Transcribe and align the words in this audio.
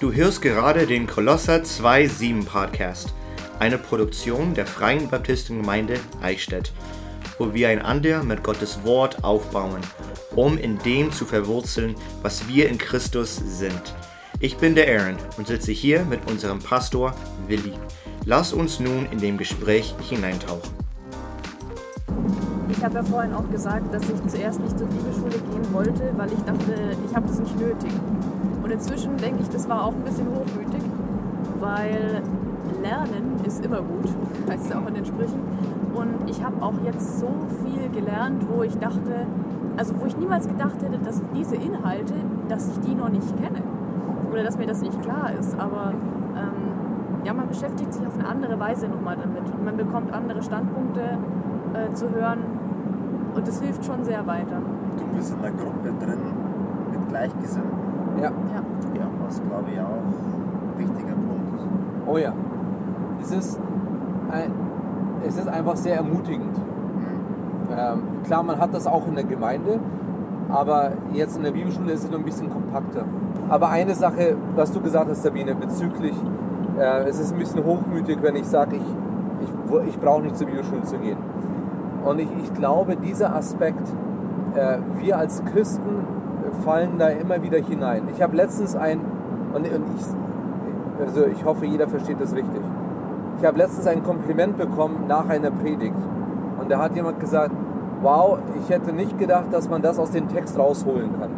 Du 0.00 0.14
hörst 0.14 0.40
gerade 0.40 0.86
den 0.86 1.06
Kolosser 1.06 1.56
2.7 1.56 2.46
Podcast, 2.46 3.12
eine 3.58 3.76
Produktion 3.76 4.54
der 4.54 4.64
Freien 4.64 5.10
Baptistengemeinde 5.10 6.00
Eichstätt, 6.22 6.72
wo 7.38 7.52
wir 7.52 7.68
einander 7.68 8.22
mit 8.22 8.42
Gottes 8.42 8.82
Wort 8.82 9.22
aufbauen, 9.22 9.82
um 10.34 10.56
in 10.56 10.78
dem 10.78 11.12
zu 11.12 11.26
verwurzeln, 11.26 11.96
was 12.22 12.48
wir 12.48 12.70
in 12.70 12.78
Christus 12.78 13.36
sind. 13.44 13.94
Ich 14.38 14.56
bin 14.56 14.74
der 14.74 14.88
Aaron 14.88 15.18
und 15.36 15.48
sitze 15.48 15.72
hier 15.72 16.06
mit 16.06 16.20
unserem 16.30 16.60
Pastor 16.60 17.14
Willi. 17.46 17.74
Lass 18.24 18.54
uns 18.54 18.80
nun 18.80 19.06
in 19.12 19.18
dem 19.18 19.36
Gespräch 19.36 19.94
hineintauchen. 20.08 20.70
Ich 22.70 22.82
habe 22.82 22.94
ja 22.94 23.02
vorhin 23.02 23.34
auch 23.34 23.50
gesagt, 23.50 23.92
dass 23.92 24.04
ich 24.04 24.32
zuerst 24.32 24.60
nicht 24.60 24.78
zur 24.78 24.86
Bibelschule 24.86 25.32
gehen 25.32 25.74
wollte, 25.74 26.10
weil 26.16 26.32
ich 26.32 26.38
dachte, 26.38 26.96
ich 27.06 27.14
habe 27.14 27.26
das 27.28 27.38
nicht 27.40 27.60
nötig. 27.60 27.92
Und 28.70 28.74
inzwischen 28.74 29.16
denke 29.16 29.42
ich, 29.42 29.48
das 29.48 29.68
war 29.68 29.84
auch 29.84 29.92
ein 29.92 30.04
bisschen 30.04 30.28
hochmütig, 30.28 30.80
weil 31.58 32.22
Lernen 32.80 33.40
ist 33.44 33.64
immer 33.64 33.78
gut, 33.78 34.08
heißt 34.48 34.66
es 34.66 34.76
auch 34.76 34.86
in 34.86 34.94
den 34.94 35.04
Sprüchen. 35.04 35.40
Und 35.92 36.30
ich 36.30 36.40
habe 36.44 36.62
auch 36.62 36.74
jetzt 36.84 37.18
so 37.18 37.26
viel 37.64 37.88
gelernt, 37.88 38.46
wo 38.48 38.62
ich 38.62 38.78
dachte, 38.78 39.26
also 39.76 39.94
wo 40.00 40.06
ich 40.06 40.16
niemals 40.16 40.46
gedacht 40.46 40.80
hätte, 40.82 40.98
dass 41.04 41.20
diese 41.34 41.56
Inhalte, 41.56 42.14
dass 42.48 42.68
ich 42.68 42.78
die 42.78 42.94
noch 42.94 43.08
nicht 43.08 43.26
kenne. 43.42 43.60
Oder 44.30 44.44
dass 44.44 44.56
mir 44.56 44.68
das 44.68 44.82
nicht 44.82 45.02
klar 45.02 45.32
ist. 45.36 45.58
Aber 45.58 45.92
ähm, 46.36 47.24
ja, 47.24 47.34
man 47.34 47.48
beschäftigt 47.48 47.92
sich 47.92 48.06
auf 48.06 48.16
eine 48.16 48.28
andere 48.28 48.60
Weise 48.60 48.86
nochmal 48.86 49.16
damit. 49.16 49.52
Und 49.52 49.64
man 49.64 49.76
bekommt 49.76 50.14
andere 50.14 50.44
Standpunkte 50.44 51.18
äh, 51.74 51.92
zu 51.94 52.08
hören. 52.10 52.38
Und 53.34 53.48
das 53.48 53.60
hilft 53.60 53.84
schon 53.84 54.04
sehr 54.04 54.24
weiter. 54.28 54.62
Du 54.96 55.16
bist 55.16 55.34
in 55.34 55.40
einer 55.40 55.56
Gruppe 55.56 55.92
drin 55.98 56.20
mit 56.92 57.08
Gleichgesinnten. 57.08 57.79
Ja. 58.20 58.28
Ja. 58.28 59.00
Ja, 59.00 59.06
was 59.24 59.40
glaube 59.42 59.70
ich 59.72 59.80
auch 59.80 59.86
ein 59.86 60.78
wichtiger 60.78 61.14
Punkt 61.14 61.56
ist. 61.56 61.66
Oh 62.06 62.18
ja. 62.18 62.32
Es 63.22 63.30
ist, 63.30 63.58
ein, 64.30 64.52
es 65.26 65.36
ist 65.36 65.48
einfach 65.48 65.76
sehr 65.76 65.96
ermutigend. 65.96 66.56
Ähm, 67.76 68.02
klar, 68.24 68.42
man 68.42 68.58
hat 68.58 68.74
das 68.74 68.86
auch 68.86 69.06
in 69.06 69.14
der 69.14 69.24
Gemeinde, 69.24 69.78
aber 70.48 70.92
jetzt 71.12 71.36
in 71.36 71.44
der 71.44 71.52
Bibelschule 71.52 71.92
ist 71.92 72.04
es 72.04 72.10
noch 72.10 72.18
ein 72.18 72.24
bisschen 72.24 72.50
kompakter. 72.50 73.04
Aber 73.48 73.68
eine 73.68 73.94
Sache, 73.94 74.36
was 74.54 74.72
du 74.72 74.80
gesagt 74.80 75.08
hast, 75.10 75.22
Sabine, 75.22 75.54
bezüglich, 75.54 76.14
äh, 76.78 77.08
es 77.08 77.20
ist 77.20 77.32
ein 77.32 77.38
bisschen 77.38 77.64
hochmütig, 77.64 78.18
wenn 78.22 78.36
ich 78.36 78.46
sage, 78.46 78.76
ich, 78.76 78.82
ich, 79.42 79.88
ich 79.88 79.98
brauche 79.98 80.22
nicht 80.22 80.36
zur 80.36 80.46
Bibelschule 80.46 80.82
zu 80.82 80.98
gehen. 80.98 81.18
Und 82.04 82.18
ich, 82.18 82.28
ich 82.42 82.54
glaube, 82.54 82.96
dieser 82.96 83.34
Aspekt, 83.34 83.86
äh, 84.54 84.78
wir 84.98 85.18
als 85.18 85.44
Christen 85.44 86.04
fallen 86.64 86.98
da 86.98 87.08
immer 87.08 87.42
wieder 87.42 87.58
hinein. 87.58 88.02
Ich 88.14 88.22
habe 88.22 88.36
letztens 88.36 88.76
ein, 88.76 89.00
und, 89.54 89.66
und 89.66 89.84
ich, 89.96 91.06
also 91.06 91.26
ich 91.26 91.44
hoffe, 91.44 91.66
jeder 91.66 91.88
versteht 91.88 92.20
das 92.20 92.34
richtig. 92.34 92.60
Ich 93.38 93.46
habe 93.46 93.58
letztens 93.58 93.86
ein 93.86 94.04
Kompliment 94.04 94.56
bekommen 94.58 95.04
nach 95.08 95.28
einer 95.28 95.50
Predigt. 95.50 95.96
Und 96.60 96.70
da 96.70 96.78
hat 96.78 96.94
jemand 96.94 97.20
gesagt, 97.20 97.52
wow, 98.02 98.38
ich 98.58 98.68
hätte 98.68 98.92
nicht 98.92 99.18
gedacht, 99.18 99.46
dass 99.50 99.68
man 99.68 99.82
das 99.82 99.98
aus 99.98 100.10
dem 100.10 100.28
Text 100.28 100.58
rausholen 100.58 101.18
kann. 101.18 101.30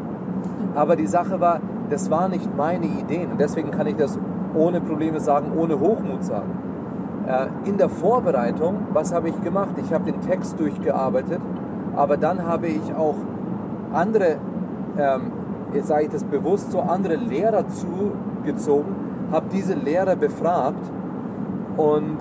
Aber 0.75 0.97
die 0.97 1.07
Sache 1.07 1.41
war, 1.41 1.61
das 1.91 2.11
war 2.11 2.29
nicht 2.29 2.57
meine 2.57 2.87
Ideen. 2.87 3.31
Und 3.31 3.41
deswegen 3.41 3.71
kann 3.71 3.87
ich 3.87 3.97
das 3.97 4.19
ohne 4.55 4.81
Probleme 4.81 5.21
sagen, 5.21 5.53
ohne 5.57 5.79
Hochmut 5.79 6.25
sagen. 6.25 6.51
Äh, 7.27 7.69
in 7.69 7.77
der 7.77 7.89
Vorbereitung, 7.89 8.79
was 8.93 9.15
habe 9.15 9.29
ich 9.29 9.43
gemacht? 9.43 9.75
Ich 9.77 9.93
habe 9.93 10.11
den 10.11 10.21
Text 10.21 10.59
durchgearbeitet, 10.59 11.41
aber 11.95 12.17
dann 12.17 12.47
habe 12.47 12.67
ich 12.67 12.95
auch 12.95 13.15
andere, 13.93 14.37
ähm, 14.99 15.33
jetzt 15.75 15.89
sage 15.89 16.05
ich 16.05 16.11
das 16.11 16.25
bewusst, 16.25 16.71
so 16.73 16.81
andere 16.81 17.17
Lehrer 17.17 17.65
zugezogen, 17.69 18.95
habe 19.31 19.47
diese 19.53 19.75
Lehrer 19.75 20.17
befragt 20.17 20.85
und 21.77 22.19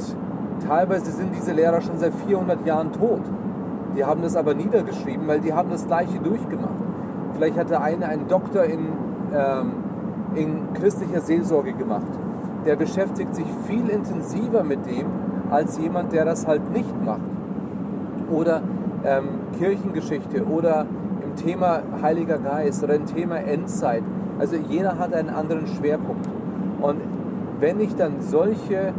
teilweise 0.66 1.12
sind 1.12 1.36
diese 1.36 1.52
Lehrer 1.52 1.82
schon 1.82 1.98
seit 1.98 2.14
400 2.14 2.66
Jahren 2.66 2.92
tot. 2.94 3.22
Die 3.96 4.06
haben 4.06 4.22
das 4.22 4.36
aber 4.36 4.54
niedergeschrieben, 4.54 5.28
weil 5.28 5.42
die 5.42 5.54
haben 5.54 5.70
das 5.70 5.86
Gleiche 5.86 6.20
durchgemacht. 6.20 6.76
Vielleicht 7.36 7.58
hat 7.58 7.70
der 7.70 7.82
eine 7.82 8.08
einen 8.08 8.28
Doktor 8.28 8.64
in, 8.64 8.88
ähm, 9.34 9.72
in 10.36 10.74
christlicher 10.74 11.20
Seelsorge 11.20 11.74
gemacht. 11.74 12.08
Der 12.66 12.76
beschäftigt 12.76 13.36
sich 13.36 13.48
viel 13.66 13.90
intensiver 13.90 14.64
mit 14.64 14.86
dem, 14.86 15.08
als 15.50 15.78
jemand, 15.78 16.14
der 16.14 16.24
das 16.24 16.48
halt 16.48 16.72
nicht 16.72 17.04
macht. 17.04 17.20
Oder 18.32 18.62
ähm, 19.04 19.28
Kirchengeschichte 19.58 20.46
oder 20.46 20.86
im 21.32 21.36
Thema 21.36 21.82
Heiliger 22.02 22.38
Geist 22.38 22.84
oder 22.84 22.96
im 22.96 23.06
Thema 23.06 23.38
Endzeit. 23.38 24.04
Also 24.40 24.56
jeder 24.56 24.98
hat 24.98 25.14
einen 25.14 25.30
anderen 25.30 25.68
Schwerpunkt. 25.68 26.28
Und 26.82 27.02
wenn 27.60 27.80
ich 27.80 27.96
dann 27.96 28.22
solche 28.22 28.94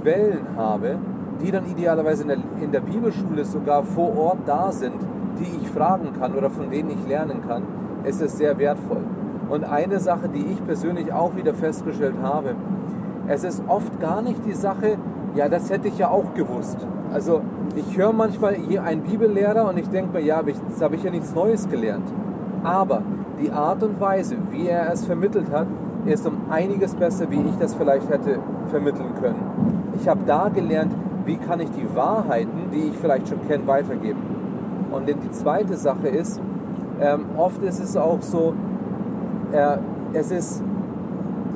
Quellen 0.00 0.56
habe, 0.56 0.96
die 1.42 1.50
dann 1.50 1.66
idealerweise 1.66 2.22
in 2.22 2.28
der, 2.28 2.38
in 2.60 2.72
der 2.72 2.80
Bibelschule 2.80 3.44
sogar 3.44 3.84
vor 3.84 4.16
Ort 4.16 4.38
da 4.46 4.72
sind, 4.72 4.94
die 5.38 5.62
ich 5.62 5.70
fragen 5.70 6.12
kann 6.18 6.34
oder 6.34 6.50
von 6.50 6.70
denen 6.70 6.90
ich 6.90 7.08
lernen 7.08 7.42
kann, 7.46 7.62
ist 8.04 8.22
es 8.22 8.36
sehr 8.36 8.58
wertvoll. 8.58 9.02
Und 9.48 9.64
eine 9.64 10.00
Sache, 10.00 10.28
die 10.28 10.44
ich 10.52 10.64
persönlich 10.64 11.12
auch 11.12 11.36
wieder 11.36 11.54
festgestellt 11.54 12.16
habe, 12.22 12.54
es 13.28 13.44
ist 13.44 13.62
oft 13.68 14.00
gar 14.00 14.22
nicht 14.22 14.44
die 14.44 14.54
Sache, 14.54 14.98
ja, 15.34 15.48
das 15.48 15.70
hätte 15.70 15.88
ich 15.88 15.98
ja 15.98 16.08
auch 16.08 16.34
gewusst. 16.34 16.78
Also 17.12 17.40
ich 17.74 17.96
höre 17.96 18.12
manchmal 18.12 18.54
hier 18.54 18.82
einen 18.82 19.02
Bibellehrer 19.02 19.68
und 19.68 19.78
ich 19.78 19.88
denke 19.88 20.12
mir, 20.12 20.24
ja, 20.24 20.42
jetzt 20.44 20.82
habe 20.82 20.96
ich 20.96 21.02
ja 21.02 21.10
nichts 21.10 21.34
Neues 21.34 21.68
gelernt. 21.68 22.06
Aber 22.64 23.02
die 23.40 23.50
Art 23.50 23.82
und 23.82 24.00
Weise, 24.00 24.36
wie 24.50 24.68
er 24.68 24.92
es 24.92 25.04
vermittelt 25.04 25.50
hat, 25.52 25.66
ist 26.06 26.26
um 26.26 26.36
einiges 26.50 26.94
besser, 26.94 27.30
wie 27.30 27.40
ich 27.40 27.56
das 27.58 27.74
vielleicht 27.74 28.08
hätte 28.08 28.38
vermitteln 28.70 29.14
können. 29.20 29.92
Ich 30.00 30.08
habe 30.08 30.20
da 30.26 30.48
gelernt, 30.48 30.92
wie 31.24 31.36
kann 31.36 31.60
ich 31.60 31.70
die 31.70 31.86
Wahrheiten, 31.94 32.70
die 32.72 32.88
ich 32.88 32.96
vielleicht 32.96 33.28
schon 33.28 33.46
kenne, 33.48 33.66
weitergeben. 33.66 34.20
Und 34.92 35.08
die 35.08 35.30
zweite 35.30 35.76
Sache 35.76 36.08
ist, 36.08 36.40
ähm, 37.00 37.26
oft 37.36 37.62
ist 37.62 37.80
es 37.80 37.96
auch 37.96 38.22
so, 38.22 38.54
äh, 39.52 39.76
es 40.12 40.30
ist, 40.30 40.62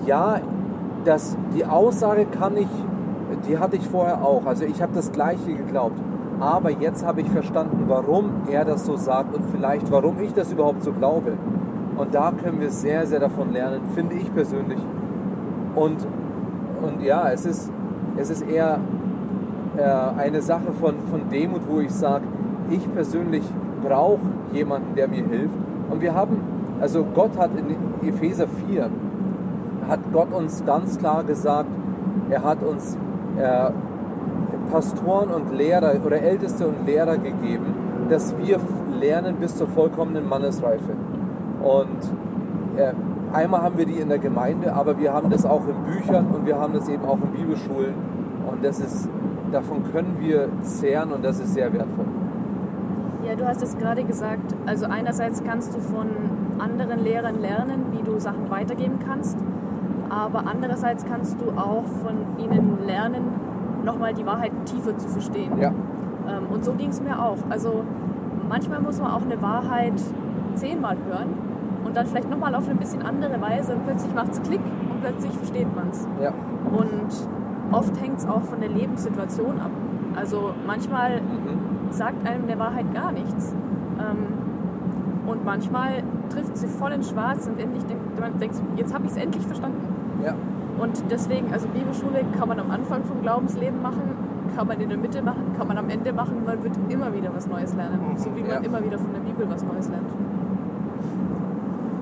ja, 0.07 0.41
dass 1.05 1.37
die 1.57 1.65
Aussage 1.65 2.27
kann 2.27 2.57
ich, 2.57 2.69
die 3.47 3.59
hatte 3.59 3.77
ich 3.77 3.87
vorher 3.89 4.23
auch. 4.23 4.47
Also 4.47 4.65
ich 4.65 4.81
habe 4.83 4.93
das 4.95 5.13
Gleiche 5.13 5.55
geglaubt. 5.55 5.97
Aber 6.41 6.71
jetzt 6.71 7.05
habe 7.05 7.21
ich 7.21 7.31
verstanden, 7.31 7.85
warum 7.87 8.31
er 8.51 8.65
das 8.65 8.87
so 8.87 8.97
sagt 8.97 9.35
und 9.35 9.45
vielleicht, 9.51 9.91
warum 9.91 10.21
ich 10.21 10.33
das 10.33 10.51
überhaupt 10.51 10.83
so 10.83 10.93
glaube. 10.93 11.33
Und 11.97 12.15
da 12.15 12.33
können 12.33 12.61
wir 12.61 12.71
sehr, 12.71 13.07
sehr 13.07 13.21
davon 13.21 13.53
lernen, 13.53 13.83
finde 13.95 14.15
ich 14.15 14.33
persönlich. 14.33 14.79
Und, 15.75 15.99
und 16.83 17.03
ja, 17.03 17.31
es 17.31 17.45
ist, 17.45 17.71
es 18.17 18.31
ist 18.31 18.49
eher 18.49 18.79
äh, 19.77 19.83
eine 19.83 20.41
Sache 20.41 20.73
von, 20.81 20.95
von 21.11 21.29
Demut, 21.31 21.63
wo 21.69 21.81
ich 21.81 21.91
sage, 21.91 22.25
ich 22.71 22.91
persönlich 22.95 23.45
brauche 23.87 24.21
jemanden, 24.53 24.95
der 24.95 25.09
mir 25.09 25.25
hilft. 25.25 25.57
Und 25.91 26.01
wir 26.01 26.15
haben, 26.15 26.41
also 26.81 27.05
Gott 27.15 27.37
hat 27.37 27.51
in 27.55 28.09
Epheser 28.09 28.47
4, 28.67 28.89
hat 29.89 30.01
Gott 30.13 30.33
uns 30.33 30.65
ganz 30.65 30.99
klar 30.99 31.23
gesagt, 31.25 31.69
er 32.31 32.43
hat 32.45 32.63
uns 32.63 32.97
äh, 33.39 33.71
Pastoren 34.71 35.31
und 35.31 35.53
Lehrer 35.53 35.95
oder 36.05 36.21
Älteste 36.21 36.67
und 36.67 36.87
Lehrer 36.87 37.17
gegeben, 37.17 37.75
dass 38.09 38.37
wir 38.39 38.59
lernen 38.99 39.37
bis 39.37 39.57
zur 39.57 39.69
vollkommenen 39.69 40.29
Mannesreife. 40.29 40.95
Und 41.63 42.79
äh, 42.79 42.93
einmal 43.33 43.63
haben 43.63 43.79
wir 43.79 43.87
die 43.87 43.99
in 43.99 44.09
der 44.09 44.19
Gemeinde, 44.19 44.73
aber 44.73 44.99
wir 44.99 45.13
haben 45.13 45.31
das 45.31 45.45
auch 45.45 45.63
in 45.67 45.93
Büchern 45.93 46.27
und 46.29 46.47
wir 46.47 46.59
haben 46.59 46.73
das 46.73 46.89
eben 46.89 47.05
auch 47.05 47.19
in 47.23 47.31
Bibelschulen. 47.33 47.95
Und 48.51 48.65
das 48.65 48.81
ist, 48.81 49.09
davon 49.53 49.85
können 49.93 50.17
wir 50.19 50.49
zehren 50.63 51.13
und 51.13 51.25
das 51.25 51.39
ist 51.41 51.55
sehr 51.55 51.73
wertvoll. 51.73 52.07
Ja, 53.27 53.37
du 53.37 53.47
hast 53.47 53.63
es 53.63 53.77
gerade 53.77 54.03
gesagt. 54.03 54.55
Also 54.67 54.87
einerseits 54.87 55.45
kannst 55.45 55.75
du 55.75 55.79
von 55.79 56.09
anderen 56.59 57.05
Lehrern 57.05 57.41
lernen, 57.41 57.87
wie 57.93 58.03
du 58.03 58.19
Sachen 58.19 58.51
weitergeben 58.51 58.99
kannst, 59.07 59.37
aber 60.11 60.45
andererseits 60.47 61.05
kannst 61.07 61.37
du 61.41 61.51
auch 61.59 61.85
von 62.03 62.17
ihnen 62.39 62.79
lernen, 62.87 63.23
nochmal 63.85 64.13
die 64.13 64.27
Wahrheiten 64.27 64.65
tiefer 64.65 64.97
zu 64.99 65.09
verstehen. 65.09 65.53
Ja. 65.59 65.69
Ähm, 65.69 66.47
und 66.53 66.65
so 66.65 66.73
ging 66.73 66.91
es 66.91 67.01
mir 67.01 67.19
auch. 67.19 67.39
Also 67.49 67.85
manchmal 68.49 68.81
muss 68.81 69.01
man 69.01 69.11
auch 69.13 69.23
eine 69.23 69.41
Wahrheit 69.41 69.95
zehnmal 70.57 70.97
hören 71.09 71.29
und 71.85 71.97
dann 71.97 72.07
vielleicht 72.07 72.29
nochmal 72.29 72.55
auf 72.55 72.69
eine 72.69 72.79
bisschen 72.79 73.03
andere 73.03 73.41
Weise 73.41 73.73
und 73.75 73.87
plötzlich 73.87 74.15
macht 74.15 74.33
es 74.33 74.43
Klick 74.43 74.61
und 74.61 75.01
plötzlich 75.01 75.33
versteht 75.33 75.75
man 75.75 75.89
es. 75.91 76.07
Ja. 76.21 76.33
Und 76.71 77.75
oft 77.75 78.01
hängt 78.01 78.19
es 78.19 78.29
auch 78.29 78.43
von 78.43 78.61
der 78.61 78.69
Lebenssituation 78.69 79.61
ab. 79.61 79.71
Also 80.17 80.51
manchmal 80.67 81.21
Mhm. 81.21 81.91
sagt 81.93 82.29
einem 82.29 82.47
der 82.49 82.59
Wahrheit 82.59 82.93
gar 82.93 83.13
nichts. 83.13 83.55
Ähm, 83.99 84.27
und 85.27 85.45
manchmal 85.45 86.03
trifft 86.31 86.57
sie 86.57 86.67
voll 86.67 86.93
ins 86.93 87.11
Schwarz 87.11 87.47
und 87.47 87.61
endlich 87.61 87.85
denkt 87.85 88.19
man, 88.21 88.39
denkt, 88.41 88.57
jetzt 88.77 88.93
habe 88.93 89.05
ich 89.07 89.13
es 89.13 89.17
endlich 89.17 89.47
verstanden. 89.47 89.79
Und 90.81 90.93
deswegen, 91.11 91.53
also 91.53 91.69
Bibelschule 91.69 92.25
kann 92.39 92.49
man 92.49 92.59
am 92.59 92.71
Anfang 92.71 93.05
vom 93.05 93.21
Glaubensleben 93.21 93.83
machen, 93.83 94.03
kann 94.57 94.67
man 94.67 94.81
in 94.81 94.89
der 94.89 94.99
Mitte 94.99 95.21
machen, 95.23 95.55
kann 95.59 95.69
man 95.69 95.77
am 95.77 95.91
Ende 95.91 96.13
machen. 96.13 96.43
Man 96.47 96.63
wird 96.63 96.73
immer 96.89 97.15
wieder 97.15 97.31
was 97.35 97.47
Neues 97.47 97.75
lernen, 97.75 98.01
so 98.17 98.35
wie 98.35 98.41
man 98.41 98.51
Ja. 98.51 98.57
immer 98.59 98.83
wieder 98.83 98.99
von 98.99 99.13
der 99.13 99.21
Bibel 99.21 99.47
was 99.49 99.63
Neues 99.63 99.89
lernt. 99.89 100.07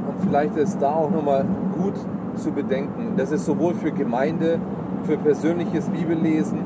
Und 0.09 0.25
vielleicht 0.25 0.57
ist 0.57 0.79
da 0.81 0.91
auch 0.95 1.11
nochmal 1.11 1.45
gut, 1.77 1.95
zu 2.37 2.53
bedenken. 2.53 3.15
Das 3.17 3.33
ist 3.33 3.45
sowohl 3.45 3.75
für 3.75 3.91
Gemeinde, 3.91 4.61
für 5.05 5.17
persönliches 5.17 5.89
Bibellesen 5.89 6.61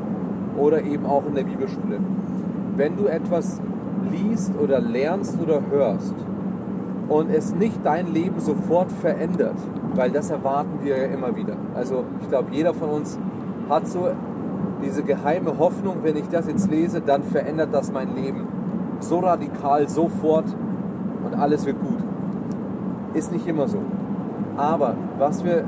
oder 0.58 0.82
eben 0.82 1.06
auch 1.06 1.24
in 1.26 1.34
der 1.34 1.44
Bibelschule. 1.44 1.98
Wenn 2.76 2.96
du 2.96 3.06
etwas 3.06 3.58
liest 4.10 4.52
oder 4.62 4.80
lernst 4.80 5.38
oder 5.40 5.60
hörst 5.70 6.14
und 7.12 7.30
es 7.30 7.54
nicht 7.54 7.78
dein 7.84 8.12
Leben 8.12 8.40
sofort 8.40 8.90
verändert, 8.90 9.56
weil 9.94 10.10
das 10.10 10.30
erwarten 10.30 10.80
wir 10.82 10.96
ja 10.96 11.04
immer 11.04 11.36
wieder. 11.36 11.54
Also 11.74 12.04
ich 12.22 12.28
glaube, 12.28 12.48
jeder 12.52 12.72
von 12.72 12.88
uns 12.88 13.18
hat 13.68 13.86
so 13.86 14.08
diese 14.84 15.02
geheime 15.02 15.58
Hoffnung, 15.58 15.98
wenn 16.02 16.16
ich 16.16 16.28
das 16.30 16.46
jetzt 16.46 16.70
lese, 16.70 17.00
dann 17.00 17.22
verändert 17.22 17.68
das 17.72 17.92
mein 17.92 18.14
Leben 18.16 18.46
so 19.00 19.18
radikal, 19.18 19.88
sofort 19.88 20.46
und 21.24 21.34
alles 21.34 21.66
wird 21.66 21.80
gut. 21.80 21.98
Ist 23.14 23.32
nicht 23.32 23.46
immer 23.46 23.68
so. 23.68 23.78
Aber 24.56 24.94
was 25.18 25.44
wir 25.44 25.64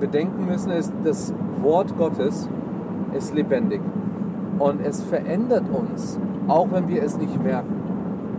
bedenken 0.00 0.46
müssen, 0.46 0.70
ist, 0.70 0.92
das 1.04 1.32
Wort 1.60 1.96
Gottes 1.98 2.48
ist 3.16 3.34
lebendig. 3.34 3.80
Und 4.58 4.80
es 4.84 5.02
verändert 5.02 5.64
uns, 5.70 6.18
auch 6.46 6.70
wenn 6.70 6.88
wir 6.88 7.02
es 7.02 7.16
nicht 7.16 7.42
merken. 7.42 7.87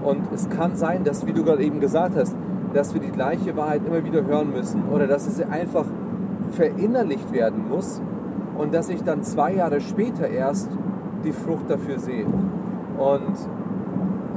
Und 0.04 0.32
es 0.34 0.50
kann 0.50 0.76
sein, 0.76 1.04
dass, 1.04 1.26
wie 1.26 1.34
du 1.34 1.44
gerade 1.44 1.64
eben 1.64 1.80
gesagt 1.80 2.16
hast, 2.16 2.36
dass 2.74 2.94
wir 2.94 3.02
die 3.02 3.12
gleiche 3.12 3.56
Wahrheit 3.58 3.82
immer 3.86 4.04
wieder 4.04 4.24
hören 4.26 4.52
müssen 4.52 4.84
oder 4.92 5.08
dass 5.08 5.28
es 5.28 5.42
einfach 5.42 5.86
verinnerlicht 6.52 7.32
werden 7.32 7.68
muss 7.70 8.02
und 8.58 8.74
dass 8.74 8.90
ich 8.90 9.04
dann 9.04 9.24
zwei 9.24 9.54
Jahre 9.54 9.82
später 9.82 10.28
erst 10.28 10.70
die 11.24 11.32
Frucht 11.32 11.70
dafür 11.70 12.00
sehe. 12.00 12.26
Und, 12.98 13.36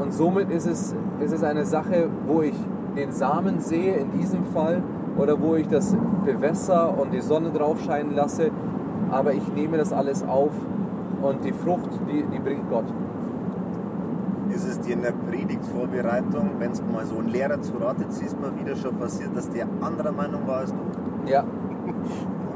und 0.01 0.13
somit 0.13 0.51
ist 0.51 0.67
es, 0.67 0.95
ist 1.21 1.33
es 1.33 1.45
eine 1.45 1.65
Sache, 1.65 2.09
wo 2.27 2.43
ich 2.43 2.55
den 2.97 3.13
Samen 3.13 3.61
sehe 3.61 3.97
in 3.97 4.13
diesem 4.13 4.45
Fall 4.45 4.83
oder 5.17 5.41
wo 5.41 5.55
ich 5.57 5.69
das 5.69 5.97
bewässer 6.25 6.99
und 6.99 7.13
die 7.13 7.21
Sonne 7.21 7.51
drauf 7.51 7.81
scheinen 7.83 8.15
lasse, 8.15 8.51
aber 9.11 9.33
ich 9.35 9.47
nehme 9.55 9.77
das 9.77 9.93
alles 9.93 10.23
auf 10.27 10.53
und 11.21 11.45
die 11.45 11.53
Frucht, 11.53 11.91
die, 12.09 12.25
die 12.33 12.39
bringt 12.39 12.69
Gott. 12.71 12.87
Dir 14.87 14.95
in 14.95 15.03
der 15.03 15.13
Predigtvorbereitung, 15.13 16.51
wenn 16.59 16.73
es 16.73 16.83
mal 16.83 17.05
so 17.07 17.19
einen 17.19 17.29
Lehrer 17.29 17.61
zu 17.61 17.75
Rate 17.75 18.09
ziehst, 18.09 18.41
mal 18.41 18.53
wieder 18.59 18.77
schon 18.77 18.97
passiert, 18.97 19.37
dass 19.37 19.49
der 19.51 19.67
anderer 19.81 20.13
Meinung 20.13 20.47
war 20.47 20.59
als 20.59 20.73
du? 20.73 21.31
Ja. 21.31 21.45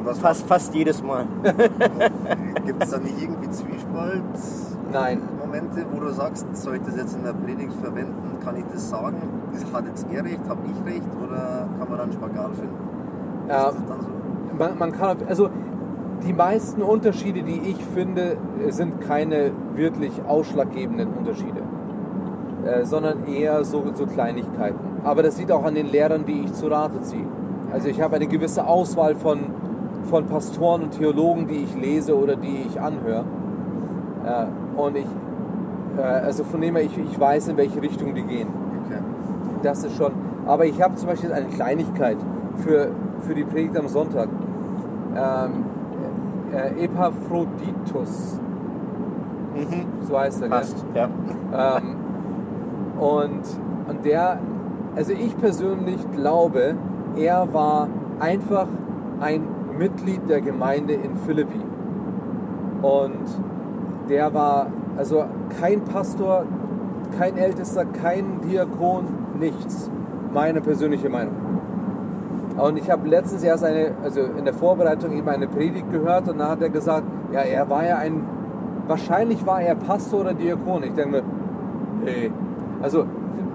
Was 0.03 0.19
fast, 0.19 0.47
fast 0.47 0.75
jedes 0.75 1.03
Mal. 1.03 1.27
Gibt 2.65 2.83
es 2.83 2.91
da 2.91 2.99
nicht 2.99 3.21
irgendwie 3.21 3.51
Zwiespalt? 3.51 4.23
Nein. 4.93 5.21
Momente, 5.39 5.85
wo 5.93 6.01
du 6.01 6.11
sagst, 6.11 6.47
soll 6.57 6.77
ich 6.77 6.83
das 6.83 6.97
jetzt 6.97 7.17
in 7.17 7.25
der 7.25 7.33
Predigt 7.33 7.73
verwenden? 7.73 8.39
Kann 8.45 8.57
ich 8.57 8.65
das 8.73 8.89
sagen? 8.89 9.17
Hat 9.73 9.85
jetzt 9.87 10.07
er 10.13 10.25
recht, 10.25 10.41
habe 10.49 10.61
ich 10.65 10.93
recht? 10.93 11.07
Oder 11.25 11.69
kann 11.79 11.89
man 11.89 11.99
dann 11.99 12.13
Spagat 12.13 12.55
finden? 12.55 12.77
Ja, 13.49 13.71
so? 13.71 13.79
man, 14.59 14.79
man 14.79 14.93
kann, 14.93 15.19
also 15.29 15.49
die 16.27 16.33
meisten 16.33 16.83
Unterschiede, 16.83 17.43
die 17.43 17.61
ich 17.71 17.85
finde, 17.85 18.37
sind 18.71 19.01
keine 19.01 19.53
wirklich 19.75 20.13
ausschlaggebenden 20.27 21.09
Unterschiede, 21.09 21.63
äh, 22.67 22.85
sondern 22.85 23.27
eher 23.27 23.65
so, 23.65 23.85
so 23.95 24.07
Kleinigkeiten. 24.07 24.79
Aber 25.05 25.23
das 25.23 25.37
sieht 25.37 25.53
auch 25.53 25.65
an 25.65 25.75
den 25.75 25.87
Lehrern, 25.87 26.25
die 26.27 26.43
ich 26.43 26.53
zu 26.53 26.67
Rate 26.67 27.01
ziehe. 27.03 27.27
Also 27.73 27.89
ich 27.89 28.01
habe 28.01 28.17
eine 28.17 28.27
gewisse 28.27 28.67
Auswahl 28.67 29.15
von, 29.15 29.39
von 30.05 30.27
Pastoren 30.27 30.85
und 30.85 30.99
Theologen, 30.99 31.47
die 31.47 31.65
ich 31.65 31.75
lese 31.77 32.17
oder 32.17 32.37
die 32.37 32.67
ich 32.69 32.81
anhöre. 32.81 33.25
Äh, 34.25 34.81
und 34.81 34.97
ich, 34.97 35.07
äh, 35.97 36.03
also 36.03 36.45
von 36.45 36.61
dem 36.61 36.77
her, 36.77 36.85
ich, 36.85 36.97
ich 36.97 37.19
weiß, 37.19 37.49
in 37.49 37.57
welche 37.57 37.81
Richtung 37.81 38.15
die 38.15 38.23
gehen. 38.23 38.49
Okay. 38.87 39.01
Das 39.63 39.85
ist 39.85 39.97
schon. 39.97 40.13
Aber 40.47 40.65
ich 40.65 40.81
habe 40.81 40.95
zum 40.97 41.09
Beispiel 41.09 41.33
eine 41.33 41.47
Kleinigkeit 41.47 42.17
für, 42.59 42.89
für 43.21 43.35
die 43.35 43.45
Predigt 43.45 43.77
am 43.77 43.89
Sonntag. 43.89 44.29
Ähm, 45.17 45.65
äh, 46.53 46.85
Epaphroditus. 46.85 48.41
Mhm. 49.55 50.07
So 50.07 50.19
heißt 50.19 50.43
er, 50.43 50.49
Passt, 50.49 50.85
ja. 50.95 51.09
ähm, 51.53 51.97
und, 52.99 53.43
und 53.89 54.05
der, 54.05 54.39
also 54.95 55.13
ich 55.13 55.37
persönlich 55.39 56.01
glaube, 56.13 56.75
er 57.17 57.53
war 57.53 57.89
einfach 58.21 58.69
ein 59.21 59.43
Mitglied 59.79 60.29
der 60.29 60.41
Gemeinde 60.41 60.95
in 60.95 61.17
Philippi. 61.17 61.61
Und 62.83 63.27
der 64.09 64.33
war 64.33 64.69
also 64.97 65.25
kein 65.61 65.83
Pastor, 65.83 66.45
kein 67.19 67.37
Ältester, 67.37 67.85
kein 67.85 68.41
Diakon, 68.43 69.05
nichts. 69.39 69.91
Meine 70.33 70.61
persönliche 70.61 71.09
Meinung. 71.09 71.35
Und 72.59 72.79
ich 72.79 72.91
habe 72.91 73.07
letztens 73.09 73.43
erst 73.43 73.65
eine, 73.65 73.93
also 74.03 74.21
in 74.21 74.45
der 74.45 74.55
Vorbereitung 74.55 75.13
eben 75.13 75.29
eine 75.29 75.47
Predigt 75.47 75.91
gehört 75.91 76.29
und 76.29 76.39
da 76.39 76.49
hat 76.49 76.63
er 76.63 76.71
gesagt, 76.71 77.05
ja, 77.33 77.41
er 77.41 77.69
war 77.69 77.85
ja 77.85 77.99
ein, 77.99 78.23
wahrscheinlich 78.87 79.45
war 79.47 79.61
er 79.61 79.75
Pastor 79.75 80.21
oder 80.21 80.35
Diakon. 80.35 80.83
Ich 80.83 80.93
denke 80.95 81.11
mir, 81.11 81.23
nee, 82.03 82.31
also 82.83 83.05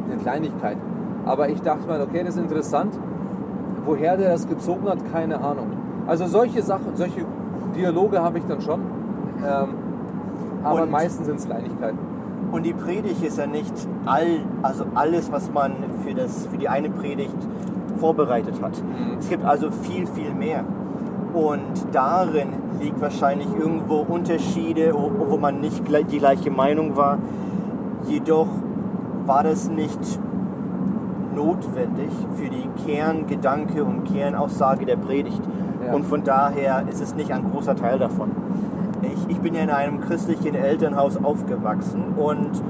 eine 0.09 0.17
Kleinigkeit. 0.21 0.77
Aber 1.25 1.49
ich 1.49 1.61
dachte 1.61 1.87
mal, 1.87 2.01
okay, 2.01 2.23
das 2.23 2.35
ist 2.35 2.41
interessant. 2.41 2.93
Woher 3.85 4.17
der 4.17 4.31
das 4.31 4.47
gezogen 4.47 4.87
hat, 4.87 4.97
keine 5.11 5.39
Ahnung. 5.41 5.67
Also 6.07 6.25
solche 6.27 6.61
Sachen, 6.61 6.95
solche 6.95 7.25
Dialoge 7.75 8.21
habe 8.21 8.39
ich 8.39 8.43
dann 8.45 8.61
schon. 8.61 8.81
Ähm, 9.45 9.69
aber 10.63 10.83
Und- 10.83 10.91
meistens 10.91 11.27
sind 11.27 11.39
es 11.39 11.45
Kleinigkeiten. 11.45 11.97
Und 12.51 12.65
die 12.65 12.73
Predigt 12.73 13.23
ist 13.23 13.37
ja 13.37 13.47
nicht 13.47 13.73
all, 14.05 14.25
also 14.61 14.83
alles, 14.93 15.31
was 15.31 15.51
man 15.53 15.71
für, 16.03 16.13
das, 16.13 16.47
für 16.47 16.57
die 16.57 16.67
eine 16.67 16.89
Predigt 16.89 17.35
vorbereitet 17.97 18.61
hat. 18.61 18.71
Es 19.19 19.29
gibt 19.29 19.45
also 19.45 19.71
viel, 19.71 20.05
viel 20.07 20.33
mehr. 20.33 20.63
Und 21.33 21.61
darin 21.93 22.49
liegt 22.81 22.99
wahrscheinlich 22.99 23.47
irgendwo 23.57 23.99
Unterschiede, 24.07 24.93
wo 24.93 25.37
man 25.37 25.61
nicht 25.61 25.81
die 26.11 26.17
gleiche 26.19 26.51
Meinung 26.51 26.97
war. 26.97 27.19
Jedoch 28.07 28.47
war 29.25 29.43
das 29.43 29.69
nicht 29.69 29.99
notwendig 31.35 32.11
für 32.35 32.49
die 32.49 32.67
Kerngedanke 32.85 33.83
und 33.83 34.05
Kernaussage 34.05 34.85
der 34.85 34.97
Predigt. 34.97 35.41
Ja. 35.85 35.93
Und 35.93 36.05
von 36.05 36.23
daher 36.23 36.83
ist 36.89 37.01
es 37.01 37.15
nicht 37.15 37.31
ein 37.31 37.49
großer 37.51 37.75
Teil 37.75 37.99
davon. 37.99 38.31
Ich, 39.01 39.35
ich 39.35 39.39
bin 39.39 39.55
ja 39.55 39.61
in 39.61 39.69
einem 39.69 40.01
christlichen 40.01 40.55
Elternhaus 40.55 41.17
aufgewachsen 41.23 42.13
und 42.17 42.61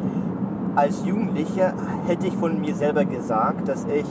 als 0.76 1.06
Jugendlicher 1.06 1.74
hätte 2.08 2.28
ich 2.28 2.34
von 2.36 2.62
mir 2.62 2.74
selber 2.76 3.04
gesagt, 3.04 3.68
dass 3.68 3.86
ich 3.86 4.06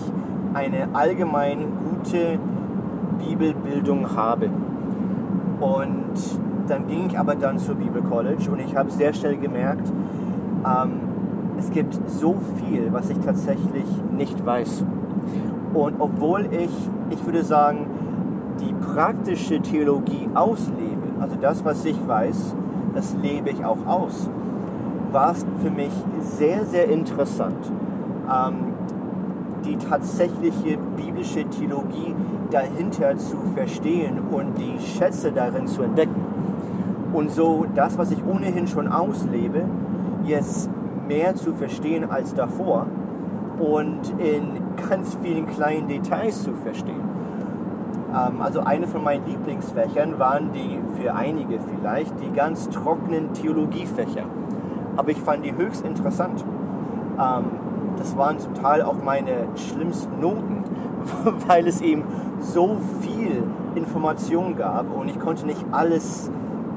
eine 0.53 0.89
allgemein 0.93 1.59
gute 1.89 2.39
Bibelbildung 3.27 4.15
habe. 4.15 4.51
Und 5.61 6.15
dann 6.69 6.87
ging 6.87 7.07
ich 7.07 7.19
aber 7.19 7.35
dann 7.35 7.59
zur 7.59 7.77
Bibel 7.77 8.03
College 8.03 8.51
und 8.51 8.61
ich 8.61 8.77
habe 8.77 8.91
sehr 8.91 9.13
schnell 9.13 9.37
gemerkt, 9.37 9.91
ähm, 10.65 11.10
es 11.61 11.71
gibt 11.71 11.99
so 12.09 12.37
viel, 12.57 12.91
was 12.91 13.11
ich 13.11 13.19
tatsächlich 13.19 13.85
nicht 14.17 14.45
weiß. 14.45 14.85
Und 15.75 16.01
obwohl 16.01 16.49
ich, 16.51 16.71
ich 17.11 17.25
würde 17.25 17.45
sagen, 17.45 17.87
die 18.61 18.73
praktische 18.73 19.61
Theologie 19.61 20.29
auslebe, 20.35 21.21
also 21.21 21.37
das, 21.41 21.65
was 21.65 21.85
ich 21.85 21.97
weiß, 22.07 22.57
das 22.95 23.15
lebe 23.23 23.51
ich 23.51 23.65
auch 23.65 23.87
aus, 23.87 24.29
war 25.13 25.33
es 25.33 25.45
für 25.63 25.71
mich 25.71 25.93
sehr, 26.21 26.65
sehr 26.65 26.89
interessant, 26.89 27.71
ähm, 28.29 28.73
die 29.65 29.77
tatsächliche 29.77 30.79
biblische 30.97 31.45
Theologie 31.45 32.15
dahinter 32.51 33.17
zu 33.19 33.37
verstehen 33.55 34.19
und 34.31 34.57
die 34.57 34.79
Schätze 34.81 35.31
darin 35.31 35.67
zu 35.67 35.83
entdecken. 35.83 36.25
Und 37.13 37.31
so 37.31 37.67
das, 37.75 37.99
was 37.99 38.11
ich 38.13 38.25
ohnehin 38.25 38.67
schon 38.67 38.89
auslebe, 38.89 39.65
jetzt 40.25 40.71
mehr 41.11 41.35
zu 41.35 41.55
verstehen 41.55 42.09
als 42.09 42.35
davor 42.35 42.87
und 43.59 44.01
in 44.19 44.63
ganz 44.89 45.19
vielen 45.21 45.49
kleinen 45.49 45.89
Details 45.89 46.45
zu 46.45 46.53
verstehen. 46.55 47.03
Ähm, 48.15 48.41
also 48.41 48.61
eine 48.61 48.87
von 48.87 49.03
meinen 49.03 49.27
Lieblingsfächern 49.27 50.21
waren 50.21 50.53
die, 50.53 50.79
für 51.01 51.13
einige 51.13 51.59
vielleicht, 51.59 52.15
die 52.21 52.31
ganz 52.31 52.71
trockenen 52.71 53.33
Theologiefächer. 53.35 54.23
Aber 54.97 55.11
ich 55.11 55.19
fand 55.19 55.45
die 55.45 55.53
höchst 55.53 55.85
interessant. 55.85 56.45
Ähm, 57.19 57.45
das 57.99 58.17
waren 58.17 58.39
zum 58.39 58.55
Teil 58.55 58.83
auch 58.83 59.03
meine 59.03 59.49
schlimmsten 59.57 60.21
Noten, 60.21 60.65
weil 61.49 61.67
es 61.67 61.81
eben 61.81 62.05
so 62.39 62.77
viel 63.01 63.43
Information 63.75 64.57
gab 64.57 64.87
und 64.97 65.09
ich 65.09 65.19
konnte 65.19 65.45
nicht 65.45 65.65
alles 65.73 66.31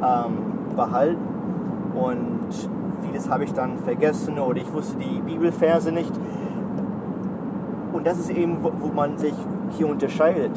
ähm, 0.03 0.75
behalten. 0.75 1.21
Und 1.95 2.49
vieles 3.05 3.29
habe 3.29 3.43
ich 3.43 3.53
dann 3.53 3.77
vergessen 3.79 4.39
oder 4.39 4.60
ich 4.60 4.74
wusste 4.74 4.98
die 4.98 5.22
Bibelverse 5.22 5.91
nicht. 5.91 6.12
Und 7.91 8.07
das 8.07 8.17
ist 8.19 8.29
eben, 8.31 8.57
wo, 8.62 8.88
man 8.88 9.17
sich 9.17 9.33
hier 9.77 9.88
unterscheidet. 9.88 10.51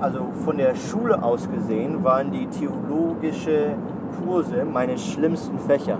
Also 0.00 0.26
von 0.44 0.58
der 0.58 0.74
Schule 0.74 1.22
aus 1.22 1.48
gesehen 1.50 2.04
waren 2.04 2.30
die 2.30 2.46
theologische 2.46 3.74
Kurse 4.22 4.64
meine 4.64 4.98
schlimmsten 4.98 5.58
Fächer. 5.58 5.98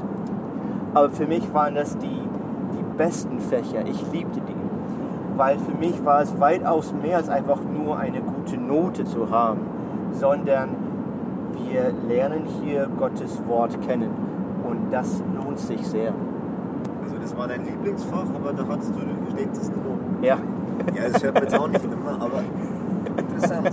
Aber 0.92 1.10
für 1.10 1.26
mich 1.26 1.52
waren 1.54 1.74
das 1.74 1.96
die, 1.98 2.06
die 2.06 2.96
besten 2.96 3.40
Fächer. 3.40 3.86
Ich 3.86 4.12
liebte 4.12 4.40
die. 4.40 4.54
weil 5.36 5.58
für 5.58 5.76
mich 5.76 6.04
war 6.04 6.22
es 6.22 6.38
weitaus 6.38 6.92
mehr 6.92 7.16
als 7.16 7.28
einfach 7.28 7.58
nur 7.62 7.98
eine 7.98 8.20
gute 8.20 8.56
Note 8.56 9.04
zu 9.04 9.30
haben, 9.30 9.60
sondern 10.12 10.68
wir 11.56 11.92
lernen 12.08 12.44
hier 12.62 12.88
Gottes 12.98 13.42
Wort 13.48 13.80
kennen 13.86 14.10
und 14.64 14.92
das 14.92 15.22
lohnt 15.54 15.60
sich 15.60 15.86
sehr. 15.86 16.12
Also 17.02 17.16
das 17.20 17.36
war 17.36 17.48
dein 17.48 17.64
Lieblingsfach, 17.64 18.26
aber 18.34 18.52
da 18.52 18.64
hattest 18.68 18.90
du 18.90 19.00
den 19.00 19.16
schlechtesten 19.30 19.76
Noten. 19.76 20.22
Ja. 20.22 20.36
Ja, 20.94 21.08
das 21.12 21.22
hört 21.22 21.34
man 21.34 21.42
jetzt 21.44 21.58
auch 21.58 21.68
nicht 21.68 21.84
immer, 21.84 22.20
aber 22.20 22.42
interessant. 23.16 23.70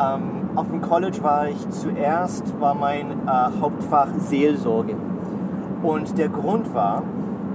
Ähm, 0.00 0.50
auf 0.54 0.68
dem 0.68 0.80
College 0.80 1.22
war 1.22 1.48
ich 1.48 1.68
zuerst, 1.70 2.60
war 2.60 2.74
mein 2.74 3.10
äh, 3.10 3.60
Hauptfach 3.60 4.08
Seelsorge. 4.18 4.94
Und 5.82 6.18
der 6.18 6.28
Grund 6.28 6.72
war, 6.74 7.02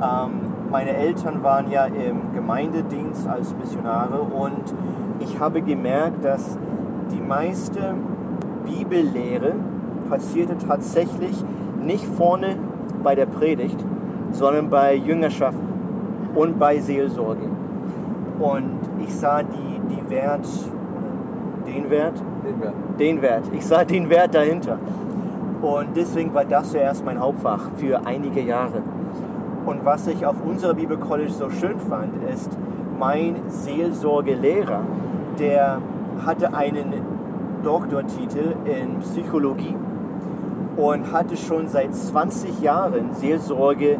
ähm, 0.01 0.31
meine 0.69 0.91
Eltern 0.91 1.43
waren 1.43 1.69
ja 1.69 1.85
im 1.85 2.33
Gemeindedienst 2.33 3.27
als 3.27 3.55
Missionare 3.55 4.19
und 4.19 4.73
ich 5.19 5.39
habe 5.39 5.61
gemerkt, 5.61 6.25
dass 6.25 6.57
die 7.11 7.21
meiste 7.21 7.93
Bibellehre 8.65 9.53
passierte 10.09 10.57
tatsächlich 10.57 11.43
nicht 11.85 12.05
vorne 12.05 12.55
bei 13.03 13.15
der 13.15 13.25
Predigt, 13.25 13.77
sondern 14.31 14.69
bei 14.69 14.95
Jüngerschaft 14.95 15.59
und 16.35 16.59
bei 16.59 16.79
Seelsorge. 16.79 17.47
Und 18.39 18.79
ich 19.03 19.13
sah 19.13 19.43
die, 19.43 19.95
die 19.95 20.09
Wert, 20.09 20.47
den 21.67 21.89
Wert, 21.89 22.21
Den 22.43 22.61
wir. 22.61 22.73
den 22.99 23.21
Wert. 23.21 23.45
Ich 23.53 23.65
sah 23.65 23.83
den 23.83 24.09
Wert 24.09 24.33
dahinter. 24.33 24.79
Und 25.61 25.95
deswegen 25.95 26.33
war 26.33 26.45
das 26.45 26.71
zuerst 26.71 27.05
mein 27.05 27.19
Hauptfach 27.19 27.69
für 27.77 28.05
einige 28.05 28.41
Jahre. 28.41 28.81
Und 29.65 29.85
was 29.85 30.07
ich 30.07 30.25
auf 30.25 30.35
unserer 30.45 30.73
Bibelcollege 30.73 31.31
so 31.31 31.49
schön 31.49 31.79
fand, 31.79 32.11
ist, 32.33 32.51
mein 32.99 33.35
Seelsorgelehrer, 33.47 34.81
der 35.39 35.79
hatte 36.25 36.53
einen 36.53 36.93
Doktortitel 37.63 38.55
in 38.65 38.99
Psychologie 38.99 39.75
und 40.77 41.11
hatte 41.11 41.37
schon 41.37 41.67
seit 41.67 41.93
20 41.93 42.61
Jahren 42.61 43.13
Seelsorge 43.13 43.97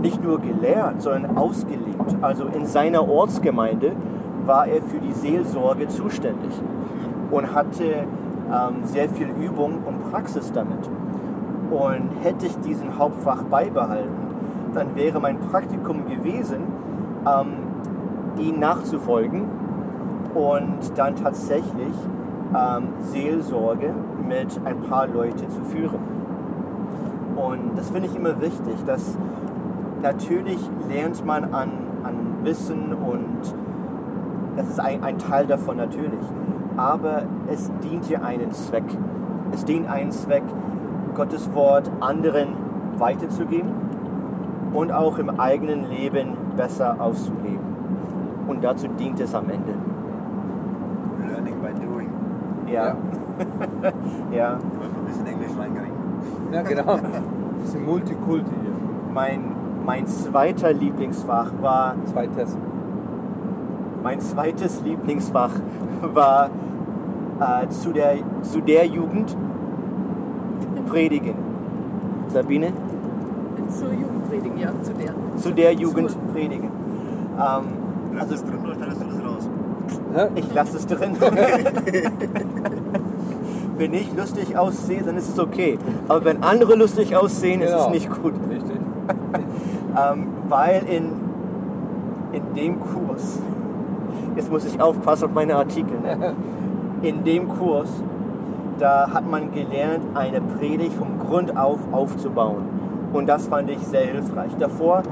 nicht 0.00 0.22
nur 0.22 0.40
gelehrt, 0.40 1.02
sondern 1.02 1.36
ausgelebt. 1.36 2.16
Also 2.20 2.46
in 2.46 2.66
seiner 2.66 3.08
Ortsgemeinde 3.08 3.92
war 4.46 4.66
er 4.66 4.82
für 4.82 4.98
die 4.98 5.12
Seelsorge 5.12 5.88
zuständig 5.88 6.52
und 7.30 7.54
hatte 7.54 7.84
ähm, 7.84 8.84
sehr 8.84 9.08
viel 9.08 9.28
Übung 9.28 9.78
und 9.86 10.10
Praxis 10.10 10.52
damit. 10.52 10.88
Und 11.70 12.10
hätte 12.22 12.46
ich 12.46 12.56
diesen 12.58 12.98
Hauptfach 12.98 13.42
beibehalten, 13.44 14.10
dann 14.74 14.94
wäre 14.94 15.20
mein 15.20 15.38
Praktikum 15.40 16.06
gewesen, 16.06 16.60
ähm, 17.26 18.38
ihn 18.38 18.58
nachzufolgen 18.58 19.44
und 20.34 20.78
dann 20.96 21.16
tatsächlich 21.16 21.94
ähm, 22.54 22.88
Seelsorge 23.00 23.92
mit 24.26 24.60
ein 24.64 24.80
paar 24.82 25.06
Leute 25.06 25.48
zu 25.48 25.62
führen. 25.64 26.00
Und 27.36 27.76
das 27.76 27.90
finde 27.90 28.08
ich 28.08 28.16
immer 28.16 28.40
wichtig, 28.40 28.74
dass 28.86 29.16
natürlich 30.02 30.58
lernt 30.88 31.24
man 31.24 31.44
an, 31.54 31.70
an 32.02 32.44
Wissen 32.44 32.92
und 32.92 33.54
das 34.56 34.68
ist 34.68 34.80
ein, 34.80 35.02
ein 35.02 35.18
Teil 35.18 35.46
davon 35.46 35.76
natürlich. 35.76 36.20
Aber 36.76 37.22
es 37.50 37.70
dient 37.82 38.04
hier 38.04 38.24
einen 38.24 38.52
Zweck. 38.52 38.84
Es 39.52 39.64
dient 39.64 39.88
einen 39.88 40.10
Zweck, 40.10 40.44
Gottes 41.14 41.52
Wort 41.54 41.90
anderen 42.00 42.48
weiterzugeben 42.98 43.70
und 44.72 44.92
auch 44.92 45.18
im 45.18 45.38
eigenen 45.38 45.88
Leben 45.88 46.36
besser 46.56 46.96
auszuleben. 46.98 47.72
Und 48.46 48.64
dazu 48.64 48.88
dient 48.88 49.20
es 49.20 49.34
am 49.34 49.48
Ende. 49.50 49.74
Ja. 52.72 52.96
ja. 54.32 54.58
Wollte 54.78 54.98
ein 54.98 55.04
bisschen 55.06 55.26
Englisch 55.26 55.50
reinkriegen. 55.58 55.96
Ja, 56.52 56.62
genau. 56.62 56.98
Das 57.60 57.68
ist 57.68 57.76
ein 57.76 57.84
Multikulti 57.84 58.50
hier. 58.60 58.72
Mein, 59.14 59.52
mein 59.86 60.04
zweiter 60.08 60.72
Lieblingsfach 60.72 61.52
war 61.60 61.94
Zwei 62.06 62.26
Tests. 62.26 62.58
Mein 64.02 64.18
zweites 64.18 64.82
Lieblingsfach 64.82 65.52
war 66.00 66.50
äh, 67.38 67.68
zu, 67.68 67.92
der, 67.92 68.16
zu 68.42 68.60
der 68.62 68.86
Jugend 68.86 69.36
Predigen. 70.88 71.36
Sabine? 72.28 72.72
Zur 73.68 73.92
Jugendpredigen, 73.92 74.58
ja, 74.58 74.70
zu 74.82 74.92
der. 74.94 75.14
Zu 75.36 75.52
der 75.52 75.72
Jugend 75.74 76.16
Predigen. 76.32 76.70
Ähm, 77.38 78.18
also 78.18 78.32
das 78.32 78.44
drin 78.44 78.58
oder 78.64 78.74
schneidest 78.74 79.02
du 79.02 79.06
das 79.06 79.24
raus? 79.24 79.48
Hä? 80.14 80.28
ich 80.34 80.52
lasse 80.54 80.76
es 80.76 80.86
drin. 80.86 81.16
wenn 83.78 83.94
ich 83.94 84.14
lustig 84.16 84.56
aussehe, 84.56 85.02
dann 85.02 85.16
ist 85.16 85.28
es 85.30 85.38
okay. 85.38 85.78
Aber 86.08 86.24
wenn 86.24 86.42
andere 86.42 86.74
lustig 86.76 87.16
aussehen, 87.16 87.60
ist 87.60 87.70
es 87.70 87.76
Genau. 87.76 87.90
nicht 87.90 88.10
gut. 88.10 88.34
Richtig. 88.48 88.76
Ähm, 89.94 90.28
weil 90.48 90.84
in, 90.88 91.10
in 92.32 92.54
dem 92.56 92.80
Kurs, 92.80 93.40
jetzt 94.36 94.50
muss 94.50 94.64
ich 94.64 94.80
aufpassen 94.80 95.26
auf 95.26 95.32
meine 95.34 95.54
Artikel, 95.56 96.00
ne? 96.00 96.32
in 97.02 97.24
dem 97.24 97.46
Kurs, 97.46 97.90
da 98.78 99.10
hat 99.12 99.30
man 99.30 99.52
gelernt, 99.52 100.00
eine 100.14 100.40
Predigt 100.40 100.94
vom 100.94 101.18
Grund 101.18 101.54
auf 101.58 101.78
aufzubauen. 101.92 102.62
Und 103.12 103.26
das 103.26 103.48
fand 103.48 103.68
ich 103.68 103.80
sehr 103.80 104.06
hilfreich. 104.06 104.52
Davor 104.58 105.02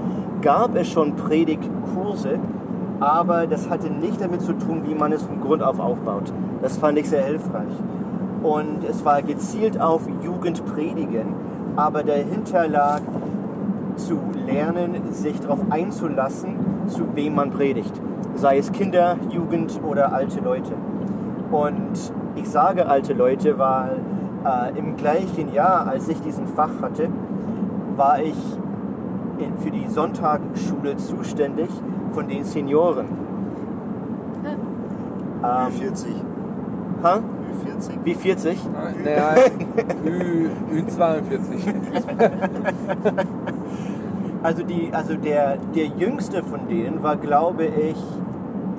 gab 0.40 0.74
es 0.76 0.88
schon 0.88 1.14
Predigtkurse, 1.14 2.38
aber 3.00 3.46
das 3.46 3.68
hatte 3.70 3.88
nicht 3.90 4.20
damit 4.20 4.42
zu 4.42 4.52
tun, 4.52 4.82
wie 4.86 4.94
man 4.94 5.12
es 5.12 5.22
vom 5.22 5.40
Grund 5.40 5.62
auf 5.62 5.80
aufbaut. 5.80 6.32
Das 6.62 6.76
fand 6.76 6.98
ich 6.98 7.08
sehr 7.08 7.24
hilfreich. 7.24 7.72
Und 8.42 8.84
es 8.88 9.04
war 9.04 9.22
gezielt 9.22 9.80
auf 9.80 10.02
Jugendpredigen, 10.22 11.34
aber 11.76 12.02
dahinter 12.02 12.68
lag 12.68 13.00
zu 13.96 14.18
lernen, 14.46 15.12
sich 15.12 15.40
darauf 15.40 15.60
einzulassen, 15.70 16.54
zu 16.88 17.14
wem 17.14 17.34
man 17.34 17.50
predigt. 17.50 17.92
Sei 18.34 18.58
es 18.58 18.70
Kinder, 18.72 19.16
Jugend 19.30 19.80
oder 19.86 20.12
alte 20.12 20.40
Leute. 20.40 20.72
Und 21.50 22.12
ich 22.36 22.48
sage 22.48 22.86
alte 22.86 23.12
Leute, 23.12 23.58
weil 23.58 23.98
äh, 24.44 24.78
im 24.78 24.96
gleichen 24.96 25.52
Jahr, 25.52 25.86
als 25.88 26.08
ich 26.08 26.20
diesen 26.22 26.46
Fach 26.46 26.70
hatte, 26.80 27.08
war 27.96 28.20
ich 28.22 28.36
in, 29.38 29.56
für 29.58 29.70
die 29.70 29.86
Sonntagsschule 29.88 30.96
zuständig 30.96 31.68
von 32.12 32.28
den 32.28 32.44
Senioren. 32.44 33.06
Ähm, 35.42 35.72
Ü40. 35.72 36.06
ha? 37.02 37.16
Ü40. 37.16 38.04
Wie 38.04 38.14
40? 38.14 38.58
Naja, 39.04 39.34
Ü, 40.04 40.48
Ü42. 40.74 41.74
Also, 44.42 44.62
die, 44.62 44.88
also 44.90 45.16
der, 45.16 45.58
der 45.74 45.84
jüngste 45.98 46.42
von 46.42 46.60
denen 46.66 47.02
war, 47.02 47.16
glaube 47.16 47.66
ich, 47.66 47.96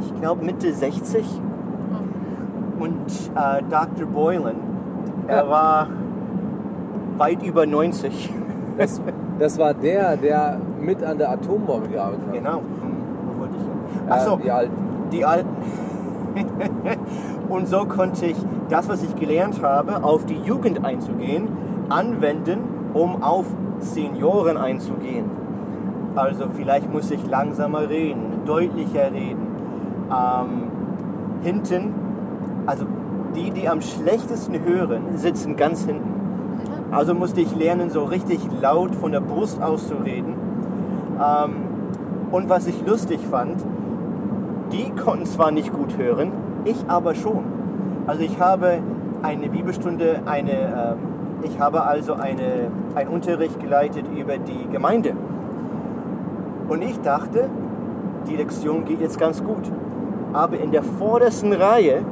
ich 0.02 0.20
glaube 0.20 0.44
Mitte 0.44 0.74
60. 0.74 1.24
Und 2.80 2.96
äh, 3.36 3.62
Dr. 3.70 4.08
Boylan, 4.12 4.56
er 5.28 5.44
Ja. 5.44 5.50
war 5.50 5.88
weit 7.20 7.44
über 7.44 7.68
90. 7.68 8.34
Das, 8.80 9.00
das 9.38 9.60
war 9.60 9.76
der, 9.76 10.18
der 10.18 10.58
mit 10.82 11.04
an 11.04 11.20
der 11.20 11.30
Atombombe 11.32 11.90
gearbeitet 11.90 12.26
hat. 12.26 12.34
Genau. 12.34 12.62
Achso, 14.10 14.38
Die 14.38 14.52
alten. 14.52 14.74
die 15.12 15.26
Alten. 15.26 15.50
Und 17.50 17.68
so 17.68 17.86
konnte 17.86 18.26
ich 18.26 18.38
das, 18.70 18.88
was 18.88 19.04
ich 19.04 19.16
gelernt 19.16 19.62
habe, 19.62 20.04
auf 20.04 20.26
die 20.26 20.40
Jugend 20.46 20.86
einzugehen, 20.86 21.48
anwenden, 21.90 22.60
um 22.94 23.22
auf 23.22 23.46
Senioren 23.80 24.58
einzugehen. 24.58 25.26
Also 26.16 26.46
vielleicht 26.56 26.92
muss 26.92 27.12
ich 27.12 27.26
langsamer 27.28 27.90
reden, 27.90 28.42
deutlicher 28.46 29.12
reden. 29.12 29.48
Ähm, 30.10 30.72
hinten, 31.42 31.94
also 32.66 32.86
die, 33.36 33.52
die 33.52 33.68
am 33.68 33.82
schlechtesten 33.82 34.64
hören, 34.64 35.18
sitzen 35.18 35.56
ganz 35.56 35.86
hinten. 35.86 36.12
Also 36.92 37.14
musste 37.14 37.42
ich 37.42 37.56
lernen, 37.56 37.90
so 37.90 38.04
richtig 38.04 38.40
laut 38.62 38.94
von 38.96 39.12
der 39.14 39.22
Brust 39.22 39.62
aus 39.62 39.88
zu 39.88 39.96
reden. 39.96 40.36
Ähm, 41.18 41.52
und 42.32 42.50
was 42.50 42.68
ich 42.68 42.86
lustig 42.86 43.20
fand, 43.30 43.64
die 44.72 44.92
konnten 44.92 45.26
zwar 45.26 45.52
nicht 45.52 45.74
gut 45.74 45.98
hören, 45.98 46.32
ich 46.66 46.78
aber 46.88 47.16
schon. 47.16 47.44
Also 48.08 48.24
ich 48.24 48.40
habe 48.40 48.80
eine 49.22 49.50
Bibelstunde, 49.50 50.22
eine, 50.26 50.52
ähm, 50.52 50.98
ich 51.44 51.60
habe 51.60 51.84
also 51.84 52.14
eine, 52.14 52.72
einen 52.96 53.10
Unterricht 53.10 53.60
geleitet 53.60 54.06
über 54.16 54.38
die 54.38 54.68
Gemeinde. 54.72 55.14
Und 56.70 56.82
ich 56.82 57.00
dachte, 57.02 57.50
die 58.30 58.36
Lektion 58.36 58.86
geht 58.86 59.02
jetzt 59.02 59.20
ganz 59.20 59.44
gut. 59.44 59.72
Aber 60.34 60.58
in 60.58 60.72
der 60.72 60.84
vordersten 60.84 61.52
Reihe, 61.52 62.04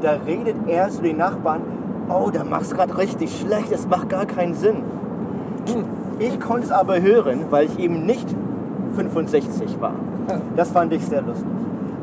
da 0.00 0.12
redet 0.26 0.56
er 0.68 0.88
zu 0.90 1.02
den 1.02 1.16
Nachbarn, 1.16 1.62
oh, 2.08 2.30
da 2.32 2.44
machst 2.44 2.72
du 2.72 2.76
gerade 2.76 2.96
richtig 2.96 3.36
schlecht, 3.40 3.72
das 3.72 3.88
macht 3.88 4.08
gar 4.08 4.26
keinen 4.26 4.54
Sinn. 4.54 4.84
Ich 6.18 6.38
konnte 6.38 6.66
es 6.66 6.70
aber 6.70 7.00
hören, 7.00 7.46
weil 7.50 7.66
ich 7.66 7.78
eben 7.78 8.06
nicht 8.06 8.28
65 8.94 9.80
war. 9.80 9.94
Das 10.56 10.70
fand 10.70 10.92
ich 10.92 11.04
sehr 11.04 11.20
lustig. 11.20 11.46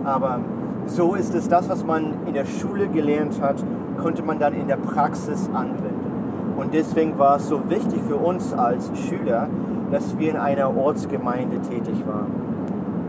Aber 0.04 0.40
so 0.86 1.16
ist 1.16 1.34
es, 1.36 1.48
das, 1.48 1.70
was 1.70 1.86
man 1.86 2.14
in 2.26 2.34
der 2.34 2.46
Schule 2.46 2.88
gelernt 2.88 3.40
hat, 3.42 3.64
konnte 4.02 4.24
man 4.24 4.40
dann 4.40 4.54
in 4.54 4.68
der 4.68 4.78
Praxis 4.78 5.50
anwenden. 5.54 6.56
Und 6.58 6.74
deswegen 6.74 7.18
war 7.18 7.38
es 7.38 7.48
so 7.48 7.70
wichtig 7.70 8.02
für 8.08 8.18
uns 8.18 8.54
als 8.54 8.92
Schüler, 9.08 9.48
dass 9.92 10.18
wir 10.18 10.32
in 10.32 10.38
einer 10.38 10.76
Ortsgemeinde 10.76 11.60
tätig 11.62 12.04
waren. 12.06 12.32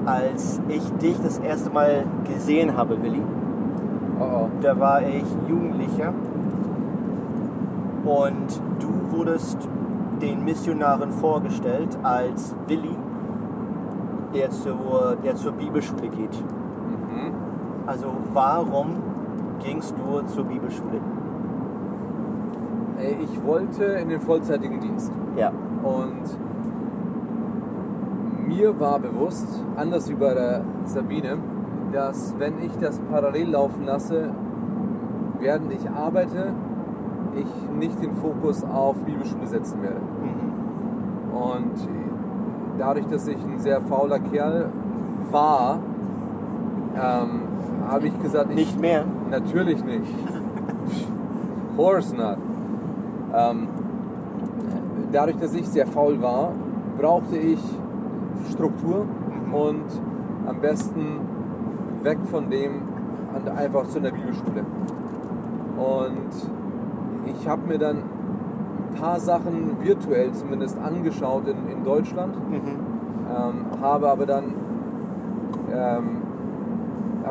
Als 0.04 0.60
ich 0.68 0.82
dich 0.94 1.16
das 1.22 1.38
erste 1.38 1.70
Mal 1.70 2.04
gesehen 2.26 2.76
habe, 2.76 3.00
Willi, 3.02 3.22
Oh 4.22 4.48
da 4.60 4.78
war 4.78 5.02
ich 5.02 5.24
Jugendlicher 5.48 6.12
und 8.04 8.60
du 8.78 9.16
wurdest 9.16 9.58
den 10.20 10.44
Missionaren 10.44 11.10
vorgestellt 11.12 11.98
als 12.02 12.54
Willi, 12.68 12.96
der 14.34 14.50
zur, 14.50 15.16
der 15.24 15.34
zur 15.34 15.52
Bibelschule 15.52 16.08
geht. 16.08 16.44
Mhm. 17.12 17.32
Also 17.86 18.06
warum 18.32 18.94
gingst 19.62 19.94
du 19.98 20.22
zur 20.26 20.44
Bibelschule? 20.44 21.00
Äh, 23.00 23.14
Ich 23.22 23.44
wollte 23.44 23.84
in 23.84 24.08
den 24.08 24.20
vollzeitigen 24.20 24.80
Dienst. 24.80 25.12
Ja. 25.36 25.52
Und 25.82 26.22
mir 28.46 28.78
war 28.78 28.98
bewusst, 28.98 29.48
anders 29.76 30.08
wie 30.08 30.14
bei 30.14 30.34
der 30.34 30.62
Sabine, 30.84 31.38
dass 31.92 32.34
wenn 32.38 32.62
ich 32.62 32.76
das 32.78 33.00
parallel 33.10 33.50
laufen 33.50 33.84
lasse, 33.84 34.30
während 35.38 35.72
ich 35.72 35.88
arbeite, 35.90 36.52
ich 37.34 37.70
nicht 37.78 38.02
den 38.02 38.14
Fokus 38.16 38.64
auf 38.64 38.96
Bibelschule 39.04 39.46
setzen 39.46 39.82
werde. 39.82 40.00
Mhm. 40.00 41.34
Und 41.34 41.88
dadurch, 42.78 43.06
dass 43.06 43.26
ich 43.26 43.42
ein 43.44 43.58
sehr 43.58 43.80
fauler 43.82 44.18
Kerl 44.18 44.70
war, 45.30 45.78
ähm, 46.94 47.42
habe 47.88 48.06
ich 48.08 48.22
gesagt, 48.22 48.50
ich, 48.50 48.56
Nicht 48.56 48.80
mehr. 48.80 49.04
Natürlich 49.30 49.82
nicht. 49.84 50.14
Of 51.70 51.76
course 51.76 52.14
not. 52.14 52.36
Ähm, 53.34 53.68
dadurch, 55.10 55.36
dass 55.38 55.54
ich 55.54 55.68
sehr 55.68 55.86
faul 55.86 56.20
war, 56.20 56.52
brauchte 56.98 57.36
ich 57.36 57.60
Struktur 58.50 59.06
und 59.52 59.84
am 60.46 60.60
besten 60.60 61.20
weg 62.02 62.18
von 62.30 62.50
dem 62.50 62.82
und 63.34 63.48
einfach 63.48 63.86
zu 63.88 63.98
einer 63.98 64.10
Bibelschule. 64.10 64.64
Und 65.76 66.50
ich 67.26 67.48
habe 67.48 67.66
mir 67.66 67.78
dann 67.78 67.96
ein 67.98 69.00
paar 69.00 69.18
Sachen 69.20 69.76
virtuell 69.82 70.32
zumindest 70.32 70.78
angeschaut 70.78 71.44
in, 71.46 71.68
in 71.78 71.84
Deutschland, 71.84 72.34
Mhm. 72.50 72.58
ähm, 73.30 73.80
habe 73.80 74.10
aber 74.10 74.26
dann 74.26 74.44
ähm, 75.72 76.21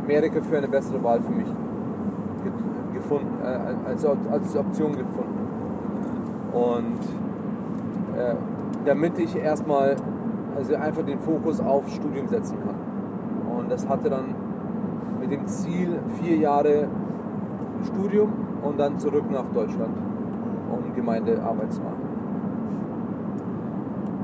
Amerika 0.04 0.42
für 0.42 0.58
eine 0.58 0.68
bessere 0.68 1.04
Wahl 1.04 1.22
für 1.22 1.32
mich 1.32 1.48
ge 1.48 2.52
gefunden, 2.94 3.38
äh, 3.44 3.90
als, 3.90 4.06
als 4.06 4.56
Option 4.56 4.92
gefunden. 4.92 5.48
Und 6.54 7.00
äh, 8.18 8.36
damit 8.86 9.18
ich 9.20 9.36
erstmal 9.36 9.96
also 10.56 10.76
einfach 10.76 11.04
den 11.04 11.20
Fokus 11.20 11.60
auf 11.60 11.88
Studium 11.90 12.28
setzen 12.28 12.58
kann. 12.60 13.58
Und 13.58 13.72
das 13.72 13.88
hatte 13.88 14.10
dann 14.10 14.36
mit 15.20 15.32
dem 15.32 15.48
Ziel 15.48 16.00
vier 16.22 16.38
Jahre 16.38 16.88
Studium 17.86 18.32
und 18.62 18.80
dann 18.80 19.00
zurück 19.00 19.30
nach 19.32 19.46
Deutschland, 19.54 19.96
um 20.72 20.94
Gemeindearbeit 20.94 21.72
zu 21.72 21.82
machen. 21.82 22.02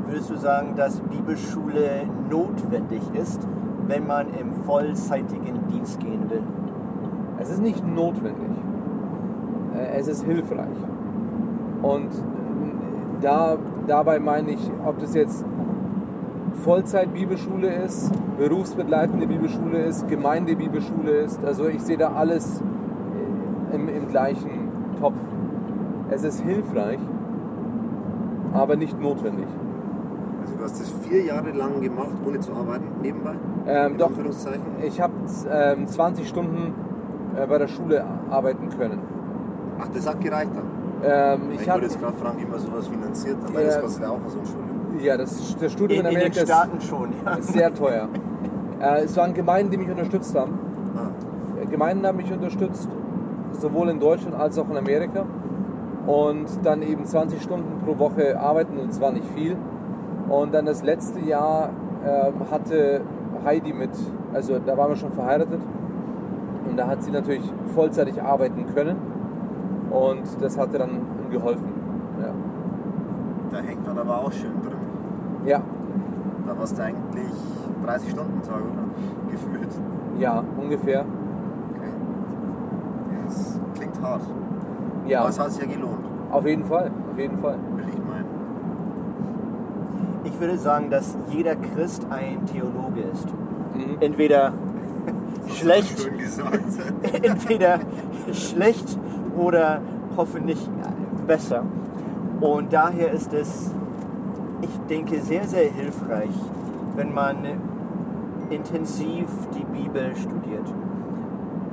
Würdest 0.06 0.30
du 0.30 0.38
sagen, 0.38 0.74
dass 0.76 1.00
Bibelschule 1.02 2.04
notwendig 2.30 3.02
ist, 3.14 3.46
wenn 3.88 4.06
man 4.06 4.28
im 4.40 4.54
vollzeitigen 4.66 5.68
Dienst 5.72 6.00
gehen 6.00 6.30
will? 6.30 6.44
Es 7.40 7.50
ist 7.50 7.62
nicht 7.62 7.86
notwendig. 7.86 8.50
Äh, 9.76 10.00
Es 10.00 10.08
ist 10.08 10.24
hilfreich. 10.24 10.78
Und 11.82 12.10
da, 13.22 13.58
dabei 13.88 14.20
meine 14.20 14.52
ich, 14.52 14.72
ob 14.86 15.00
das 15.00 15.14
jetzt 15.14 15.46
Vollzeit-Bibelschule 16.64 17.68
ist, 17.68 18.12
berufsbegleitende 18.38 19.28
Bibelschule 19.28 19.80
ist, 19.80 20.08
Gemeindebibelschule 20.08 21.12
ist. 21.12 21.44
Also 21.44 21.68
ich 21.68 21.82
sehe 21.82 21.98
da 21.98 22.14
alles 22.14 22.62
äh, 23.72 23.76
im, 23.76 23.88
im 23.88 24.08
gleichen 24.08 24.70
Topf. 25.00 25.20
Es 26.10 26.24
ist 26.24 26.42
hilfreich, 26.42 27.00
aber 28.54 28.76
nicht 28.76 29.00
notwendig. 29.00 29.48
Also 30.42 30.56
du 30.58 30.64
hast 30.64 30.80
das 30.80 30.92
vier 31.08 31.24
Jahre 31.24 31.52
lang 31.52 31.82
gemacht, 31.82 32.18
ohne 32.26 32.40
zu 32.40 32.54
arbeiten, 32.54 32.86
nebenbei? 33.02 33.36
Ähm, 33.68 33.92
In 33.94 33.98
doch, 33.98 34.12
ich 34.84 35.02
habe 35.02 35.14
ähm, 35.52 35.88
20 35.88 36.28
Stunden 36.28 36.74
äh, 37.36 37.46
bei 37.48 37.58
der 37.58 37.68
Schule 37.68 38.04
arbeiten 38.30 38.70
können. 38.70 39.00
Ach, 39.80 39.88
das 39.94 40.08
hat 40.08 40.22
gereicht 40.22 40.52
dann. 40.56 40.64
Ähm, 41.04 41.42
Ich, 41.54 41.62
ich 41.62 41.68
wollte 41.68 41.86
jetzt 41.86 42.00
gerade 42.00 42.18
fragen, 42.18 42.40
wie 42.40 42.46
man 42.46 42.60
sowas 42.60 42.88
finanziert, 42.88 43.38
weil 43.54 43.62
Ja. 43.64 43.68
das 43.68 43.82
kostet 43.82 44.04
ja 44.04 44.10
auch 44.10 44.20
so 44.28 44.40
ein 44.40 44.46
Studium. 44.46 45.00
ja, 45.00 45.18
das, 45.18 45.56
das 45.60 45.72
Studium 45.74 46.00
In, 46.00 46.06
in, 46.06 46.12
in 46.14 46.20
den 46.20 46.28
Amerika 46.32 46.42
ist, 46.42 46.48
Staaten 46.50 46.82
schon, 46.82 47.14
ja. 47.26 47.36
ist 47.36 47.54
sehr 47.54 47.74
teuer. 47.74 48.08
Äh, 48.80 49.06
es 49.06 49.18
waren 49.18 49.34
Gemeinden, 49.34 49.72
die 49.72 49.78
mich 49.78 49.90
unterstützt 49.90 50.36
haben. 50.38 50.54
Ah, 50.96 51.60
Äh, 51.60 51.66
Gemeinden 51.66 52.06
haben 52.06 52.18
mich 52.18 52.32
unterstützt, 52.32 52.88
sowohl 53.60 53.90
in 53.90 54.00
Deutschland 54.00 54.36
als 54.36 54.60
auch 54.60 54.70
in 54.70 54.78
Amerika. 54.78 55.26
Und 56.06 56.46
dann 56.64 56.84
eben 56.84 57.04
20 57.04 57.42
Stunden 57.42 57.80
pro 57.84 57.98
Woche 57.98 58.40
arbeiten 58.40 58.78
und 58.78 58.94
zwar 58.94 59.12
nicht 59.12 59.26
viel. 59.34 59.58
Und 60.30 60.54
dann 60.54 60.68
das 60.68 60.84
letzte 60.84 61.20
Jahr 61.22 61.72
ähm, 62.06 62.34
hatte 62.52 63.02
Heidi 63.44 63.74
mit, 63.74 63.92
also 64.34 64.60
da 64.60 64.78
waren 64.78 64.90
wir 64.90 64.96
schon 64.96 65.12
verheiratet. 65.12 65.60
Und 66.70 66.78
da 66.78 66.88
hat 66.88 67.02
sie 67.04 67.12
natürlich 67.12 67.44
vollzeitig 67.74 68.22
arbeiten 68.22 68.66
können. 68.74 68.98
Und 69.90 70.24
das 70.42 70.58
hatte 70.58 70.78
dann 70.78 71.02
geholfen. 71.32 71.70
Ja. 72.22 72.34
da 73.52 73.58
hängt 73.60 73.86
man 73.86 73.98
aber 73.98 74.20
auch 74.22 74.32
schön 74.32 74.52
drin. 74.62 74.78
ja, 75.46 75.62
Da 76.46 76.58
warst 76.60 76.78
du 76.78 76.84
eigentlich 76.84 77.32
30 77.86 78.10
Stunden 78.12 78.42
Tag, 78.42 78.56
oder? 78.62 79.32
Gefühlt. 79.32 79.70
ja, 80.20 80.44
ungefähr. 80.62 81.06
Okay. 81.76 81.90
Das 83.26 83.60
klingt 83.76 84.02
hart. 84.02 84.22
Ja, 85.06 85.22
Aber 85.22 85.30
es 85.30 85.40
hat 85.40 85.52
sich 85.52 85.62
ja 85.64 85.72
gelohnt, 85.72 86.04
auf 86.32 86.46
jeden 86.46 86.66
Fall, 86.66 86.92
auf 87.12 87.18
jeden 87.18 87.38
Fall. 87.38 87.56
will 87.76 87.86
ich. 87.88 87.96
Ich 90.38 90.42
würde 90.42 90.60
sagen, 90.60 90.92
dass 90.92 91.18
jeder 91.32 91.56
Christ 91.56 92.06
ein 92.12 92.46
Theologe 92.46 93.02
ist. 93.12 93.26
Mhm. 93.74 93.98
Entweder 94.00 94.54
schlecht, 95.52 96.00
Schön 96.00 96.20
gesagt. 96.20 96.60
entweder 97.24 97.80
schlecht 98.32 99.00
oder 99.36 99.82
hoffentlich 100.16 100.60
besser. 101.26 101.64
Und 102.40 102.72
daher 102.72 103.12
ist 103.14 103.34
es, 103.34 103.72
ich 104.62 104.78
denke, 104.88 105.22
sehr, 105.22 105.46
sehr 105.46 105.72
hilfreich, 105.72 106.36
wenn 106.96 107.16
man 107.16 107.38
intensiv 108.52 109.26
die 109.56 109.66
Bibel 109.76 110.16
studiert. 110.16 110.72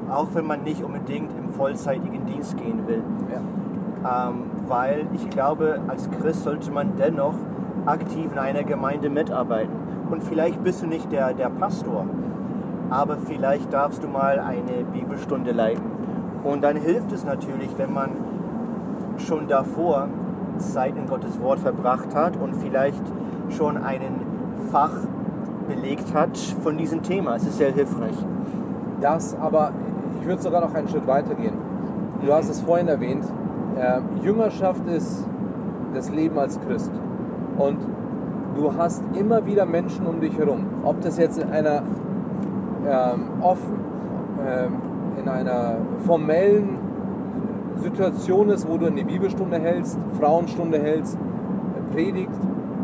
Auch 0.08 0.28
wenn 0.32 0.46
man 0.46 0.62
nicht 0.62 0.82
unbedingt 0.82 1.32
im 1.38 1.50
vollzeitigen 1.50 2.24
Dienst 2.24 2.56
gehen 2.56 2.86
will. 2.86 3.02
Ja. 3.30 4.28
Ähm, 4.30 4.44
weil 4.68 5.06
ich 5.12 5.28
glaube, 5.28 5.82
als 5.86 6.10
Christ 6.10 6.44
sollte 6.44 6.70
man 6.70 6.96
dennoch 6.96 7.34
aktiv 7.86 8.32
in 8.32 8.38
einer 8.38 8.64
Gemeinde 8.64 9.10
mitarbeiten. 9.10 9.72
Und 10.10 10.22
vielleicht 10.22 10.62
bist 10.62 10.82
du 10.82 10.86
nicht 10.86 11.10
der, 11.12 11.34
der 11.34 11.50
Pastor, 11.50 12.06
aber 12.90 13.16
vielleicht 13.16 13.72
darfst 13.72 14.02
du 14.02 14.08
mal 14.08 14.38
eine 14.38 14.84
Bibelstunde 14.92 15.52
leiten. 15.52 15.82
Und 16.44 16.62
dann 16.62 16.76
hilft 16.76 17.10
es 17.12 17.24
natürlich, 17.24 17.70
wenn 17.78 17.92
man 17.92 18.10
schon 19.18 19.48
davor 19.48 20.08
Zeit 20.58 20.96
in 20.96 21.06
Gottes 21.06 21.40
Wort 21.40 21.60
verbracht 21.60 22.14
hat 22.14 22.36
und 22.36 22.54
vielleicht 22.56 23.02
schon 23.50 23.76
einen 23.76 24.20
Fach 24.70 24.92
belegt 25.68 26.12
hat 26.14 26.36
von 26.62 26.76
diesem 26.76 27.02
Thema. 27.02 27.36
Es 27.36 27.44
ist 27.44 27.58
sehr 27.58 27.72
hilfreich. 27.72 28.16
Das, 29.00 29.36
aber 29.40 29.72
ich 30.20 30.26
würde 30.26 30.42
sogar 30.42 30.60
noch 30.60 30.74
einen 30.74 30.88
Schritt 30.88 31.06
weiter 31.06 31.34
gehen. 31.34 31.54
Du 32.24 32.32
hast 32.32 32.48
es 32.48 32.60
vorhin 32.60 32.88
erwähnt, 32.88 33.24
äh, 33.76 34.00
Jüngerschaft 34.22 34.86
ist 34.86 35.26
das 35.94 36.10
Leben 36.10 36.38
als 36.38 36.60
Christ. 36.60 36.90
Und 37.56 37.78
du 38.56 38.74
hast 38.76 39.02
immer 39.18 39.44
wieder 39.46 39.66
Menschen 39.66 40.06
um 40.06 40.20
dich 40.20 40.36
herum. 40.36 40.64
Ob 40.84 41.00
das 41.00 41.18
jetzt 41.18 41.38
in 41.38 41.50
einer 41.50 41.82
ähm, 42.86 43.24
offen, 43.40 43.74
ähm, 44.46 44.72
in 45.20 45.28
einer 45.28 45.76
formellen 46.04 46.78
Situation 47.76 48.48
ist, 48.50 48.68
wo 48.68 48.76
du 48.76 48.86
eine 48.86 49.04
Bibelstunde 49.04 49.58
hältst, 49.58 49.98
Frauenstunde 50.20 50.80
hältst, 50.80 51.18
predigt 51.92 52.30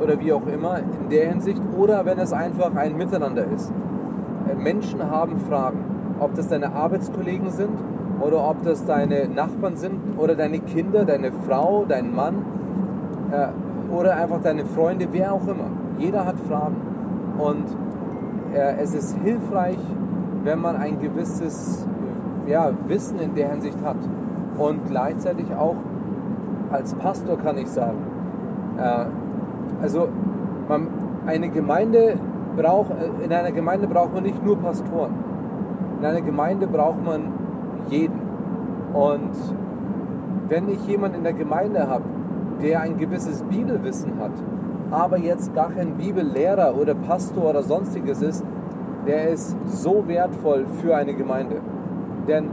oder 0.00 0.18
wie 0.20 0.32
auch 0.32 0.46
immer 0.46 0.78
in 0.78 1.08
der 1.10 1.28
Hinsicht, 1.28 1.60
oder 1.76 2.04
wenn 2.06 2.18
es 2.18 2.32
einfach 2.32 2.74
ein 2.74 2.96
Miteinander 2.96 3.44
ist. 3.54 3.72
Äh, 4.48 4.54
Menschen 4.54 5.10
haben 5.10 5.38
Fragen, 5.48 5.84
ob 6.20 6.34
das 6.34 6.48
deine 6.48 6.72
Arbeitskollegen 6.72 7.50
sind 7.50 7.70
oder 8.20 8.48
ob 8.48 8.62
das 8.64 8.84
deine 8.84 9.28
Nachbarn 9.28 9.76
sind 9.76 10.18
oder 10.18 10.34
deine 10.34 10.60
Kinder, 10.60 11.04
deine 11.04 11.32
Frau, 11.32 11.84
dein 11.88 12.14
Mann 12.14 12.44
äh, 13.32 13.48
oder 13.90 14.16
einfach 14.16 14.40
deine 14.42 14.64
Freunde, 14.64 15.08
wer 15.12 15.32
auch 15.32 15.46
immer. 15.46 15.70
Jeder 15.98 16.24
hat 16.24 16.38
Fragen 16.40 16.76
und 17.38 17.66
äh, 18.54 18.80
es 18.80 18.94
ist 18.94 19.16
hilfreich, 19.18 19.78
wenn 20.44 20.60
man 20.60 20.76
ein 20.76 20.98
gewisses 21.00 21.86
ja, 22.46 22.70
Wissen 22.86 23.18
in 23.18 23.34
der 23.34 23.50
Hinsicht 23.50 23.78
hat. 23.84 23.96
Und 24.58 24.86
gleichzeitig 24.86 25.46
auch 25.54 25.76
als 26.70 26.94
Pastor 26.94 27.38
kann 27.38 27.58
ich 27.58 27.68
sagen, 27.68 27.98
äh, 28.78 29.04
also 29.82 30.08
man, 30.68 30.88
eine 31.26 31.48
Gemeinde 31.48 32.18
braucht, 32.56 32.90
äh, 32.90 33.24
in 33.24 33.32
einer 33.32 33.52
Gemeinde 33.52 33.86
braucht 33.86 34.14
man 34.14 34.22
nicht 34.22 34.44
nur 34.44 34.58
Pastoren. 34.58 35.14
In 35.98 36.06
einer 36.06 36.22
Gemeinde 36.22 36.66
braucht 36.66 37.04
man 37.04 37.32
jeden. 37.88 38.20
Und 38.94 39.32
wenn 40.48 40.68
ich 40.68 40.86
jemanden 40.86 41.18
in 41.18 41.24
der 41.24 41.32
Gemeinde 41.32 41.88
habe, 41.88 42.04
der 42.62 42.80
ein 42.80 42.98
gewisses 42.98 43.42
Bibelwissen 43.42 44.18
hat, 44.18 44.32
aber 44.90 45.18
jetzt 45.18 45.54
gar 45.54 45.70
kein 45.70 45.94
Bibellehrer 45.94 46.74
oder 46.76 46.94
Pastor 46.94 47.50
oder 47.50 47.62
sonstiges 47.62 48.22
ist, 48.22 48.44
der 49.06 49.30
ist 49.30 49.56
so 49.66 50.06
wertvoll 50.06 50.66
für 50.80 50.96
eine 50.96 51.14
Gemeinde. 51.14 51.56
Denn 52.28 52.48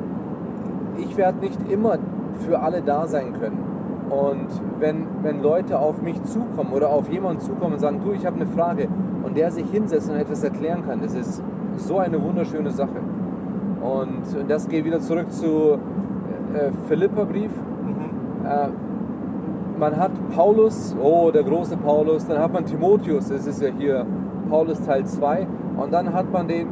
ich 0.97 1.17
werde 1.17 1.39
nicht 1.39 1.59
immer 1.69 1.97
für 2.45 2.59
alle 2.59 2.81
da 2.81 3.07
sein 3.07 3.33
können. 3.33 3.63
Und 4.09 4.47
wenn, 4.79 5.05
wenn 5.21 5.41
Leute 5.41 5.79
auf 5.79 6.01
mich 6.01 6.21
zukommen 6.23 6.71
oder 6.71 6.89
auf 6.89 7.09
jemanden 7.09 7.41
zukommen 7.41 7.73
und 7.73 7.79
sagen, 7.79 7.99
du, 8.03 8.13
ich 8.13 8.25
habe 8.25 8.37
eine 8.37 8.47
Frage 8.47 8.87
und 9.23 9.35
der 9.35 9.51
sich 9.51 9.69
hinsetzt 9.69 10.09
und 10.09 10.15
etwas 10.15 10.43
erklären 10.43 10.83
kann, 10.87 11.01
das 11.01 11.13
ist 11.13 11.43
so 11.75 11.97
eine 11.97 12.21
wunderschöne 12.23 12.71
Sache. 12.71 13.01
Und 13.81 14.23
das 14.47 14.67
geht 14.69 14.85
wieder 14.85 15.01
zurück 15.01 15.31
zu 15.31 15.77
äh, 16.53 16.71
Philipperbrief. 16.87 17.51
Mhm. 17.51 18.45
Äh, 18.45 18.69
man 19.79 19.97
hat 19.97 20.11
Paulus, 20.35 20.95
oh, 21.01 21.31
der 21.31 21.43
große 21.43 21.77
Paulus, 21.77 22.27
dann 22.27 22.39
hat 22.39 22.53
man 22.53 22.65
Timotheus, 22.65 23.29
das 23.29 23.45
ist 23.45 23.61
ja 23.61 23.69
hier 23.69 24.05
Paulus 24.49 24.83
Teil 24.85 25.05
2, 25.05 25.47
und 25.77 25.93
dann 25.93 26.13
hat 26.13 26.31
man 26.31 26.47
den 26.47 26.67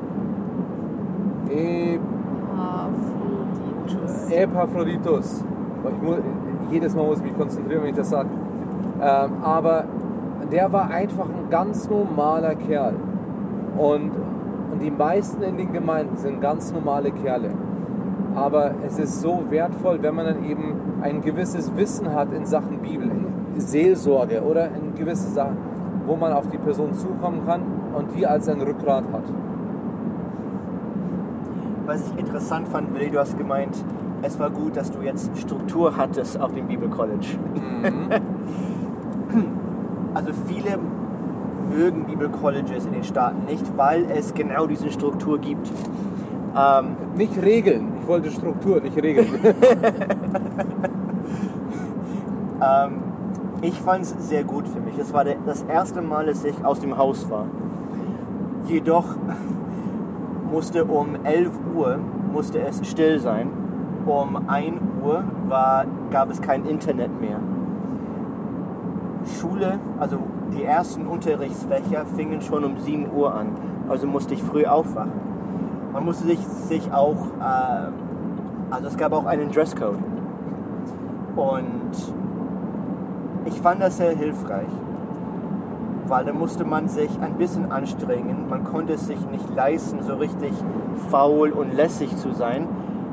Epaphroditus. 1.50 4.32
Epaphroditus. 4.32 5.44
Muss, 6.02 6.18
jedes 6.72 6.96
Mal 6.96 7.06
muss 7.06 7.20
ich 7.20 7.26
mich 7.26 7.38
konzentrieren, 7.38 7.84
wenn 7.84 7.90
ich 7.90 7.96
das 7.96 8.10
sage. 8.10 8.30
Ähm, 9.02 9.32
aber 9.44 9.84
der 10.52 10.72
war 10.72 10.90
einfach 10.90 11.26
ein 11.26 11.50
ganz 11.50 11.90
normaler 11.90 12.56
Kerl. 12.56 12.96
Und, 13.78 14.12
und 14.72 14.82
die 14.82 14.90
meisten 14.90 15.44
in 15.44 15.58
den 15.58 15.72
Gemeinden 15.72 16.18
sind 16.18 16.42
ganz 16.42 16.74
normale 16.74 17.12
Kerle. 17.12 17.52
Aber 18.36 18.72
es 18.86 19.00
ist 19.00 19.22
so 19.22 19.44
wertvoll, 19.50 20.00
wenn 20.02 20.16
man 20.16 20.26
dann 20.26 20.44
eben 20.44 20.76
ein 21.02 21.22
gewisses 21.22 21.76
Wissen 21.76 22.14
hat 22.14 22.34
in 22.34 22.46
Sachen 22.46 22.80
Bibel, 22.80 23.10
in 23.10 23.62
Seelsorge 23.62 24.42
oder 24.44 24.68
in 24.68 24.96
gewisse 24.96 25.30
Sachen, 25.30 25.58
wo 26.06 26.16
man 26.16 26.34
auf 26.34 26.50
die 26.50 26.58
Person 26.58 26.94
zukommen 26.94 27.46
kann 27.46 27.62
und 27.94 28.16
die 28.16 28.28
als 28.28 28.50
ein 28.50 28.62
Rückgrat 28.62 29.06
hat. 29.12 29.24
Was 31.86 32.02
ich 32.02 32.20
interessant 32.20 32.68
fand, 32.68 32.94
Willi, 32.94 33.12
du 33.12 33.20
hast 33.20 33.38
gemeint, 33.38 33.76
es 34.22 34.40
war 34.40 34.50
gut, 34.50 34.76
dass 34.76 34.92
du 34.92 35.02
jetzt 35.02 35.30
Struktur 35.38 35.96
hattest 35.96 36.40
auf 36.40 36.52
dem 36.52 36.68
Bibelcollege. 36.68 37.38
Mhm. 37.84 38.10
also 40.14 40.32
viele 40.48 40.80
mögen 41.70 42.06
Bibelcolleges 42.06 42.86
in 42.86 42.94
den 42.94 43.04
Staaten 43.04 43.46
nicht, 43.46 43.78
weil 43.78 44.06
es 44.10 44.34
genau 44.34 44.68
diese 44.68 44.90
Struktur 44.90 45.40
gibt. 45.40 45.72
Ähm, 46.58 46.96
nicht 47.16 47.42
Regeln. 47.42 47.98
Ich 48.02 48.08
wollte 48.08 48.32
Struktur, 48.32 48.80
nicht 48.80 48.96
Regeln. 48.96 49.28
ähm, 52.62 53.04
ich 53.62 53.82
fand 53.82 54.04
es 54.04 54.16
sehr 54.20 54.46
gut 54.46 54.68
für 54.68 54.80
mich. 54.80 54.98
Es 54.98 55.12
war 55.12 55.26
das 55.26 55.64
erste 55.64 56.02
Mal, 56.02 56.28
dass 56.28 56.46
ich 56.46 56.64
aus 56.64 56.80
dem 56.80 56.98
Haus 56.98 57.30
war. 57.30 57.48
Jedoch 58.68 59.06
musste 60.50 60.86
um 60.86 61.18
11 61.26 61.52
Uhr 61.76 62.00
musste 62.32 62.60
es 62.62 62.88
still 62.88 63.20
sein. 63.20 63.50
Um 64.06 64.48
1 64.48 64.76
Uhr 65.04 65.24
war, 65.48 65.86
gab 66.12 66.30
es 66.30 66.42
kein 66.42 66.66
Internet 66.66 67.20
mehr. 67.20 67.40
Schule, 69.40 69.80
also 70.00 70.20
die 70.56 70.64
ersten 70.64 71.08
Unterrichtsfächer 71.08 72.06
fingen 72.16 72.42
schon 72.42 72.64
um 72.64 72.78
7 72.78 73.12
Uhr 73.12 73.34
an. 73.34 73.48
Also 73.90 74.08
musste 74.08 74.36
ich 74.36 74.44
früh 74.44 74.66
aufwachen. 74.66 75.25
Man 75.96 76.04
musste 76.04 76.26
sich, 76.26 76.40
sich 76.40 76.92
auch, 76.92 77.16
äh, 77.40 77.90
also 78.70 78.88
es 78.88 78.98
gab 78.98 79.14
auch 79.14 79.26
einen 79.26 79.50
Dresscode. 79.50 79.98
Und 81.38 81.92
ich 83.46 83.62
fand 83.62 83.82
das 83.82 83.96
sehr 83.96 84.14
hilfreich, 84.14 84.68
weil 86.10 86.26
da 86.26 86.34
musste 86.34 86.66
man 86.66 86.90
sich 86.90 87.10
ein 87.22 87.36
bisschen 87.36 87.72
anstrengen. 87.72 88.50
Man 88.50 88.66
konnte 88.66 88.92
es 88.92 89.08
sich 89.08 89.26
nicht 89.28 89.50
leisten, 89.56 90.04
so 90.04 90.16
richtig 90.16 90.52
faul 91.10 91.52
und 91.52 91.74
lässig 91.74 92.14
zu 92.18 92.34
sein. 92.34 92.68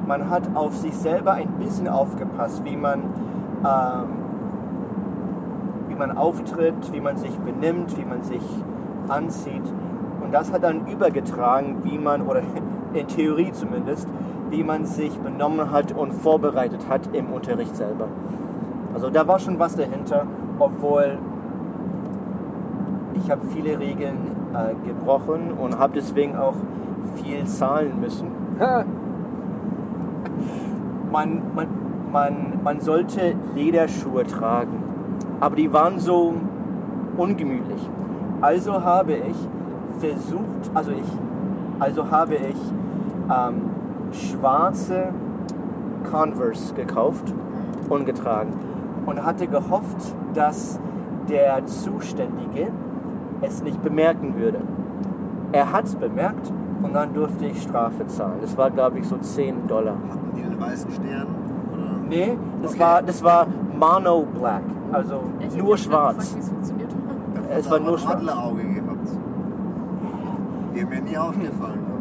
Man 0.08 0.28
hat 0.28 0.42
auf 0.56 0.76
sich 0.76 0.96
selber 0.96 1.34
ein 1.34 1.52
bisschen 1.60 1.86
aufgepasst, 1.86 2.64
wie 2.64 2.76
man, 2.76 2.98
ähm, 3.64 4.08
wie 5.86 5.94
man 5.94 6.16
auftritt, 6.18 6.92
wie 6.92 7.00
man 7.00 7.16
sich 7.16 7.38
benimmt, 7.38 7.96
wie 7.96 8.04
man 8.04 8.24
sich 8.24 8.42
anzieht. 9.06 9.72
Und 10.20 10.34
das 10.34 10.52
hat 10.52 10.64
dann 10.64 10.88
übergetragen, 10.88 11.84
wie 11.84 11.98
man, 11.98 12.22
oder 12.22 12.42
in 12.94 13.06
Theorie 13.06 13.52
zumindest, 13.52 14.08
wie 14.50 14.62
man 14.62 14.84
sich 14.84 15.18
benommen 15.18 15.70
hat 15.70 15.92
und 15.92 16.12
vorbereitet 16.12 16.86
hat 16.88 17.14
im 17.14 17.32
Unterricht 17.32 17.74
selber. 17.76 18.08
Also 18.94 19.10
da 19.10 19.26
war 19.26 19.38
schon 19.38 19.58
was 19.58 19.74
dahinter, 19.74 20.26
obwohl 20.58 21.18
ich 23.14 23.30
habe 23.30 23.40
viele 23.48 23.78
Regeln 23.78 24.16
äh, 24.54 24.74
gebrochen 24.86 25.52
und 25.52 25.78
habe 25.78 25.94
deswegen 25.94 26.36
auch 26.36 26.54
viel 27.16 27.44
zahlen 27.46 28.00
müssen. 28.00 28.28
Man, 31.10 31.42
man, 31.54 31.66
man, 32.10 32.60
man 32.62 32.80
sollte 32.80 33.34
Lederschuhe 33.54 34.24
tragen, 34.24 34.82
aber 35.40 35.56
die 35.56 35.72
waren 35.72 35.98
so 35.98 36.34
ungemütlich. 37.16 37.80
Also 38.40 38.82
habe 38.82 39.12
ich 39.14 39.36
versucht, 39.98 40.70
also 40.74 40.90
ich, 40.92 41.06
also 41.78 42.10
habe 42.10 42.34
ich 42.34 42.56
ähm, 43.30 43.70
schwarze 44.12 45.08
Converse 46.10 46.74
gekauft 46.74 47.32
und 47.88 48.04
getragen 48.04 48.52
und 49.06 49.24
hatte 49.24 49.46
gehofft, 49.46 50.14
dass 50.34 50.78
der 51.28 51.64
Zuständige 51.66 52.68
es 53.40 53.62
nicht 53.62 53.82
bemerken 53.82 54.36
würde. 54.36 54.60
Er 55.52 55.72
hat 55.72 55.84
es 55.84 55.96
bemerkt 55.96 56.52
und 56.82 56.94
dann 56.94 57.12
durfte 57.14 57.46
ich 57.46 57.62
Strafe 57.62 58.06
zahlen. 58.06 58.38
Das 58.40 58.56
war, 58.56 58.70
glaube 58.70 58.98
ich, 58.98 59.06
so 59.06 59.16
10 59.16 59.66
Dollar. 59.66 59.94
Hatten 59.94 60.36
die 60.36 60.42
einen 60.42 60.60
weißen 60.60 60.90
Stern? 60.90 61.26
Oder? 61.72 62.08
Nee, 62.08 62.38
das, 62.62 62.72
okay. 62.72 62.80
war, 62.80 63.02
das 63.02 63.22
war 63.22 63.46
Mono 63.78 64.26
Black, 64.38 64.62
also 64.92 65.20
ich 65.40 65.56
nur 65.56 65.76
schwarz. 65.76 66.34
Gefragt, 66.34 66.52
es 67.58 67.70
war 67.70 67.80
nur 67.80 67.98
schwarz. 67.98 68.16
Adlerauge 68.16 68.62
gehabt. 68.62 69.08
Die 70.74 70.82
haben 70.82 70.88
mir 70.88 71.02
nie 71.02 71.16
aufgefallen. 71.16 71.91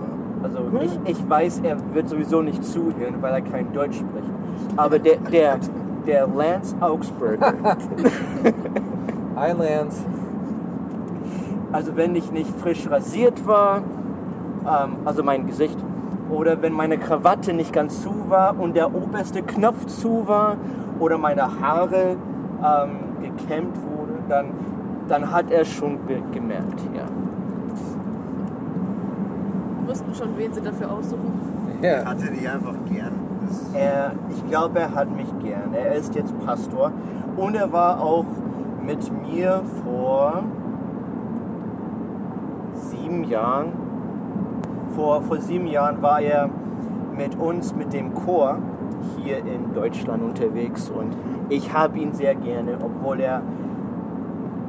Also 0.44 0.60
ich, 0.82 1.18
ich 1.18 1.30
weiß, 1.30 1.62
er 1.64 1.78
wird 1.94 2.10
sowieso 2.10 2.42
nicht 2.42 2.64
zuhören, 2.64 3.22
weil 3.22 3.34
er 3.34 3.42
kein 3.42 3.72
Deutsch 3.74 3.98
spricht. 3.98 4.28
Aber 4.76 4.98
der, 4.98 5.18
der, 5.18 5.60
der 6.08 6.28
Lance 6.28 6.76
Augsburger. 6.80 7.54
Hi 9.36 9.52
Lance. 9.52 10.04
Also 11.72 11.96
wenn 11.96 12.16
ich 12.16 12.32
nicht 12.32 12.50
frisch 12.60 12.90
rasiert 12.90 13.46
war, 13.46 13.84
ähm, 14.66 14.98
also 15.06 15.24
mein 15.24 15.46
Gesicht, 15.46 15.78
oder 16.30 16.62
wenn 16.62 16.74
meine 16.74 16.98
Krawatte 16.98 17.54
nicht 17.54 17.72
ganz 17.72 18.02
zu 18.02 18.30
war 18.30 18.60
und 18.60 18.76
der 18.76 18.94
oberste 18.94 19.44
Knopf 19.44 19.86
zu 19.86 20.28
war, 20.28 20.58
oder 21.00 21.18
meine 21.18 21.60
Haare 21.60 22.16
ähm, 22.64 22.90
gekämmt 23.22 23.76
wurden, 23.84 24.24
dann, 24.30 24.48
dann 25.08 25.32
hat 25.32 25.50
er 25.52 25.66
schon 25.66 26.00
gemerkt, 26.32 26.80
ja 26.96 27.04
wussten 29.92 30.16
schon, 30.16 30.38
wen 30.38 30.54
sie 30.54 30.62
dafür 30.62 30.92
aussuchen. 30.92 31.80
Ja. 31.82 32.06
Hatte 32.06 32.32
die 32.32 32.48
einfach 32.48 32.76
gern. 32.90 33.12
Er, 33.74 34.14
ich 34.30 34.48
glaube, 34.48 34.80
er 34.80 34.96
hat 34.96 35.12
mich 35.16 35.28
gern. 35.44 35.74
Er 35.74 35.96
ist 35.96 36.16
jetzt 36.16 36.34
Pastor 36.46 36.92
und 37.36 37.56
er 37.56 37.72
war 37.72 38.02
auch 38.02 38.26
mit 38.86 39.12
mir 39.22 39.62
vor 39.84 40.44
sieben 42.74 43.26
Jahren. 43.26 43.74
Vor, 44.96 45.22
vor 45.24 45.38
sieben 45.40 45.68
Jahren 45.68 46.02
war 46.02 46.22
er 46.22 46.50
mit 47.16 47.38
uns, 47.38 47.76
mit 47.76 47.92
dem 47.94 48.14
Chor 48.14 48.60
hier 49.18 49.40
in 49.40 49.74
Deutschland 49.74 50.24
unterwegs 50.24 50.90
und 50.90 51.14
ich 51.50 51.74
habe 51.74 52.00
ihn 52.00 52.14
sehr 52.14 52.36
gerne, 52.36 52.78
obwohl 52.82 53.20
er 53.20 53.42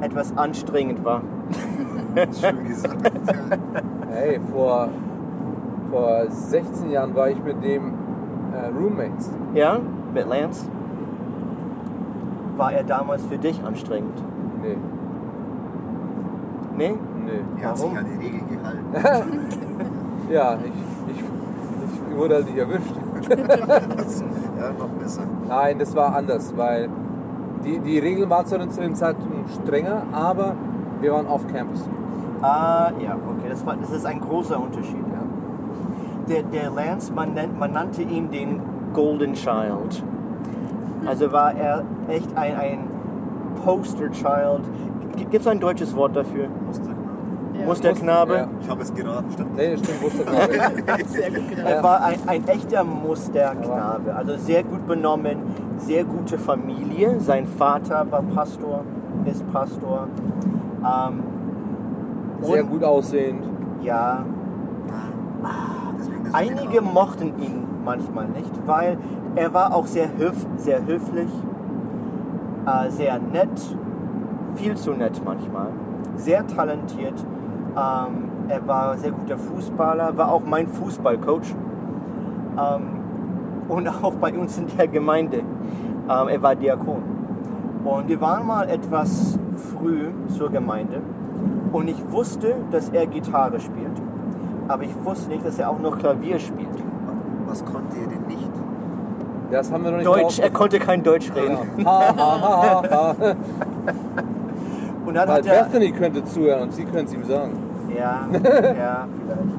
etwas 0.01 0.35
anstrengend 0.35 1.05
war. 1.05 1.21
Schön 2.39 2.65
gesagt. 2.65 3.11
Hey, 4.13 4.39
vor 4.51 4.89
vor 5.93 6.25
16 6.27 6.89
Jahren 6.89 7.15
war 7.15 7.29
ich 7.29 7.41
mit 7.43 7.63
dem 7.63 7.93
äh, 8.51 8.65
Roommates. 8.75 9.29
Ja, 9.53 9.79
mit 10.11 10.27
Lance. 10.27 10.65
War 12.57 12.73
er 12.73 12.83
damals 12.83 13.23
für 13.25 13.37
dich 13.37 13.63
anstrengend? 13.63 14.17
Nee. 14.63 14.77
Nee? 16.75 16.95
Nee. 17.25 17.61
Er 17.61 17.69
hat 17.69 17.77
sich 17.77 17.85
Warum? 17.85 17.97
an 17.97 18.05
die 18.19 18.25
Regel 18.25 18.41
gehalten. 18.49 19.39
Ja, 20.31 20.57
ich, 20.63 21.13
ich, 21.13 21.19
ich 21.19 22.17
wurde 22.17 22.35
halt 22.35 22.45
nicht 22.45 22.57
erwischt. 22.57 22.95
ja, 23.29 24.71
noch 24.71 24.87
besser. 24.97 25.21
Nein, 25.47 25.77
das 25.77 25.93
war 25.95 26.15
anders, 26.15 26.53
weil 26.55 26.89
die, 27.65 27.77
die 27.79 27.99
Regeln 27.99 28.29
waren 28.29 28.45
zu 28.45 28.57
dem 28.57 28.95
Zeitpunkt 28.95 29.51
strenger, 29.61 30.03
aber 30.13 30.55
wir 31.01 31.11
waren 31.11 31.27
auf 31.27 31.45
Campus. 31.53 31.87
Ah, 32.41 32.91
ja, 32.99 33.15
okay, 33.15 33.49
das, 33.49 33.65
war, 33.65 33.75
das 33.75 33.91
ist 33.91 34.05
ein 34.05 34.21
großer 34.21 34.59
Unterschied. 34.59 35.12
Der, 36.29 36.43
der 36.43 36.69
Lance, 36.69 37.11
man, 37.11 37.33
nennt, 37.33 37.59
man 37.59 37.71
nannte 37.71 38.01
ihn 38.01 38.31
den 38.31 38.61
Golden 38.93 39.33
Child. 39.33 40.03
Also 41.05 41.31
war 41.31 41.53
er 41.53 41.83
echt 42.07 42.29
ein, 42.35 42.55
ein 42.55 42.87
Poster 43.63 44.09
Child. 44.11 44.61
Gibt 45.17 45.35
es 45.35 45.47
ein 45.47 45.59
deutsches 45.59 45.95
Wort 45.95 46.15
dafür? 46.15 46.47
Musterknabe. 46.47 47.59
Ja. 47.59 47.65
Musterknabe? 47.65 48.33
Ja. 48.35 48.47
Ich 48.61 48.69
habe 48.69 48.81
es 48.81 48.93
geraten, 48.93 49.31
stimmt. 49.33 49.55
Nee, 49.55 49.77
stimmt. 49.77 51.07
Sehr 51.07 51.31
gut 51.31 51.57
Er 51.63 51.83
war 51.83 52.03
ein, 52.03 52.19
ein 52.25 52.47
echter 52.47 52.83
Musterknabe, 52.83 54.15
also 54.15 54.37
sehr 54.37 54.63
gut 54.63 54.87
benommen, 54.87 55.37
sehr 55.77 56.03
gute 56.03 56.37
Familie. 56.37 57.19
Sein 57.19 57.47
Vater 57.47 58.05
war 58.09 58.23
Pastor, 58.23 58.83
ist 59.25 59.49
Pastor. 59.51 60.07
Ähm, 60.83 61.23
Sehr 62.41 62.63
gut 62.63 62.83
aussehend. 62.83 63.43
Ja, 63.81 64.25
einige 66.31 66.81
mochten 66.81 67.39
ihn 67.39 67.67
manchmal 67.83 68.27
nicht, 68.27 68.51
weil 68.65 68.97
er 69.35 69.53
war 69.53 69.73
auch 69.73 69.85
sehr, 69.85 70.09
höf 70.17 70.45
sehr 70.57 70.85
höflich, 70.85 71.29
äh, 72.65 72.89
sehr 72.89 73.19
nett, 73.19 73.77
viel 74.55 74.75
zu 74.75 74.91
nett 74.91 75.21
manchmal, 75.23 75.67
sehr 76.15 76.45
talentiert. 76.47 77.25
Ähm, 77.75 78.29
er 78.47 78.67
war 78.67 78.97
sehr 78.97 79.11
guter 79.11 79.37
Fußballer, 79.37 80.15
war 80.17 80.31
auch 80.31 80.43
mein 80.45 80.67
Fußballcoach. 80.67 81.55
Ähm, 82.57 82.83
und 83.67 83.87
auch 84.03 84.13
bei 84.15 84.37
uns 84.37 84.57
in 84.57 84.67
der 84.77 84.87
Gemeinde. 84.87 85.37
Ähm, 85.37 86.27
er 86.27 86.41
war 86.41 86.55
Diakon. 86.55 87.01
Und 87.83 88.07
wir 88.07 88.21
waren 88.21 88.45
mal 88.47 88.69
etwas 88.69 89.37
früh 89.55 90.11
zur 90.29 90.49
Gemeinde 90.49 91.01
und 91.73 91.89
ich 91.89 92.11
wusste, 92.11 92.55
dass 92.71 92.89
er 92.89 93.07
Gitarre 93.07 93.59
spielt, 93.59 93.92
aber 94.73 94.83
ich 94.83 95.05
wusste 95.05 95.29
nicht, 95.29 95.45
dass 95.45 95.59
er 95.59 95.69
auch 95.69 95.79
noch 95.79 95.99
Klavier 95.99 96.39
spielt. 96.39 96.67
Was 97.45 97.63
konnte 97.63 97.95
er 97.95 98.07
denn 98.07 98.25
nicht? 98.27 98.49
Das 99.51 99.71
haben 99.71 99.83
wir 99.83 99.91
noch 99.91 99.97
nicht 99.99 100.07
Deutsch, 100.07 100.39
er 100.39 100.49
konnte 100.49 100.79
kein 100.79 101.03
Deutsch 101.03 101.31
reden. 101.35 101.57
Ja. 101.77 101.85
Ha, 101.85 102.15
ha, 102.17 102.83
ha. 102.89 103.35
Und 105.05 105.13
dann 105.13 105.27
Weil 105.27 105.35
hat 105.35 105.45
er, 105.45 105.63
Bethany 105.65 105.91
könnte 105.91 106.23
zuhören 106.23 106.63
und 106.63 106.73
sie 106.73 106.85
könnte 106.85 107.05
es 107.05 107.13
ihm 107.13 107.23
sagen. 107.25 107.51
ja, 107.89 108.27
ja, 108.33 109.07
vielleicht. 109.21 109.53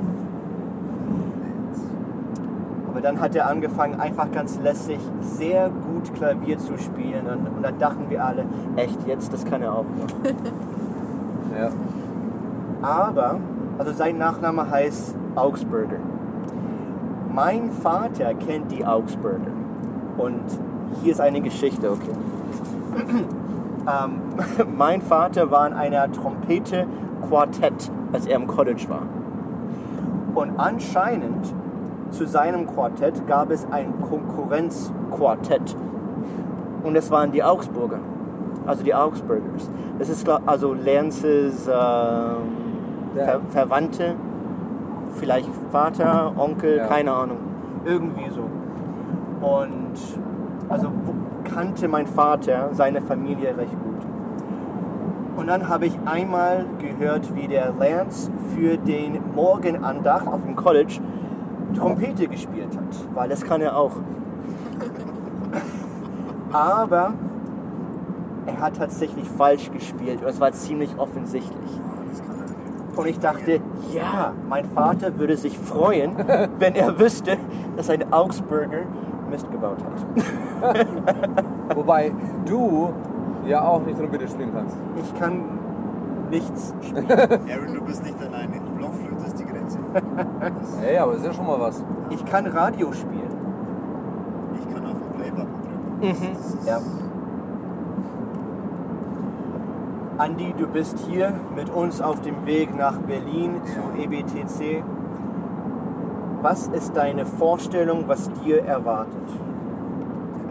Aber 2.90 3.00
dann 3.00 3.20
hat 3.20 3.37
er 3.37 3.48
angefangen, 3.48 4.00
einfach 4.00 4.33
ganz 4.33 4.59
lässig, 4.61 4.98
sehr 5.20 5.68
gut 5.68 6.12
Klavier 6.14 6.59
zu 6.59 6.77
spielen. 6.79 7.27
Und, 7.27 7.57
und 7.57 7.62
dann 7.62 7.79
dachten 7.79 8.07
wir 8.09 8.24
alle, 8.24 8.46
echt 8.74 9.07
jetzt, 9.07 9.33
das 9.33 9.44
kann 9.44 9.62
er 9.62 9.74
auch 9.74 9.85
noch. 9.85 10.09
Ja. 11.57 11.68
Aber, 12.83 13.38
also 13.79 13.93
sein 13.93 14.19
Nachname 14.19 14.71
heißt 14.71 15.15
Augsburger. 15.35 15.99
Mein 17.33 17.71
Vater 17.71 18.35
kennt 18.35 18.71
die 18.71 18.85
Augsburger. 18.87 19.51
Und 20.17 20.45
hier 21.03 21.13
ist 21.13 21.21
eine 21.21 21.41
Geschichte, 21.41 21.91
okay. 21.91 22.13
ähm, 23.87 24.21
mein 24.77 25.03
Vater 25.03 25.51
war 25.51 25.67
in 25.67 25.73
einer 25.73 26.11
Trompete-Quartett, 26.13 27.91
als 28.13 28.27
er 28.27 28.37
im 28.37 28.47
College 28.47 28.87
war. 28.89 29.03
Und 30.35 30.59
anscheinend 30.59 31.53
zu 32.11 32.27
seinem 32.27 32.67
Quartett 32.73 33.27
gab 33.27 33.51
es 33.51 33.67
ein 33.71 34.01
Konkurrenzquartett. 34.01 35.77
Und 36.85 36.97
es 36.97 37.11
waren 37.11 37.33
die 37.33 37.43
Augsburger, 37.43 37.99
also 38.67 38.85
die 38.85 38.95
Augsburgers. 38.95 39.69
Das 39.99 40.09
ist 40.09 40.29
also 40.29 40.75
Lances 40.75 41.67
ähm, 41.67 42.63
Ja. 43.14 43.24
Ver 43.24 43.40
Verwandte, 43.50 44.14
vielleicht 45.14 45.50
Vater, 45.70 46.33
Onkel, 46.37 46.79
Ja. 46.79 46.87
keine 46.87 47.12
Ahnung. 47.12 47.38
Irgendwie 47.85 48.29
so. 48.31 48.42
Und 49.46 49.92
also 50.68 50.88
kannte 51.44 51.88
mein 51.88 52.07
Vater 52.07 52.70
seine 52.72 53.03
Familie 53.03 53.57
recht 53.57 53.72
gut. 53.72 53.94
Und 55.37 55.48
dann 55.48 55.68
habe 55.68 55.87
ich 55.87 55.98
einmal 56.07 56.64
gehört, 56.79 57.35
wie 57.35 57.48
der 57.48 57.72
Lance 57.79 58.31
für 58.55 58.77
den 58.77 59.18
Morgenandacht 59.35 60.27
auf 60.27 60.42
dem 60.42 60.57
College 60.57 61.00
Trompete 61.77 62.29
gespielt 62.29 62.77
hat, 62.77 63.14
weil 63.14 63.29
das 63.29 63.44
kann 63.44 63.61
er 63.61 63.77
auch. 63.77 63.92
Aber 66.53 67.12
er 68.46 68.61
hat 68.61 68.77
tatsächlich 68.77 69.29
falsch 69.29 69.70
gespielt 69.72 70.20
und 70.22 70.29
es 70.29 70.40
war 70.40 70.53
ziemlich 70.53 70.96
offensichtlich. 70.98 71.81
Das 72.11 72.20
kann 72.22 72.37
er 72.38 72.44
nicht. 72.44 72.55
Und 72.97 73.07
ich 73.07 73.19
dachte, 73.19 73.61
ja, 73.93 74.33
mein 74.49 74.65
Vater 74.67 75.19
würde 75.19 75.37
sich 75.37 75.59
freuen, 75.59 76.17
wenn 76.59 76.75
er 76.75 76.99
wüsste, 76.99 77.37
dass 77.77 77.91
ein 77.91 78.13
Augsburger 78.13 78.83
Mist 79.31 79.51
gebaut 79.51 79.79
hat. 79.83 80.87
Wobei 81.77 82.13
du 82.47 82.91
ja 83.47 83.65
auch 83.67 83.81
nicht 83.85 83.99
Trompete 83.99 84.29
spielen 84.29 84.51
kannst. 84.55 84.77
Ich 85.03 85.19
kann 85.19 85.41
nichts 86.31 86.75
spielen. 86.83 87.07
Aaron, 87.11 87.75
du 87.75 87.81
bist 87.85 88.05
nicht 88.05 88.17
alleine. 88.21 88.61
Blockflöte 88.77 89.27
ist 89.27 89.39
die 89.39 89.45
Grenze. 89.45 89.79
Ey, 90.87 90.97
aber 90.99 91.13
das 91.13 91.21
ist 91.23 91.27
ja 91.27 91.33
schon 91.35 91.47
mal 91.47 91.59
was. 91.61 91.83
Ich 92.11 92.25
kann 92.25 92.47
Radio 92.47 92.93
spielen. 92.93 93.31
Ich 94.61 94.75
kann 94.75 94.85
auf 94.87 94.97
den 94.99 95.21
Playbutton 95.21 95.47
drücken. 96.01 96.33
Ist- 96.33 96.67
Ja. 96.67 96.79
Andi, 100.16 100.55
du 100.57 100.68
bist 100.68 100.96
hier 101.09 101.33
mit 101.57 101.68
uns 101.70 102.00
auf 102.00 102.20
dem 102.20 102.46
Weg 102.46 102.72
nach 102.77 102.96
Berlin 102.98 103.61
zu 103.64 104.00
EBTC. 104.00 104.85
Was 106.40 106.68
ist 106.68 106.96
deine 106.96 107.27
Vorstellung, 107.27 108.05
was 108.07 108.31
dir 108.44 108.62
erwartet? 108.64 109.29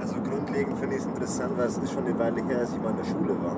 Also 0.01 0.15
grundlegend 0.15 0.77
finde 0.77 0.95
ich 0.95 1.01
es 1.03 1.07
interessant, 1.07 1.57
weil 1.57 1.67
es 1.67 1.77
ist 1.77 1.93
schon 1.93 2.03
eine 2.03 2.19
Weile 2.19 2.43
her, 2.43 2.59
als 2.59 2.73
ich 2.73 2.81
mal 2.81 2.89
in 2.89 2.97
der 2.97 3.05
Schule 3.05 3.41
war. 3.41 3.55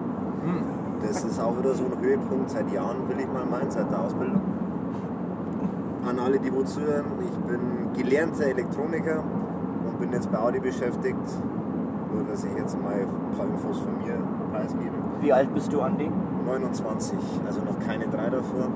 Das 1.02 1.24
ist 1.24 1.40
auch 1.40 1.58
wieder 1.58 1.74
so 1.74 1.86
ein 1.86 2.00
Höhepunkt 2.00 2.52
seit 2.52 2.72
Jahren, 2.72 3.10
will 3.10 3.20
ich 3.20 3.28
mal 3.28 3.46
meinen, 3.46 3.72
seit 3.72 3.90
der 3.90 4.00
Ausbildung. 4.00 4.42
An 6.08 6.20
alle, 6.20 6.38
die 6.38 6.54
wo 6.54 6.62
zuhören, 6.62 7.06
ich 7.20 7.36
bin 7.50 7.94
gelernter 7.96 8.46
Elektroniker 8.46 9.24
und 9.88 10.00
bin 10.00 10.12
jetzt 10.14 10.32
bei 10.32 10.38
Audi 10.38 10.60
beschäftigt. 10.60 11.18
Nur, 12.14 12.24
dass 12.30 12.44
ich 12.44 12.56
jetzt 12.56 12.80
mal 12.80 12.94
ein 12.94 13.36
paar 13.36 13.48
Infos 13.48 13.80
von 13.80 13.98
mir 13.98 14.20
preisgebe. 14.56 14.92
Wie 15.22 15.34
alt 15.34 15.54
bist 15.54 15.72
du, 15.72 15.82
Andi? 15.82 16.10
29, 16.46 17.18
also 17.46 17.62
noch 17.62 17.80
keine 17.86 18.08
drei 18.08 18.30
davor. 18.30 18.68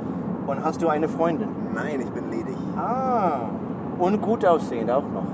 Und 0.47 0.63
hast 0.63 0.81
du 0.81 0.87
eine 0.87 1.07
Freundin? 1.07 1.49
Nein, 1.73 2.01
ich 2.01 2.09
bin 2.09 2.29
ledig. 2.31 2.57
Ah, 2.75 3.41
und 3.99 4.21
gut 4.21 4.45
aussehend 4.45 4.89
auch 4.89 5.03
noch. 5.03 5.25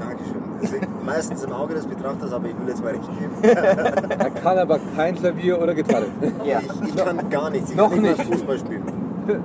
Dankeschön. 0.00 0.42
Das 0.60 0.72
liegt 0.72 1.04
meistens 1.04 1.44
im 1.44 1.52
Auge 1.52 1.74
des 1.74 1.86
Betrachters, 1.86 2.32
aber 2.32 2.48
ich 2.48 2.58
will 2.58 2.68
jetzt 2.68 2.82
mal 2.82 2.92
recht 2.92 3.08
geben. 3.18 3.32
Er 3.42 4.30
kann 4.30 4.58
aber 4.58 4.78
kein 4.96 5.14
Klavier 5.14 5.60
oder 5.60 5.74
Gitarre. 5.74 6.06
Ja. 6.44 6.60
Ich, 6.60 6.88
ich 6.88 6.96
kann 6.96 7.30
gar 7.30 7.50
nichts. 7.50 7.70
Ich 7.70 7.76
Noch 7.76 7.90
kann 7.90 8.00
nicht 8.02 8.18
mal 8.18 8.24
nicht. 8.24 8.34
Fußball 8.34 8.58
spielen. 8.58 8.82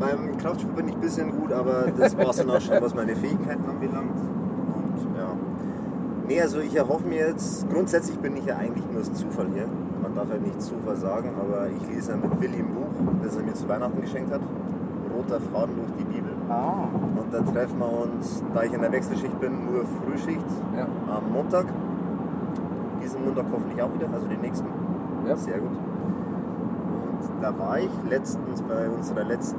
Beim 0.00 0.36
Kraftsport 0.38 0.76
bin 0.76 0.88
ich 0.88 0.94
ein 0.94 1.00
bisschen 1.00 1.30
gut, 1.40 1.52
aber 1.52 1.84
das 1.96 2.16
war 2.16 2.30
es 2.30 2.36
dann 2.36 2.50
auch 2.50 2.60
schon, 2.60 2.80
was 2.80 2.94
meine 2.94 3.14
Fähigkeiten 3.14 3.64
anbelangt. 3.64 4.18
Nee, 6.26 6.40
also 6.40 6.60
ich 6.60 6.74
erhoffe 6.74 7.06
mir 7.06 7.28
jetzt, 7.28 7.68
grundsätzlich 7.70 8.18
bin 8.18 8.36
ich 8.36 8.46
ja 8.46 8.56
eigentlich 8.56 8.84
nur 8.86 8.98
als 8.98 9.12
Zufall 9.12 9.46
hier. 9.52 9.66
Man 10.02 10.14
darf 10.14 10.28
ja 10.30 10.38
nicht 10.38 10.60
Zufall 10.60 10.96
sagen, 10.96 11.30
aber 11.38 11.66
ich 11.68 11.86
lese 11.94 12.12
ja 12.12 12.16
mit 12.16 12.40
Willi 12.40 12.58
ein 12.58 12.74
Buch, 12.74 12.88
das 13.22 13.36
er 13.36 13.42
mir 13.42 13.52
zu 13.52 13.68
Weihnachten 13.68 14.00
geschenkt 14.00 14.32
hat. 14.32 14.40
Roter 15.14 15.40
Faden 15.40 15.74
durch 15.76 15.92
die 15.98 16.04
Bibel. 16.04 16.32
Ah. 16.48 16.88
Und 17.16 17.32
da 17.32 17.40
treffen 17.40 17.78
wir 17.78 18.02
uns, 18.02 18.42
da 18.54 18.62
ich 18.62 18.72
in 18.72 18.80
der 18.80 18.90
Wechselschicht 18.92 19.38
bin, 19.38 19.66
nur 19.66 19.84
Frühschicht 19.84 20.44
Ja. 20.76 20.86
am 21.14 21.30
Montag. 21.32 21.66
Diesen 23.02 23.24
Montag 23.24 23.44
hoffentlich 23.52 23.80
auch 23.82 23.92
wieder, 23.94 24.08
also 24.12 24.26
den 24.26 24.40
nächsten. 24.40 24.66
Ja. 25.28 25.36
Sehr 25.36 25.58
gut. 25.58 25.70
Und 25.70 27.42
da 27.42 27.58
war 27.58 27.78
ich 27.78 27.90
letztens 28.08 28.62
bei 28.62 28.88
unserer 28.88 29.24
letzten 29.24 29.58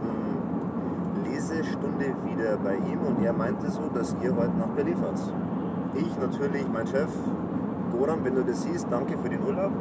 Lesestunde 1.30 2.06
wieder 2.26 2.58
bei 2.64 2.76
ihm 2.76 3.00
und 3.08 3.24
er 3.24 3.34
meinte 3.34 3.70
so, 3.70 3.82
dass 3.94 4.16
ihr 4.24 4.36
heute 4.36 4.58
nach 4.58 4.70
Berlin 4.76 4.98
fahrt. 4.98 5.20
Ich 5.96 6.18
natürlich, 6.18 6.66
mein 6.72 6.88
Chef, 6.88 7.10
Goran, 7.92 8.20
wenn 8.24 8.36
du 8.36 8.44
das 8.44 8.64
siehst, 8.64 8.88
danke 8.90 9.18
für 9.18 9.30
den 9.30 9.42
Urlaub. 9.44 9.72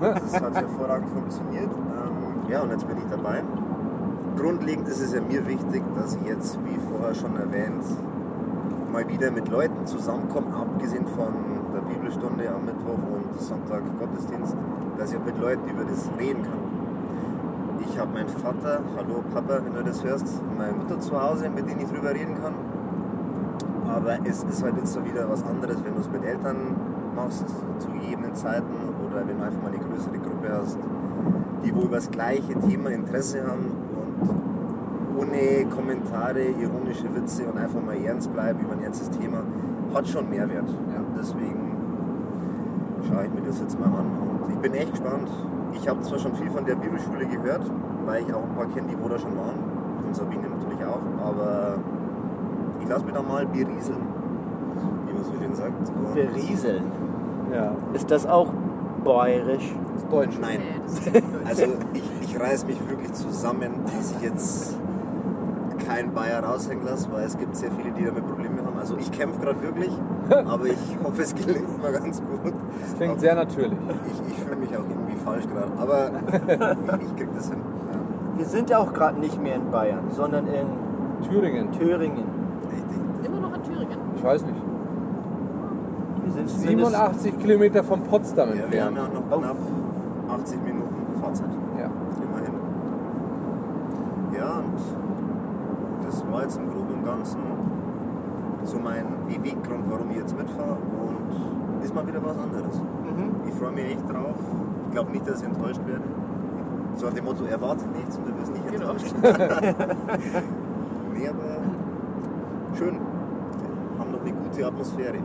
Das 0.00 0.40
hat 0.40 0.54
hervorragend 0.54 1.10
funktioniert. 1.10 1.70
Ähm, 1.70 2.50
ja, 2.50 2.62
und 2.62 2.70
jetzt 2.70 2.86
bin 2.86 2.98
ich 2.98 3.04
dabei. 3.10 3.42
Grundlegend 4.36 4.86
ist 4.88 5.00
es 5.00 5.12
ja 5.12 5.20
mir 5.20 5.46
wichtig, 5.46 5.82
dass 5.96 6.16
ich 6.16 6.26
jetzt, 6.28 6.58
wie 6.64 6.78
vorher 6.88 7.14
schon 7.14 7.36
erwähnt, 7.36 7.84
mal 8.92 9.08
wieder 9.08 9.30
mit 9.32 9.48
Leuten 9.48 9.86
zusammenkomme, 9.86 10.54
abgesehen 10.54 11.06
von 11.08 11.32
der 11.72 11.80
Bibelstunde 11.80 12.48
am 12.48 12.64
Mittwoch 12.64 13.02
und 13.12 13.40
Sonntag 13.40 13.82
Gottesdienst, 13.98 14.54
dass 14.98 15.12
ich 15.12 15.18
mit 15.24 15.38
Leuten 15.40 15.68
über 15.68 15.84
das 15.84 16.10
reden 16.18 16.42
kann. 16.42 17.88
ich 17.88 17.98
habe 17.98 18.12
meinen 18.12 18.28
Vater, 18.28 18.80
hallo 18.96 19.22
Papa, 19.32 19.60
wenn 19.64 19.74
du 19.74 19.82
das 19.82 20.04
hörst, 20.04 20.26
meine 20.56 20.72
Mutter 20.72 21.00
zu 21.00 21.20
Hause, 21.20 21.50
mit 21.50 21.68
denen 21.68 21.80
ich 21.80 21.88
drüber 21.88 22.10
reden 22.10 22.36
kann. 22.40 22.54
Aber 23.88 24.18
es 24.24 24.42
ist 24.42 24.62
halt 24.62 24.76
jetzt 24.76 24.92
so 24.92 25.04
wieder 25.04 25.28
was 25.28 25.44
anderes, 25.44 25.76
wenn 25.84 25.94
du 25.94 26.00
es 26.00 26.10
mit 26.10 26.24
Eltern 26.24 26.76
machst, 27.14 27.44
zu 27.78 27.88
gegebenen 27.88 28.34
Zeiten, 28.34 28.72
oder 29.06 29.26
wenn 29.26 29.38
du 29.38 29.44
einfach 29.44 29.62
mal 29.62 29.68
eine 29.68 29.78
größere 29.78 30.18
Gruppe 30.18 30.50
hast, 30.52 30.78
die 31.64 31.74
wohl 31.74 31.84
über 31.84 31.96
das 31.96 32.10
gleiche 32.10 32.58
Thema 32.60 32.90
Interesse 32.90 33.42
haben 33.46 33.70
und 33.94 35.18
ohne 35.18 35.66
Kommentare, 35.74 36.42
ironische 36.42 37.14
Witze 37.14 37.44
und 37.44 37.58
einfach 37.58 37.80
mal 37.82 37.96
ernst 37.96 38.32
bleiben 38.32 38.60
über 38.60 38.72
ein 38.72 38.82
ernstes 38.82 39.10
Thema, 39.10 39.42
hat 39.94 40.08
schon 40.08 40.28
Mehrwert. 40.28 40.68
Ja. 40.68 41.00
Deswegen 41.16 41.76
schaue 43.08 43.26
ich 43.26 43.34
mir 43.34 43.46
das 43.46 43.60
jetzt 43.60 43.78
mal 43.78 43.86
an 43.86 44.06
und 44.42 44.50
ich 44.50 44.58
bin 44.58 44.74
echt 44.74 44.90
gespannt. 44.90 45.28
Ich 45.72 45.88
habe 45.88 46.00
zwar 46.02 46.18
schon 46.18 46.34
viel 46.34 46.50
von 46.50 46.64
der 46.64 46.74
Bibelschule 46.74 47.26
gehört, 47.26 47.62
weil 48.04 48.22
ich 48.22 48.34
auch 48.34 48.42
ein 48.42 48.54
paar 48.54 48.66
kenne, 48.66 48.88
die 48.88 48.96
wo 49.00 49.08
da 49.08 49.18
schon 49.18 49.36
waren 49.36 49.58
und 50.06 50.14
Sabine 50.14 50.48
natürlich 50.48 50.84
auch, 50.84 51.00
aber 51.24 51.78
ich 52.84 52.90
lasse 52.90 53.04
mich 53.04 53.14
da 53.14 53.22
mal 53.22 53.46
berieseln, 53.46 53.98
wie 55.06 55.12
man 55.12 55.24
so 55.24 55.32
schön 55.40 55.54
sagt. 55.54 55.72
Und 55.88 56.14
Berieseln. 56.14 56.82
Ja, 57.52 57.72
Ist 57.92 58.10
das 58.10 58.26
auch 58.26 58.48
bayerisch? 59.04 59.74
das 59.94 60.02
ist 60.02 60.12
Deutsch. 60.12 60.38
Nein, 60.40 60.60
Nee, 60.60 60.80
das 60.84 60.98
ist 60.98 61.10
also 61.48 61.62
ich, 61.92 62.10
ich 62.22 62.40
reiß 62.40 62.66
mich 62.66 62.78
wirklich 62.88 63.12
zusammen, 63.12 63.70
dass 63.84 64.12
ich 64.12 64.22
jetzt 64.22 64.78
keinen 65.86 66.12
Bayer 66.14 66.42
raushängen 66.42 66.84
lasse, 66.86 67.12
weil 67.12 67.24
es 67.24 67.36
gibt 67.36 67.54
sehr 67.56 67.70
viele, 67.70 67.90
die 67.92 68.04
damit 68.04 68.26
Probleme 68.26 68.64
haben. 68.64 68.78
Also 68.78 68.96
ich 68.98 69.10
kämpfe 69.12 69.40
gerade 69.40 69.60
wirklich, 69.62 69.92
aber 70.30 70.66
ich 70.66 70.96
hoffe, 71.04 71.22
es 71.22 71.34
gelingt 71.34 71.82
mir 71.82 71.92
ganz 71.92 72.20
gut. 72.20 72.52
Das 72.80 72.96
klingt 72.96 73.20
sehr 73.20 73.34
natürlich. 73.34 73.78
Ich, 74.06 74.32
ich 74.32 74.38
fühle 74.42 74.56
mich 74.56 74.70
auch 74.76 74.84
irgendwie 74.88 75.16
falsch 75.24 75.44
gerade, 75.46 75.70
aber 75.78 76.10
ich, 77.00 77.06
ich 77.08 77.16
krieg 77.16 77.28
das 77.34 77.50
hin. 77.50 77.58
Ja, 77.92 78.38
Wir 78.38 78.46
sind 78.46 78.70
ja 78.70 78.78
auch 78.78 78.92
gerade 78.92 79.20
nicht 79.20 79.40
mehr 79.42 79.56
in 79.56 79.70
Bayern, 79.70 80.04
sondern 80.10 80.46
in 80.48 80.66
Thüringen. 81.28 81.70
Thüringen. 81.72 82.24
richtig. 82.70 83.26
Immer 83.26 83.40
noch 83.40 83.54
in 83.54 83.62
Thüringen. 83.62 83.98
Ich 84.13 84.13
weiß 84.24 84.42
nicht. 84.42 84.56
Wir 86.24 86.32
sind 86.32 86.48
zumindest- 86.48 86.90
87 86.92 87.38
Kilometer 87.38 87.84
von 87.84 88.02
Potsdam 88.04 88.48
Ja, 88.50 88.54
wir 88.70 88.84
haben 88.84 88.96
entfernt. 88.96 88.96
ja 88.96 89.02
auch 89.04 89.36
Oh. 89.36 89.40
noch 89.40 89.42
knapp 89.42 89.56
80 90.40 90.62
Minuten 90.64 90.94
Fahrzeit. 91.22 91.48
Ja. 91.78 91.84
Immerhin. 92.24 92.54
Ja, 94.36 94.58
und 94.58 96.06
das 96.06 96.24
war 96.32 96.42
jetzt 96.42 96.56
im 96.58 96.70
Groben 96.70 96.94
und 96.94 97.04
Ganzen 97.04 97.38
so 98.64 98.78
mein 98.78 99.04
Beweggrund, 99.28 99.84
warum 99.90 100.10
ich 100.10 100.16
jetzt 100.16 100.36
mitfahre. 100.36 100.76
Und 100.80 101.84
ist 101.84 101.94
mal 101.94 102.06
wieder 102.06 102.22
was 102.24 102.36
anderes. 102.38 102.76
Mhm. 102.80 103.48
Ich 103.48 103.54
freue 103.54 103.72
mich 103.72 103.84
echt 103.84 104.08
drauf. 104.10 104.34
Ich 104.86 104.92
glaube 104.92 105.10
nicht, 105.12 105.28
dass 105.28 105.40
ich 105.42 105.46
enttäuscht 105.48 105.80
werde. 105.86 106.04
So 106.96 107.06
nach 107.06 107.12
dem 107.12 107.24
Motto, 107.24 107.44
erwartet 107.44 107.94
nichts 107.94 108.16
und 108.16 108.26
du 108.28 108.38
wirst 108.40 108.52
nicht 108.52 108.66
Genau. 108.72 108.90
enttäuscht. 108.92 109.14
nee, 111.14 111.28
aber 111.28 112.76
schön. 112.78 112.96
Gute 114.54 114.68
Atmosphäre. 114.68 115.18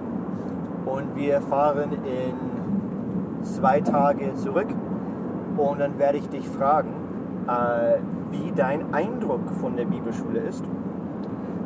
Und 0.88 1.15
wir 1.15 1.39
fahren 1.42 1.92
in 1.92 3.46
zwei 3.46 3.80
Tage 3.80 4.34
zurück. 4.34 4.70
Und 5.56 5.80
dann 5.80 6.00
werde 6.00 6.18
ich 6.18 6.28
dich 6.30 6.48
fragen, 6.50 6.89
äh, 7.48 8.00
wie 8.32 8.52
dein 8.56 8.92
Eindruck 8.92 9.42
von 9.62 9.76
der 9.76 9.86
Bibelschule 9.86 10.39
ist. 10.39 10.63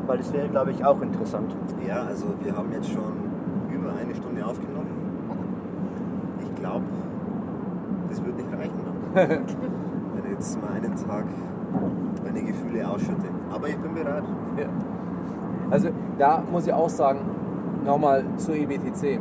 Weil 0.07 0.17
das 0.17 0.33
wäre, 0.33 0.49
glaube 0.49 0.71
ich, 0.71 0.83
auch 0.83 1.01
interessant. 1.01 1.55
Ja, 1.87 2.03
also 2.03 2.25
wir 2.41 2.53
haben 2.57 2.69
jetzt 2.73 2.89
schon 2.89 3.13
über 3.73 3.93
eine 3.93 4.13
Stunde 4.13 4.45
aufgenommen. 4.45 4.89
Ich 6.41 6.55
glaube, 6.59 6.83
das 8.09 8.25
wird 8.25 8.35
nicht 8.35 8.51
reichen, 8.51 8.75
ne? 8.75 9.39
wenn 10.15 10.25
ich 10.25 10.31
jetzt 10.31 10.61
mal 10.61 10.73
einen 10.73 10.95
Tag 10.97 11.25
meine 12.25 12.43
Gefühle 12.43 12.89
ausschütte. 12.89 13.29
Aber 13.53 13.69
ich 13.69 13.77
bin 13.77 13.93
bereit. 13.93 14.23
Ja. 14.57 14.65
Also 15.71 15.89
da 16.17 16.43
muss 16.51 16.67
ich 16.67 16.73
auch 16.73 16.89
sagen, 16.89 17.19
nochmal 17.85 18.23
zur 18.37 18.55
EBTC. 18.55 19.19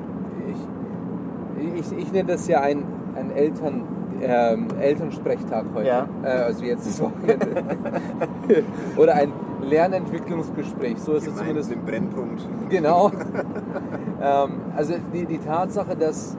Ich, 0.49 1.81
ich, 1.81 1.99
ich 1.99 2.13
nenne 2.13 2.29
das 2.29 2.49
ja 2.49 2.61
ein, 2.61 2.85
ein 3.17 3.31
Eltern, 3.31 3.85
ähm, 4.21 4.69
Elternsprechtag 4.81 5.67
heute. 5.75 5.89
Ja. 5.89 6.09
Äh, 6.23 6.29
also 6.29 6.65
jetzt 6.65 6.87
das 6.87 7.01
Wochenende. 7.01 7.47
Oder 8.97 9.15
ein 9.15 9.33
Lernentwicklungsgespräch. 9.63 10.99
So 10.99 11.13
ist 11.13 11.27
es 11.27 11.37
zumindest 11.37 11.71
im 11.73 11.85
Brennpunkt. 11.85 12.43
Genau. 12.69 13.11
ähm, 14.23 14.51
also 14.77 14.95
die, 15.13 15.27
die 15.27 15.39
Tatsache, 15.39 15.97
dass 15.97 16.37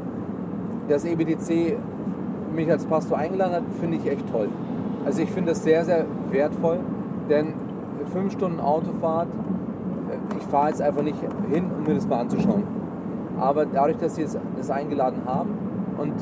das 0.88 1.06
EBTC 1.06 1.78
mich 2.54 2.70
als 2.70 2.86
Pastor 2.86 3.18
eingeladen 3.18 3.56
hat, 3.56 3.64
finde 3.80 3.98
ich 3.98 4.10
echt 4.10 4.30
toll. 4.32 4.50
Also 5.06 5.22
ich 5.22 5.32
finde 5.32 5.52
das 5.52 5.64
sehr, 5.64 5.84
sehr 5.86 6.06
wertvoll, 6.32 6.80
denn 7.30 7.54
fünf 8.12 8.34
Stunden 8.34 8.60
Autofahrt, 8.60 9.28
fahre 10.54 10.70
jetzt 10.70 10.84
einfach 10.84 11.02
nicht 11.02 11.18
hin, 11.52 11.66
um 11.76 11.84
mir 11.84 11.96
das 11.96 12.08
mal 12.08 12.20
anzuschauen. 12.20 12.63
Aber 13.39 13.66
dadurch, 13.66 13.98
dass 13.98 14.13
sie 14.13 14.28
das 14.56 14.70
eingeladen 14.70 15.24
haben 15.26 15.50
und 15.98 16.13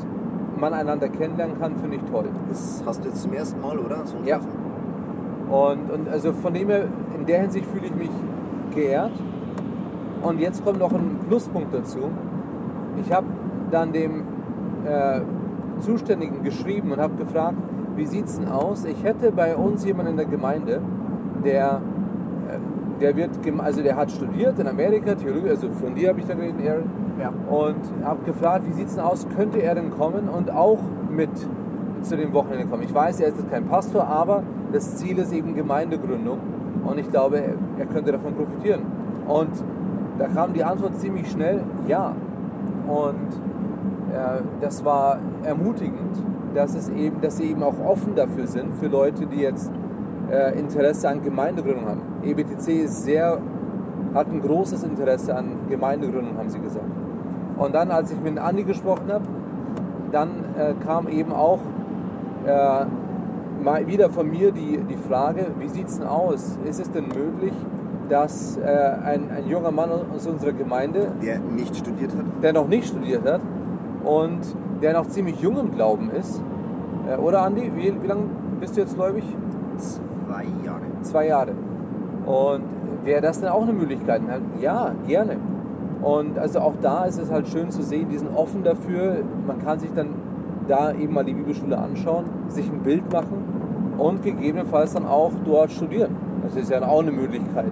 man 0.58 0.72
einander 0.72 1.10
kennenlernen 1.10 1.60
kann, 1.60 1.76
finde 1.76 1.96
ich 1.96 2.02
toll. 2.10 2.24
Das 2.48 2.82
hast 2.86 3.04
du 3.04 3.08
jetzt 3.10 3.20
zum 3.20 3.34
ersten 3.34 3.60
Mal, 3.60 3.78
oder? 3.78 4.06
So 4.06 4.16
Ja. 4.24 4.40
Und, 5.50 5.90
und 5.90 6.08
also 6.08 6.32
von 6.32 6.54
dem 6.54 6.68
her, 6.68 6.86
in 7.14 7.26
der 7.26 7.42
Hinsicht 7.42 7.66
fühle 7.66 7.84
ich 7.84 7.94
mich 7.94 8.10
geehrt. 8.74 9.12
Und 10.22 10.40
jetzt 10.40 10.64
kommt 10.64 10.78
noch 10.78 10.94
ein 10.94 11.18
Pluspunkt 11.28 11.74
dazu. 11.74 11.98
Ich 13.04 13.12
habe 13.12 13.26
dann 13.70 13.92
dem 13.92 14.22
äh, 14.86 15.20
Zuständigen 15.80 16.42
geschrieben 16.42 16.90
und 16.92 17.00
habe 17.00 17.16
gefragt, 17.16 17.58
wie 17.96 18.06
sieht 18.06 18.24
es 18.24 18.38
denn 18.38 18.48
aus? 18.48 18.86
Ich 18.86 19.04
hätte 19.04 19.30
bei 19.30 19.54
uns 19.56 19.84
jemanden 19.84 20.12
in 20.12 20.16
der 20.16 20.26
Gemeinde, 20.26 20.80
der, 21.44 21.82
der 23.00 23.16
wird, 23.16 23.30
also 23.58 23.82
der 23.82 23.96
hat 23.96 24.10
studiert 24.10 24.58
in 24.58 24.66
Amerika, 24.66 25.14
Theologie, 25.14 25.50
also 25.50 25.68
von 25.70 25.94
dir 25.94 26.10
habe 26.10 26.20
ich 26.20 26.26
dann 26.26 26.38
geredet, 26.38 26.56
Aaron, 26.68 26.84
Ja. 27.20 27.32
und 27.50 28.04
habe 28.04 28.24
gefragt, 28.24 28.64
wie 28.68 28.72
sieht 28.72 28.88
es 28.88 28.94
denn 28.94 29.04
aus, 29.04 29.26
könnte 29.36 29.60
er 29.62 29.74
denn 29.74 29.90
kommen 29.90 30.28
und 30.28 30.50
auch 30.50 30.78
mit 31.10 31.30
zu 32.02 32.16
dem 32.16 32.32
Wochenende 32.32 32.66
kommen. 32.66 32.82
Ich 32.82 32.94
weiß, 32.94 33.20
er 33.20 33.28
ist 33.28 33.38
jetzt 33.38 33.50
kein 33.50 33.64
Pastor, 33.66 34.06
aber 34.06 34.42
das 34.72 34.96
Ziel 34.96 35.18
ist 35.18 35.32
eben 35.32 35.54
Gemeindegründung 35.54 36.38
und 36.84 36.98
ich 36.98 37.08
glaube, 37.10 37.38
er, 37.38 37.54
er 37.78 37.86
könnte 37.86 38.12
davon 38.12 38.34
profitieren. 38.34 38.80
Und 39.28 39.50
da 40.18 40.26
kam 40.26 40.52
die 40.52 40.64
Antwort 40.64 40.98
ziemlich 40.98 41.30
schnell, 41.30 41.60
ja. 41.86 42.14
Und 42.88 43.30
äh, 44.12 44.42
das 44.60 44.84
war 44.84 45.18
ermutigend, 45.44 46.16
dass, 46.54 46.74
es 46.74 46.88
eben, 46.90 47.20
dass 47.20 47.36
sie 47.36 47.44
eben 47.44 47.62
auch 47.62 47.78
offen 47.86 48.14
dafür 48.14 48.46
sind, 48.46 48.74
für 48.74 48.88
Leute, 48.88 49.26
die 49.26 49.40
jetzt 49.40 49.70
äh, 50.32 50.58
Interesse 50.58 51.08
an 51.08 51.22
Gemeindegründung 51.22 51.86
haben. 51.86 52.00
EBTC 52.24 52.84
ist 52.84 53.04
sehr, 53.04 53.38
hat 54.14 54.28
ein 54.28 54.40
großes 54.40 54.82
Interesse 54.82 55.36
an 55.36 55.68
Gemeindegründung, 55.68 56.36
haben 56.38 56.48
sie 56.48 56.58
gesagt. 56.58 56.86
Und 57.58 57.74
dann, 57.74 57.90
als 57.90 58.10
ich 58.10 58.20
mit 58.20 58.38
Andi 58.38 58.64
gesprochen 58.64 59.12
habe, 59.12 59.24
dann 60.10 60.30
äh, 60.58 60.74
kam 60.84 61.06
eben 61.08 61.32
auch 61.32 61.60
äh, 62.46 62.84
mal 63.62 63.86
wieder 63.86 64.10
von 64.10 64.28
mir 64.30 64.52
die, 64.52 64.78
die 64.88 64.96
Frage, 64.96 65.46
wie 65.58 65.68
sieht 65.68 65.86
es 65.86 65.98
denn 65.98 66.08
aus? 66.08 66.58
Ist 66.64 66.80
es 66.80 66.90
denn 66.90 67.08
möglich, 67.08 67.52
dass 68.08 68.56
äh, 68.56 68.62
ein, 69.04 69.30
ein 69.30 69.46
junger 69.48 69.70
Mann 69.70 69.90
aus 70.14 70.26
unserer 70.26 70.52
Gemeinde, 70.52 71.12
Der 71.22 71.38
nicht 71.38 71.76
studiert 71.76 72.14
hat. 72.16 72.24
der 72.42 72.52
noch 72.52 72.68
nicht 72.68 72.88
studiert 72.88 73.24
hat 73.24 73.40
und 74.04 74.40
der 74.82 74.94
noch 74.94 75.06
ziemlich 75.08 75.40
jung 75.40 75.58
im 75.58 75.74
Glauben 75.74 76.10
ist, 76.10 76.42
äh, 77.08 77.16
oder 77.16 77.42
Andi, 77.42 77.70
wie, 77.76 77.94
wie 78.02 78.06
lange 78.06 78.24
bist 78.60 78.76
du 78.76 78.80
jetzt 78.80 78.96
gläubig? 78.96 79.24
Zwei 80.32 80.46
Jahre. 80.64 80.82
Zwei 81.02 81.26
Jahre. 81.26 81.52
Und 82.26 82.62
wäre 83.04 83.20
das 83.20 83.40
denn 83.40 83.48
auch 83.48 83.62
eine 83.62 83.72
Möglichkeit? 83.72 84.22
Ja, 84.60 84.92
gerne. 85.06 85.36
Und 86.02 86.38
also 86.38 86.60
auch 86.60 86.74
da 86.80 87.04
ist 87.04 87.18
es 87.18 87.30
halt 87.30 87.48
schön 87.48 87.70
zu 87.70 87.82
sehen, 87.82 88.08
die 88.10 88.18
sind 88.18 88.34
offen 88.34 88.64
dafür. 88.64 89.18
Man 89.46 89.64
kann 89.64 89.78
sich 89.78 89.90
dann 89.94 90.08
da 90.68 90.92
eben 90.92 91.12
mal 91.14 91.24
die 91.24 91.34
Bibelschule 91.34 91.78
anschauen, 91.78 92.24
sich 92.48 92.68
ein 92.68 92.80
Bild 92.80 93.12
machen 93.12 93.94
und 93.98 94.22
gegebenenfalls 94.22 94.94
dann 94.94 95.06
auch 95.06 95.32
dort 95.44 95.70
studieren. 95.70 96.16
Das 96.42 96.56
ist 96.56 96.70
ja 96.70 96.82
auch 96.86 97.00
eine 97.00 97.12
Möglichkeit. 97.12 97.70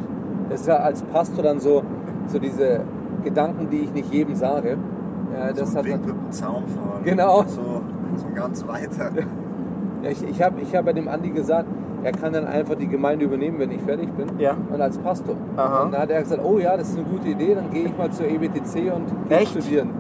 Das 0.49 0.61
ist 0.61 0.67
ja 0.67 0.77
als 0.77 1.03
Pastor 1.03 1.43
dann 1.43 1.61
so, 1.61 1.83
so 2.27 2.39
diese 2.39 2.81
Gedanken, 3.25 3.69
die 3.71 3.79
ich 3.79 3.93
nicht 3.93 4.13
jedem 4.13 4.35
sage. 4.35 4.77
Ja, 5.33 5.53
das 5.53 5.73
so 5.73 5.79
hat 5.79 5.85
dann, 5.87 5.93
Weg 5.93 6.07
mit 6.07 6.17
dem 6.17 6.33
Zaun 6.33 6.67
fahren. 6.67 7.03
Genau. 7.05 7.43
So, 7.47 7.83
so 8.17 8.27
ganz 8.35 8.67
weiter. 8.67 9.11
ja, 10.03 10.11
ich 10.11 10.23
ich 10.23 10.43
habe 10.43 10.61
ich 10.61 10.75
hab 10.75 10.85
bei 10.85 10.93
dem 10.93 11.09
Andi 11.09 11.31
gesagt, 11.31 11.67
er 12.03 12.13
kann 12.13 12.33
dann 12.33 12.47
einfach 12.47 12.75
die 12.75 12.89
Gemeinde 12.89 13.25
übernehmen, 13.25 13.59
wenn 13.59 13.71
ich 13.71 13.83
fertig 13.83 14.09
bin. 14.13 14.39
Ja. 14.39 14.57
Und 14.73 14.81
als 14.81 14.99
Pastor. 14.99 15.37
Aha. 15.57 15.83
Und 15.83 15.93
dann 15.93 16.03
hat 16.03 16.11
er 16.11 16.23
gesagt, 16.23 16.43
oh 16.45 16.59
ja, 16.59 16.77
das 16.77 16.91
ist 16.91 16.99
eine 16.99 17.07
gute 17.07 17.29
Idee, 17.29 17.55
dann 17.55 17.71
gehe 17.71 17.87
ich 17.87 17.97
mal 17.97 18.11
zur 18.11 18.27
EBTC 18.27 18.93
und 18.95 19.07
studieren. 19.47 19.91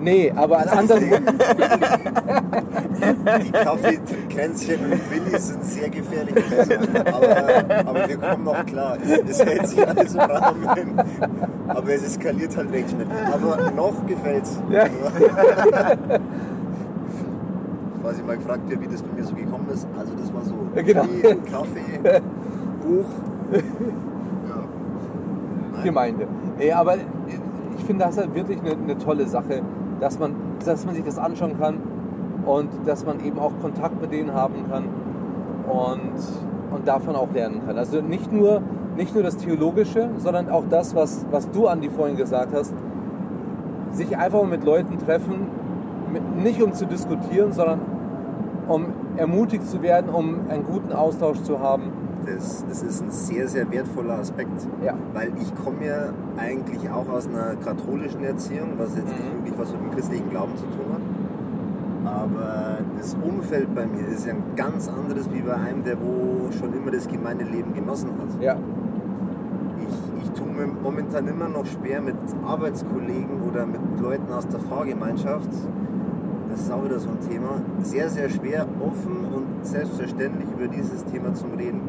Nee, 0.00 0.32
aber 0.34 0.58
an 0.58 0.68
anderen 0.68 1.00
Die 3.44 3.52
Kaffeekränzchen 3.52 4.92
und 4.92 5.10
Willi 5.10 5.38
sind 5.38 5.64
sehr 5.64 5.88
gefährlich. 5.88 6.34
Aber, 7.06 7.88
aber 7.88 8.08
wir 8.08 8.16
kommen 8.18 8.44
noch 8.44 8.66
klar. 8.66 8.98
Es, 9.02 9.40
es 9.40 9.44
hält 9.44 9.66
sich 9.66 9.88
alles 9.88 10.14
im 10.14 10.20
Rahmen. 10.20 11.02
Aber 11.68 11.88
es 11.88 12.04
eskaliert 12.04 12.56
halt 12.56 12.70
recht 12.72 12.90
schnell. 12.90 13.06
Aber 13.32 13.70
noch 13.70 14.06
gefällt's. 14.06 14.60
Ja. 14.70 14.84
quasi 18.08 18.22
mal 18.22 18.36
gefragt 18.38 18.62
wie 18.68 18.88
das 18.88 19.02
bei 19.02 19.12
mir 19.12 19.24
so 19.24 19.34
gekommen 19.34 19.68
ist. 19.72 19.86
Also 19.98 20.14
das 20.14 20.27
genau. 20.82 21.02
Kaffee, 21.50 22.00
Buch. 22.84 23.04
Ja. 25.76 25.82
Gemeinde. 25.82 26.26
Nee, 26.58 26.72
aber 26.72 26.96
ich 27.76 27.84
finde 27.84 28.04
das 28.04 28.18
halt 28.18 28.34
wirklich 28.34 28.58
eine, 28.60 28.72
eine 28.72 28.98
tolle 28.98 29.26
Sache, 29.26 29.62
dass 30.00 30.18
man, 30.18 30.34
dass 30.64 30.84
man 30.84 30.94
sich 30.94 31.04
das 31.04 31.18
anschauen 31.18 31.58
kann 31.58 31.78
und 32.46 32.68
dass 32.86 33.04
man 33.04 33.24
eben 33.24 33.38
auch 33.38 33.52
Kontakt 33.62 34.00
mit 34.00 34.12
denen 34.12 34.32
haben 34.32 34.64
kann 34.70 34.84
und, 35.68 36.76
und 36.76 36.88
davon 36.88 37.14
auch 37.14 37.32
lernen 37.32 37.62
kann. 37.66 37.78
Also 37.78 38.00
nicht 38.00 38.32
nur, 38.32 38.62
nicht 38.96 39.14
nur 39.14 39.22
das 39.22 39.36
Theologische, 39.36 40.08
sondern 40.18 40.48
auch 40.48 40.64
das, 40.68 40.94
was, 40.94 41.26
was 41.30 41.50
du, 41.50 41.66
Andi, 41.68 41.90
vorhin 41.90 42.16
gesagt 42.16 42.52
hast, 42.54 42.74
sich 43.92 44.16
einfach 44.16 44.44
mit 44.44 44.64
Leuten 44.64 44.98
treffen, 44.98 45.46
mit, 46.12 46.36
nicht 46.42 46.62
um 46.62 46.72
zu 46.72 46.86
diskutieren, 46.86 47.52
sondern 47.52 47.80
um 48.68 48.86
ermutigt 49.18 49.66
zu 49.66 49.82
werden, 49.82 50.10
um 50.10 50.48
einen 50.48 50.64
guten 50.64 50.92
Austausch 50.92 51.42
zu 51.42 51.60
haben. 51.60 51.92
Das, 52.26 52.64
das 52.68 52.82
ist 52.82 53.02
ein 53.02 53.10
sehr, 53.10 53.48
sehr 53.48 53.70
wertvoller 53.70 54.18
Aspekt. 54.18 54.66
Ja. 54.84 54.94
Weil 55.14 55.32
ich 55.40 55.54
komme 55.64 55.86
ja 55.86 56.10
eigentlich 56.36 56.88
auch 56.90 57.08
aus 57.08 57.26
einer 57.26 57.54
katholischen 57.56 58.22
Erziehung, 58.22 58.70
was 58.76 58.96
jetzt 58.96 59.08
nicht 59.08 59.18
Mhm. 59.18 59.36
wirklich 59.44 59.58
was 59.58 59.72
mit 59.72 59.80
dem 59.82 59.90
christlichen 59.92 60.30
Glauben 60.30 60.56
zu 60.56 60.64
tun 60.64 60.92
hat. 60.92 61.00
Aber 62.12 62.78
das 62.98 63.16
Umfeld 63.22 63.74
bei 63.74 63.86
mir 63.86 64.06
ist 64.08 64.26
ja 64.26 64.32
ein 64.32 64.42
ganz 64.56 64.88
anderes 64.88 65.30
wie 65.32 65.40
bei 65.40 65.54
einem, 65.54 65.84
der 65.84 65.96
wo 66.00 66.50
schon 66.52 66.72
immer 66.74 66.90
das 66.90 67.06
Gemeindeleben 67.08 67.74
genossen 67.74 68.10
hat. 68.18 68.42
Ja, 68.42 68.56
Ich, 69.80 70.24
ich 70.24 70.30
tue 70.32 70.46
mir 70.48 70.66
momentan 70.66 71.26
immer 71.28 71.48
noch 71.48 71.64
schwer 71.66 72.00
mit 72.02 72.16
Arbeitskollegen 72.46 73.42
oder 73.48 73.64
mit 73.64 73.80
Leuten 74.00 74.30
aus 74.32 74.46
der 74.48 74.60
Fahrgemeinschaft. 74.60 75.50
Das 76.58 76.66
ist 76.66 76.72
auch 76.72 76.84
wieder 76.84 76.98
so 76.98 77.10
ein 77.10 77.20
Thema. 77.20 77.60
Sehr, 77.82 78.10
sehr 78.10 78.28
schwer, 78.28 78.66
offen 78.80 79.24
und 79.32 79.64
selbstverständlich 79.64 80.48
über 80.52 80.66
dieses 80.66 81.04
Thema 81.04 81.32
zu 81.32 81.46
reden. 81.56 81.82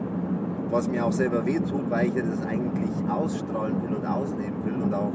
Was 0.70 0.88
mir 0.88 1.07
auch 1.07 1.11
selber 1.11 1.43
wehtut, 1.43 1.89
weil 1.89 2.09
ich 2.09 2.13
ja 2.13 2.22
das 2.22 2.45
eigentlich 2.45 2.91
ausstrahlen 3.09 3.82
will 3.82 3.95
und 3.95 4.05
ausleben 4.05 4.63
will 4.63 4.84
und 4.84 4.93
auch 4.93 5.11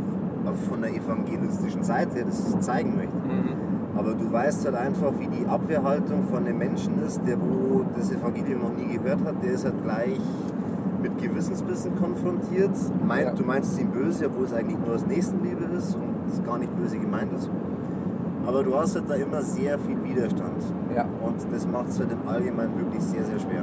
von 0.68 0.82
der 0.82 0.92
evangelistischen 0.92 1.84
Seite 1.84 2.24
das 2.24 2.58
zeigen 2.66 2.96
möchte. 2.96 3.14
Aber 3.96 4.14
du 4.14 4.30
weißt 4.32 4.64
halt 4.64 4.74
einfach, 4.74 5.12
wie 5.20 5.28
die 5.28 5.46
Abwehrhaltung 5.46 6.24
von 6.24 6.44
einem 6.44 6.58
Menschen 6.58 7.00
ist, 7.06 7.20
der 7.24 7.40
wo 7.40 7.84
das 7.96 8.10
Evangelium 8.10 8.60
noch 8.60 8.76
nie 8.76 8.98
gehört 8.98 9.24
hat, 9.24 9.40
der 9.40 9.52
ist 9.52 9.64
halt 9.64 9.80
gleich 9.84 10.20
mit 11.00 11.16
Gewissensbissen 11.22 11.94
konfrontiert. 11.96 12.72
Meint, 13.06 13.26
Ja. 13.26 13.32
Du 13.34 13.44
meinst 13.44 13.74
es 13.74 13.78
ihm 13.78 13.92
böse, 13.92 14.26
obwohl 14.26 14.46
es 14.46 14.52
eigentlich 14.52 14.80
nur 14.84 14.96
aus 14.96 15.06
Nächstenliebe 15.06 15.64
ist 15.78 15.94
und 15.94 16.28
es 16.28 16.42
gar 16.44 16.58
nicht 16.58 16.76
böse 16.76 16.98
gemeint 16.98 17.32
ist. 17.32 17.48
Aber 18.46 18.62
du 18.62 18.74
hast 18.76 18.94
halt 18.94 19.08
da 19.08 19.14
immer 19.14 19.40
sehr 19.42 19.78
viel 19.78 19.96
Widerstand. 20.04 20.62
ja, 20.94 21.04
Und 21.22 21.36
das 21.50 21.66
macht 21.66 21.88
es 21.88 21.98
halt 21.98 22.10
im 22.12 22.28
Allgemeinen 22.28 22.76
wirklich 22.78 23.02
sehr, 23.02 23.24
sehr 23.24 23.38
schwer. 23.38 23.62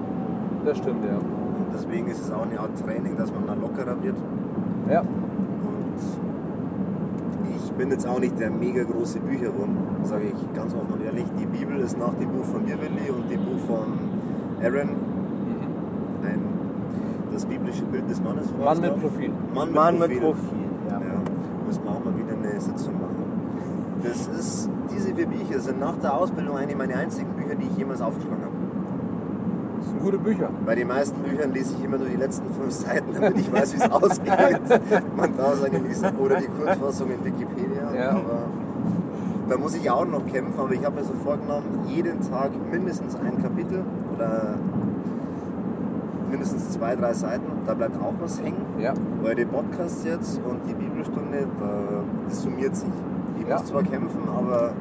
das 0.66 0.78
stimmt, 0.78 1.04
ja. 1.06 1.18
Und 1.18 1.68
deswegen 1.74 2.08
ist 2.08 2.20
es 2.22 2.32
auch 2.32 2.44
eine 2.44 2.60
Art 2.60 2.72
Training, 2.84 3.16
dass 3.16 3.32
man 3.32 3.46
da 3.48 3.54
lockerer 3.54 4.02
wird. 4.02 4.16
Ja, 4.90 5.02
Und 5.02 6.00
ich 7.56 7.72
bin 7.74 7.90
jetzt 7.92 8.08
auch 8.08 8.20
nicht 8.20 8.40
der 8.40 8.50
mega 8.52 8.84
große 8.84 9.20
Bücherwurm, 9.20 9.78
sage 10.04 10.26
ich 10.26 10.54
ganz 10.56 10.74
offen 10.74 10.94
und 10.94 11.04
ehrlich. 11.04 11.26
Die 11.40 11.46
Bibel 11.46 11.80
ist 11.80 11.98
nach 11.98 12.14
dem 12.16 12.30
Buch 12.30 12.46
von 12.46 12.66
dir, 12.66 12.78
Willi, 12.82 13.10
und 13.12 13.30
dem 13.32 13.40
Buch 13.46 13.60
von 13.68 13.86
Aaron 14.64 14.90
Mhm. 14.90 16.26
ein, 16.26 16.40
das 17.34 17.46
biblische 17.46 17.84
Bild 17.86 18.10
des 18.10 18.22
Mannes. 18.22 18.48
Mann 18.64 18.82
mit? 18.82 19.00
Profil. 19.00 19.32
Mann 19.54 19.68
mit 19.68 19.76
Mann 19.76 19.98
Profil. 19.98 20.14
mit 20.16 20.22
Profil. 20.24 20.50
Ja. 20.90 20.94
Ja, 20.94 21.22
müssen 21.68 21.84
wir 21.84 21.92
auch 21.92 22.04
mal 22.04 22.18
wieder 22.18 22.34
eine 22.38 22.60
Sitzung 22.60 22.94
machen. 22.96 23.16
Das 24.04 24.28
ist, 24.28 24.61
vier 25.22 25.28
Bücher 25.28 25.60
sind 25.60 25.80
nach 25.80 25.96
der 25.98 26.14
Ausbildung 26.16 26.58
eine 26.58 26.76
meiner 26.76 26.96
einzigen 26.96 27.30
Bücher, 27.34 27.56
die 27.56 27.68
ich 27.68 27.78
jemals 27.78 28.02
aufgeschlagen 28.02 28.44
habe. 28.44 28.56
Das 29.80 29.88
sind 29.90 30.00
gute 30.02 30.18
Bücher. 30.18 30.50
Bei 30.66 30.76
den 30.76 30.88
meisten 30.88 31.22
Büchern 31.22 31.52
lese 31.54 31.76
ich 31.78 31.84
immer 31.86 31.98
nur 31.98 32.08
die 32.08 32.16
letzten 32.16 32.50
fünf 32.54 32.72
Seiten, 32.72 33.14
damit 33.14 33.38
ich 33.38 33.52
weiß, 33.52 33.74
wie 33.74 33.78
es 33.78 33.92
ausgeht. 33.92 34.62
Man 35.16 35.38
darf 35.38 35.56
sagen, 35.56 35.84
lesen 35.88 36.08
oder 36.18 36.38
die 36.38 36.48
Kurzfassung 36.48 37.10
in 37.12 37.24
Wikipedia. 37.26 37.94
Ja. 37.96 38.10
Aber 38.12 38.44
da 39.50 39.58
muss 39.58 39.76
ich 39.76 39.90
auch 39.90 40.06
noch 40.06 40.26
kämpfen. 40.26 40.60
Aber 40.60 40.72
ich 40.72 40.84
habe 40.86 40.96
mir 40.96 41.04
so 41.04 41.14
vorgenommen, 41.24 41.82
jeden 41.88 42.20
Tag 42.30 42.52
mindestens 42.72 43.16
ein 43.16 43.42
Kapitel 43.42 43.84
oder 44.16 44.56
mindestens 46.30 46.70
zwei, 46.72 46.96
drei 46.96 47.14
Seiten. 47.14 47.46
Da 47.66 47.74
bleibt 47.74 48.00
auch 48.02 48.14
was 48.22 48.42
hängen. 48.42 48.62
Ja, 48.80 48.94
Eure 49.24 49.46
Podcasts 49.46 50.04
jetzt 50.04 50.40
und 50.48 50.62
die 50.68 50.74
Bibelstunde, 50.74 51.46
da, 51.60 51.70
das 52.28 52.42
summiert 52.42 52.76
sich. 52.76 52.90
Ich 53.40 53.48
Ja. 53.48 53.56
muss 53.58 53.66
zwar 53.66 53.82
kämpfen, 53.84 54.22
aber 54.30 54.72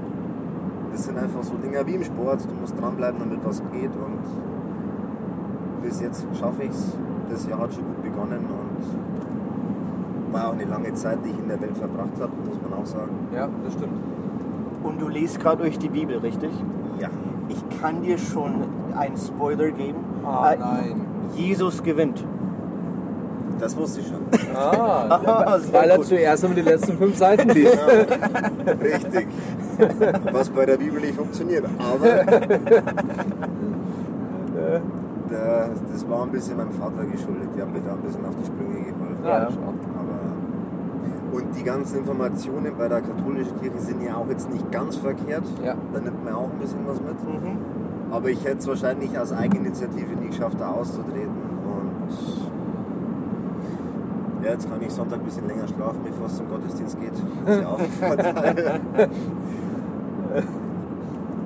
das 0.93 1.05
sind 1.05 1.19
einfach 1.19 1.43
so 1.43 1.55
Dinge 1.55 1.87
wie 1.87 1.95
im 1.95 2.05
Sport. 2.05 2.41
Du 2.49 2.55
musst 2.61 2.79
dranbleiben, 2.81 3.19
damit 3.21 3.41
was 3.45 3.63
geht. 3.73 3.91
Und 3.95 4.19
bis 5.83 6.01
jetzt 6.01 6.27
schaffe 6.39 6.63
ich 6.65 6.71
es. 6.71 6.93
Das 7.31 7.47
Jahr 7.47 7.61
hat 7.61 7.73
schon 7.75 7.85
gut 7.85 8.03
begonnen 8.03 8.39
und 8.41 10.33
war 10.35 10.49
auch 10.49 10.53
eine 10.53 10.65
lange 10.65 10.93
Zeit, 10.95 11.19
die 11.25 11.31
ich 11.31 11.39
in 11.39 11.49
der 11.49 11.61
Welt 11.61 11.77
verbracht 11.77 12.11
habe, 12.21 12.33
muss 12.47 12.59
man 12.63 12.73
auch 12.81 12.87
sagen. 12.87 13.11
ja, 13.35 13.49
das 13.65 13.73
stimmt. 13.75 13.93
Und 14.83 15.01
du 15.01 15.09
liest 15.09 15.39
gerade 15.41 15.63
durch 15.63 15.79
die 15.79 15.89
Bibel, 15.89 16.19
richtig? 16.19 16.51
Ja. 16.99 17.09
Ich 17.49 17.63
kann 17.81 18.03
dir 18.03 18.17
schon 18.19 18.55
einen 18.97 19.17
Spoiler 19.17 19.71
geben. 19.71 19.99
Ah, 20.25 20.53
Äh, 20.53 20.59
nein. 20.59 21.01
Jesus 21.35 21.83
gewinnt. 21.83 22.25
Das 23.61 23.77
wusste 23.77 24.01
ich 24.01 24.07
schon. 24.07 24.21
Ah, 24.55 25.59
Sehr 25.61 25.73
weil 25.73 25.91
er 25.91 26.01
zuerst 26.03 26.45
einmal 26.45 26.63
die 26.63 26.69
letzten 26.69 26.97
fünf 26.97 27.17
Seiten 27.17 27.51
liest. 27.51 27.79
Richtig. 28.83 29.29
Was 30.33 30.49
bei 30.51 30.67
der 30.67 30.77
Bibel 30.79 31.01
nicht 31.01 31.15
funktioniert. 31.15 31.65
Aber 31.79 32.07
der, 35.31 35.71
das 35.93 36.09
war 36.09 36.23
ein 36.25 36.31
bisschen 36.31 36.57
meinem 36.57 36.73
Vater 36.73 37.05
geschuldet. 37.05 37.49
Die 37.57 37.61
haben 37.63 37.73
mir 37.73 37.81
da 37.81 37.93
ein 37.93 38.01
bisschen 38.01 38.25
auf 38.25 38.35
die 38.41 38.47
Sprünge 38.47 38.85
geholfen. 38.85 39.25
Ja, 39.25 39.39
Ja. 39.43 39.47
Aber 39.47 40.21
und 41.33 41.57
die 41.57 41.63
ganzen 41.63 41.99
Informationen 41.99 42.73
bei 42.77 42.89
der 42.89 43.03
katholischen 43.03 43.61
Kirche 43.61 43.79
sind 43.79 44.03
ja 44.03 44.17
auch 44.17 44.29
jetzt 44.29 44.51
nicht 44.51 44.71
ganz 44.73 44.97
verkehrt. 44.97 45.45
Ja. 45.65 45.77
Da 45.93 46.01
nimmt 46.01 46.25
man 46.25 46.35
auch 46.35 46.51
ein 46.51 46.59
bisschen 46.59 46.81
was 46.87 47.01
mit. 47.01 47.23
Mhm. 47.23 47.57
Aber 48.11 48.29
ich 48.29 48.45
hätte 48.45 48.59
es 48.59 48.67
wahrscheinlich 48.67 49.17
aus 49.17 49.33
Eigeninitiative 49.33 50.17
nie 50.21 50.29
geschafft, 50.29 50.57
da 50.59 50.73
auszutreten. 50.73 51.31
Und 51.31 52.11
ja, 54.43 54.51
jetzt 54.53 54.69
kann 54.71 54.81
ich 54.83 54.91
Sonntag 54.93 55.19
ein 55.21 55.25
bisschen 55.25 55.47
länger 55.47 55.67
schlafen, 55.69 56.01
bevor 56.05 56.27
es 56.27 56.37
zum 56.37 56.49
Gottesdienst 56.49 56.99
geht. 57.01 57.13
Das 57.47 57.57
ist 57.57 57.63
ja 57.63 57.69
auch 57.69 57.79
ein 57.79 57.91
Vorteil. 57.91 58.81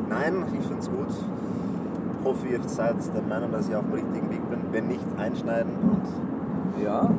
Nein, 0.09 0.45
ich 0.59 0.67
finde 0.67 0.81
es 0.81 0.91
gut. 0.91 1.09
Hoffe, 2.25 2.49
ihr 2.49 2.61
seid 2.67 2.97
der 3.15 3.23
Meinung, 3.23 3.53
dass 3.53 3.69
ich 3.69 3.75
auf 3.77 3.85
dem 3.85 3.95
richtigen 3.95 4.31
Weg 4.31 4.49
bin. 4.49 4.59
Wenn 4.73 4.89
nicht, 4.89 5.05
einschneiden 5.19 5.73
und 5.83 6.83
Ja, 6.83 7.11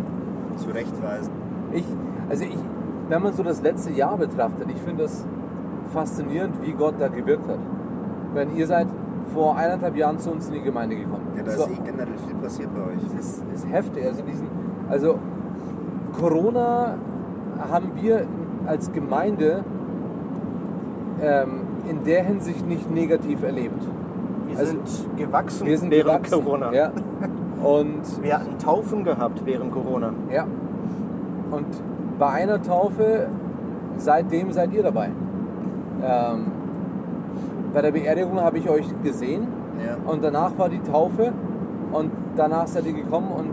zurechtweisen. 0.58 1.32
ich, 1.74 1.86
also 2.30 2.44
ich, 2.44 2.58
wenn 3.10 3.22
man 3.22 3.34
so 3.34 3.44
das 3.44 3.62
letzte 3.62 3.92
Jahr 3.92 4.18
betrachtet, 4.18 4.68
ich 4.70 4.82
finde 4.82 5.04
es 5.04 5.26
faszinierend, 5.94 6.56
wie 6.64 6.72
Gott 6.74 6.96
da 7.00 7.08
gewirkt 7.08 7.48
hat. 7.48 7.60
Wenn 8.34 8.56
ihr 8.56 8.66
seid 8.68 8.88
vor 9.34 9.56
eineinhalb 9.58 9.96
Jahren 9.96 10.20
zu 10.20 10.32
uns 10.32 10.48
in 10.48 10.56
die 10.56 10.62
Gemeinde 10.62 10.96
gekommen. 10.96 11.28
Ja, 11.36 11.44
da 11.44 11.52
Das 11.52 11.58
ist 11.58 11.70
eh 11.70 11.82
generell 11.84 12.18
viel 12.28 12.36
passiert 12.36 12.70
bei 12.74 12.82
euch. 12.82 13.02
Das 13.16 13.26
ist, 13.26 13.44
ist 13.54 13.70
heftig. 13.72 14.06
Also, 14.06 14.22
diesen, 14.24 14.48
also 14.90 15.20
Corona 16.20 16.96
haben 17.72 17.92
wir 18.02 18.26
als 18.68 18.92
Gemeinde 18.92 19.64
ähm, 21.22 21.62
in 21.90 22.04
der 22.04 22.24
Hinsicht 22.24 22.68
nicht 22.68 22.90
negativ 22.92 23.44
erlebt. 23.44 23.82
Wir 24.48 24.58
Also, 24.60 24.72
sind 24.72 25.18
gewachsen 25.18 25.68
Wir 25.68 25.78
sind 25.78 25.92
während 25.92 26.24
gewachsen. 26.24 26.44
Corona. 26.44 26.74
Ja. 26.74 26.92
Und, 27.64 28.02
Wir 28.24 28.36
hatten 28.40 28.58
Taufen 28.60 29.04
gehabt 29.04 29.42
während 29.46 29.72
Corona. 29.72 30.12
ja. 30.32 30.46
Und 31.52 31.66
bei 32.18 32.28
einer 32.28 32.62
Taufe, 32.62 33.28
seitdem 33.98 34.52
seid 34.52 34.74
ihr 34.74 34.84
dabei. 34.84 35.10
Ähm, 36.04 36.46
bei 37.74 37.82
der 37.82 37.92
Beerdigung 37.92 38.40
habe 38.42 38.58
ich 38.58 38.70
euch 38.70 38.86
gesehen 39.04 39.48
Ja. 39.86 39.98
und 40.12 40.24
danach 40.24 40.58
war 40.58 40.70
die 40.70 40.80
Taufe 40.80 41.32
und 41.92 42.10
danach 42.36 42.68
seid 42.68 42.86
ihr 42.88 42.94
gekommen 42.94 43.28
und 43.38 43.52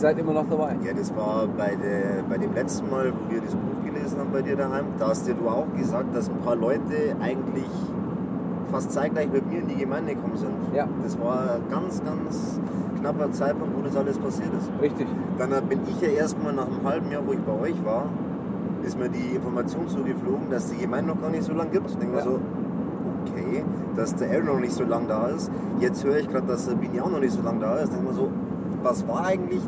seid 0.00 0.18
immer 0.18 0.32
noch 0.32 0.48
dabei. 0.48 0.76
Ja, 0.84 0.92
das 0.94 1.14
war 1.14 1.46
bei, 1.46 1.76
der, 1.76 2.22
bei 2.28 2.38
dem 2.38 2.54
letzten 2.54 2.88
Mal, 2.90 3.12
wo 3.12 3.32
wir 3.32 3.40
das 3.42 3.54
Buch 3.54 3.84
gelesen 3.84 4.18
haben 4.18 4.32
bei 4.32 4.40
dir 4.42 4.56
daheim. 4.56 4.86
Da 4.98 5.08
hast 5.08 5.28
ja 5.28 5.34
du 5.34 5.48
auch 5.48 5.66
gesagt, 5.76 6.16
dass 6.16 6.28
ein 6.28 6.38
paar 6.38 6.56
Leute 6.56 7.14
eigentlich 7.20 7.68
fast 8.72 8.92
zeitgleich 8.92 9.30
mit 9.30 9.46
mir 9.50 9.60
in 9.60 9.68
die 9.68 9.76
Gemeinde 9.76 10.14
gekommen 10.14 10.36
sind. 10.36 10.52
Ja. 10.74 10.88
Das 11.02 11.18
war 11.20 11.56
ein 11.56 11.68
ganz, 11.70 12.02
ganz 12.02 12.58
knapper 12.98 13.30
Zeitpunkt, 13.32 13.76
wo 13.76 13.82
das 13.82 13.96
alles 13.96 14.18
passiert 14.18 14.50
ist. 14.58 14.70
Richtig. 14.80 15.06
Dann 15.38 15.50
bin 15.68 15.80
ich 15.86 16.00
ja 16.00 16.08
erstmal 16.08 16.54
nach 16.54 16.66
einem 16.66 16.82
halben 16.84 17.10
Jahr, 17.10 17.22
wo 17.26 17.32
ich 17.32 17.40
bei 17.40 17.60
euch 17.60 17.84
war, 17.84 18.04
ist 18.82 18.98
mir 18.98 19.08
die 19.10 19.34
Information 19.36 19.86
zugeflogen, 19.88 20.48
dass 20.50 20.70
die 20.70 20.78
Gemeinde 20.78 21.12
noch 21.12 21.20
gar 21.20 21.30
nicht 21.30 21.42
so 21.44 21.52
lange 21.52 21.70
gibt. 21.70 21.90
Ich 21.90 21.96
denke 21.98 22.16
Ja. 22.18 22.24
mir 22.24 22.30
so, 22.30 22.40
okay, 23.30 23.64
dass 23.96 24.14
der 24.14 24.30
Aaron 24.30 24.46
noch 24.46 24.60
nicht 24.60 24.72
so 24.72 24.84
lange 24.84 25.08
da 25.08 25.26
ist. 25.28 25.50
Jetzt 25.78 26.04
höre 26.04 26.16
ich 26.16 26.28
gerade, 26.28 26.46
dass 26.46 26.66
der 26.66 26.76
Bini 26.76 27.00
auch 27.00 27.10
noch 27.10 27.20
nicht 27.20 27.32
so 27.32 27.42
lange 27.42 27.60
da 27.60 27.76
ist. 27.76 27.90
Ich 27.90 27.96
denke 27.96 28.06
mir 28.08 28.14
so, 28.14 28.30
was 28.82 29.06
war 29.06 29.26
eigentlich 29.26 29.60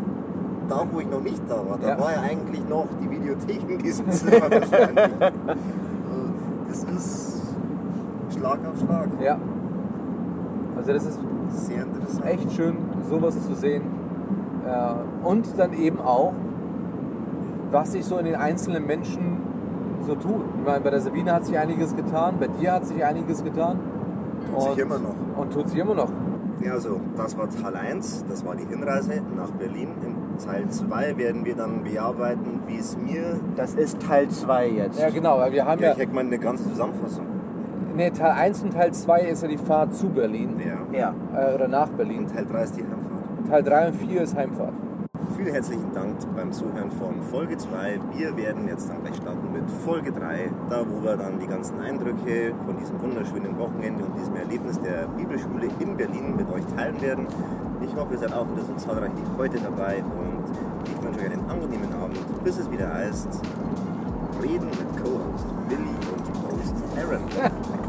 da, 0.68 0.84
wo 0.90 1.00
ich 1.00 1.08
noch 1.10 1.20
nicht 1.22 1.42
da 1.48 1.56
war? 1.56 1.78
Da 1.80 1.88
Ja. 1.90 2.00
war 2.00 2.12
ja 2.12 2.20
eigentlich 2.20 2.66
noch 2.68 2.86
die 3.02 3.10
Videothek 3.10 3.68
in 3.68 3.78
diesem 3.78 4.10
Zimmer 4.10 4.50
wahrscheinlich. 4.50 5.10
Das 6.68 6.84
ist 6.84 7.42
Schlag 8.34 8.58
auf 8.66 8.78
Schlag. 8.80 9.08
Ja. 9.20 9.36
Also 10.76 10.92
das 10.94 11.04
ist 11.04 11.18
Sehr 11.50 11.82
interessant. 11.82 12.24
echt 12.26 12.52
schön, 12.52 12.76
sowas 13.10 13.34
zu 13.46 13.54
sehen. 13.54 13.82
Äh, 14.66 15.26
Und 15.26 15.46
dann 15.58 15.74
eben 15.74 16.00
auch, 16.00 16.32
was 17.70 17.92
sich 17.92 18.04
so 18.06 18.16
in 18.16 18.24
den 18.24 18.36
einzelnen 18.36 18.86
Menschen 18.86 19.36
so 20.06 20.14
tut. 20.14 20.40
Ich 20.60 20.66
meine, 20.66 20.80
bei 20.80 20.90
der 20.90 21.00
Sabine 21.00 21.32
hat 21.34 21.44
sich 21.44 21.58
einiges 21.58 21.94
getan, 21.94 22.36
bei 22.40 22.48
dir 22.48 22.72
hat 22.72 22.86
sich 22.86 23.04
einiges 23.04 23.44
getan. 23.44 23.78
Tut 24.50 24.62
sich 24.62 24.70
Und- 24.72 24.78
immer 24.80 24.98
noch. 24.98 25.14
Und 25.40 25.52
tut 25.52 25.68
sich 25.68 25.78
immer 25.78 25.94
noch. 25.94 26.08
Ja, 26.62 26.72
also 26.72 27.00
das 27.16 27.36
war 27.36 27.48
Teil 27.50 27.74
1, 27.76 28.24
das 28.28 28.44
war 28.46 28.54
die 28.56 28.64
Hinreise 28.64 29.20
nach 29.36 29.50
Berlin. 29.50 29.88
In 30.06 30.14
Teil 30.38 30.68
2 30.68 31.16
werden 31.16 31.44
wir 31.44 31.54
dann 31.54 31.82
bearbeiten, 31.84 32.60
wie 32.66 32.78
es 32.78 32.96
mir. 32.96 33.40
Das 33.56 33.74
ist 33.74 34.00
Teil 34.02 34.28
2 34.28 34.68
jetzt. 34.68 35.00
Ja, 35.00 35.10
genau, 35.10 35.38
weil 35.38 35.52
wir 35.52 35.64
haben 35.66 35.80
Ja, 35.80 35.88
ja. 35.88 35.92
ich 35.94 35.98
hätte 36.00 36.14
mal 36.14 36.20
eine 36.24 36.38
ganze 36.38 36.64
Zusammenfassung. 36.68 37.26
Nee, 37.94 38.10
Teil 38.10 38.32
1 38.32 38.62
und 38.62 38.72
Teil 38.72 38.92
2 38.92 39.20
ist 39.22 39.42
ja 39.42 39.48
die 39.48 39.58
Fahrt 39.58 39.94
zu 39.94 40.08
Berlin 40.08 40.56
Ja. 40.92 40.98
Ja. 40.98 41.14
äh, 41.50 41.54
oder 41.54 41.68
nach 41.68 41.88
Berlin. 41.88 42.20
Und 42.20 42.34
Teil 42.34 42.46
3 42.46 42.62
ist 42.64 42.76
die 42.76 42.82
Heimfahrt. 42.82 43.48
Teil 43.50 43.62
3 43.62 43.86
und 43.88 43.94
4 43.96 44.22
ist 44.22 44.36
Heimfahrt. 44.36 44.72
Vielen 45.36 45.52
herzlichen 45.54 45.92
Dank 45.92 46.16
beim 46.36 46.52
Zuhören 46.52 46.90
von 46.90 47.22
Folge 47.22 47.56
2. 47.56 48.00
Wir 48.16 48.36
werden 48.36 48.68
jetzt 48.68 48.88
dann 48.88 49.02
gleich 49.02 49.16
starten 49.16 49.52
mit 49.52 49.68
Folge 49.84 50.12
3, 50.12 50.50
da 50.70 50.84
wo 50.88 51.02
wir 51.02 51.16
dann 51.16 51.38
die 51.40 51.46
ganzen 51.46 51.80
Eindrücke 51.80 52.54
von 52.64 52.76
diesem 52.78 53.00
wunderschönen 53.02 53.58
Wochenende 53.58 54.04
und 54.04 54.16
diesem 54.18 54.36
Erlebnis 54.36 54.78
der 54.80 55.06
Bibelschule 55.16 55.68
in 55.80 55.96
Berlin 55.96 56.36
mit 56.36 56.48
euch 56.50 56.64
teilen 56.76 57.00
werden. 57.00 57.26
Ich 57.84 57.94
hoffe, 57.96 58.14
ihr 58.14 58.18
seid 58.18 58.32
auch 58.32 58.46
wieder 58.50 58.64
so 58.64 58.74
zahlreich 58.74 59.10
wie 59.10 59.36
heute 59.38 59.58
dabei 59.58 60.02
und 60.02 60.44
ich 60.86 61.02
wünsche 61.02 61.20
euch 61.20 61.32
einen 61.32 61.50
angenehmen 61.50 61.92
Abend, 61.94 62.18
bis 62.44 62.58
es 62.58 62.70
wieder 62.70 62.92
heißt 62.92 63.28
Reden 64.42 64.66
mit 64.66 64.96
Co-Host 65.02 65.46
Willi 65.68 65.96
und 66.12 66.26
Host 66.50 66.74
Aaron. 66.96 67.22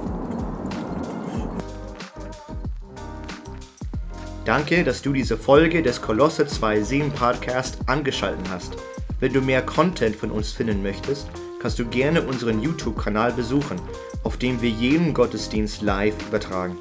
Danke, 4.46 4.84
dass 4.84 5.02
du 5.02 5.14
diese 5.14 5.38
Folge 5.38 5.82
des 5.82 6.02
Kolosse 6.02 6.44
2.7 6.44 7.12
Podcast 7.12 7.78
angeschaltet 7.86 8.46
hast. 8.52 8.74
Wenn 9.20 9.32
du 9.32 9.42
mehr 9.42 9.62
Content 9.62 10.16
von 10.16 10.32
uns 10.32 10.52
finden 10.52 10.84
möchtest, 10.84 11.30
kannst 11.62 11.80
du 11.80 11.86
gerne 11.86 12.24
unseren 12.24 12.62
YouTube-Kanal 12.62 13.32
besuchen, 13.32 13.80
auf 14.24 14.36
dem 14.36 14.62
wir 14.62 14.70
jeden 14.70 15.14
Gottesdienst 15.14 15.82
live 15.82 16.16
übertragen. 16.28 16.78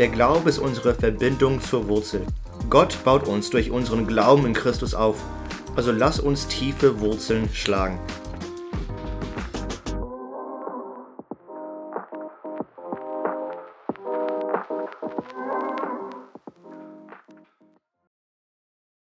Der 0.00 0.08
Glaube 0.08 0.48
ist 0.48 0.58
unsere 0.58 0.94
Verbindung 0.94 1.60
zur 1.60 1.86
Wurzel. 1.86 2.22
Gott 2.70 3.04
baut 3.04 3.28
uns 3.28 3.50
durch 3.50 3.70
unseren 3.70 4.06
Glauben 4.06 4.46
in 4.46 4.54
Christus 4.54 4.94
auf, 4.94 5.16
also 5.76 5.92
lass 5.92 6.18
uns 6.18 6.48
tiefe 6.48 7.00
Wurzeln 7.00 7.50
schlagen. 7.52 7.98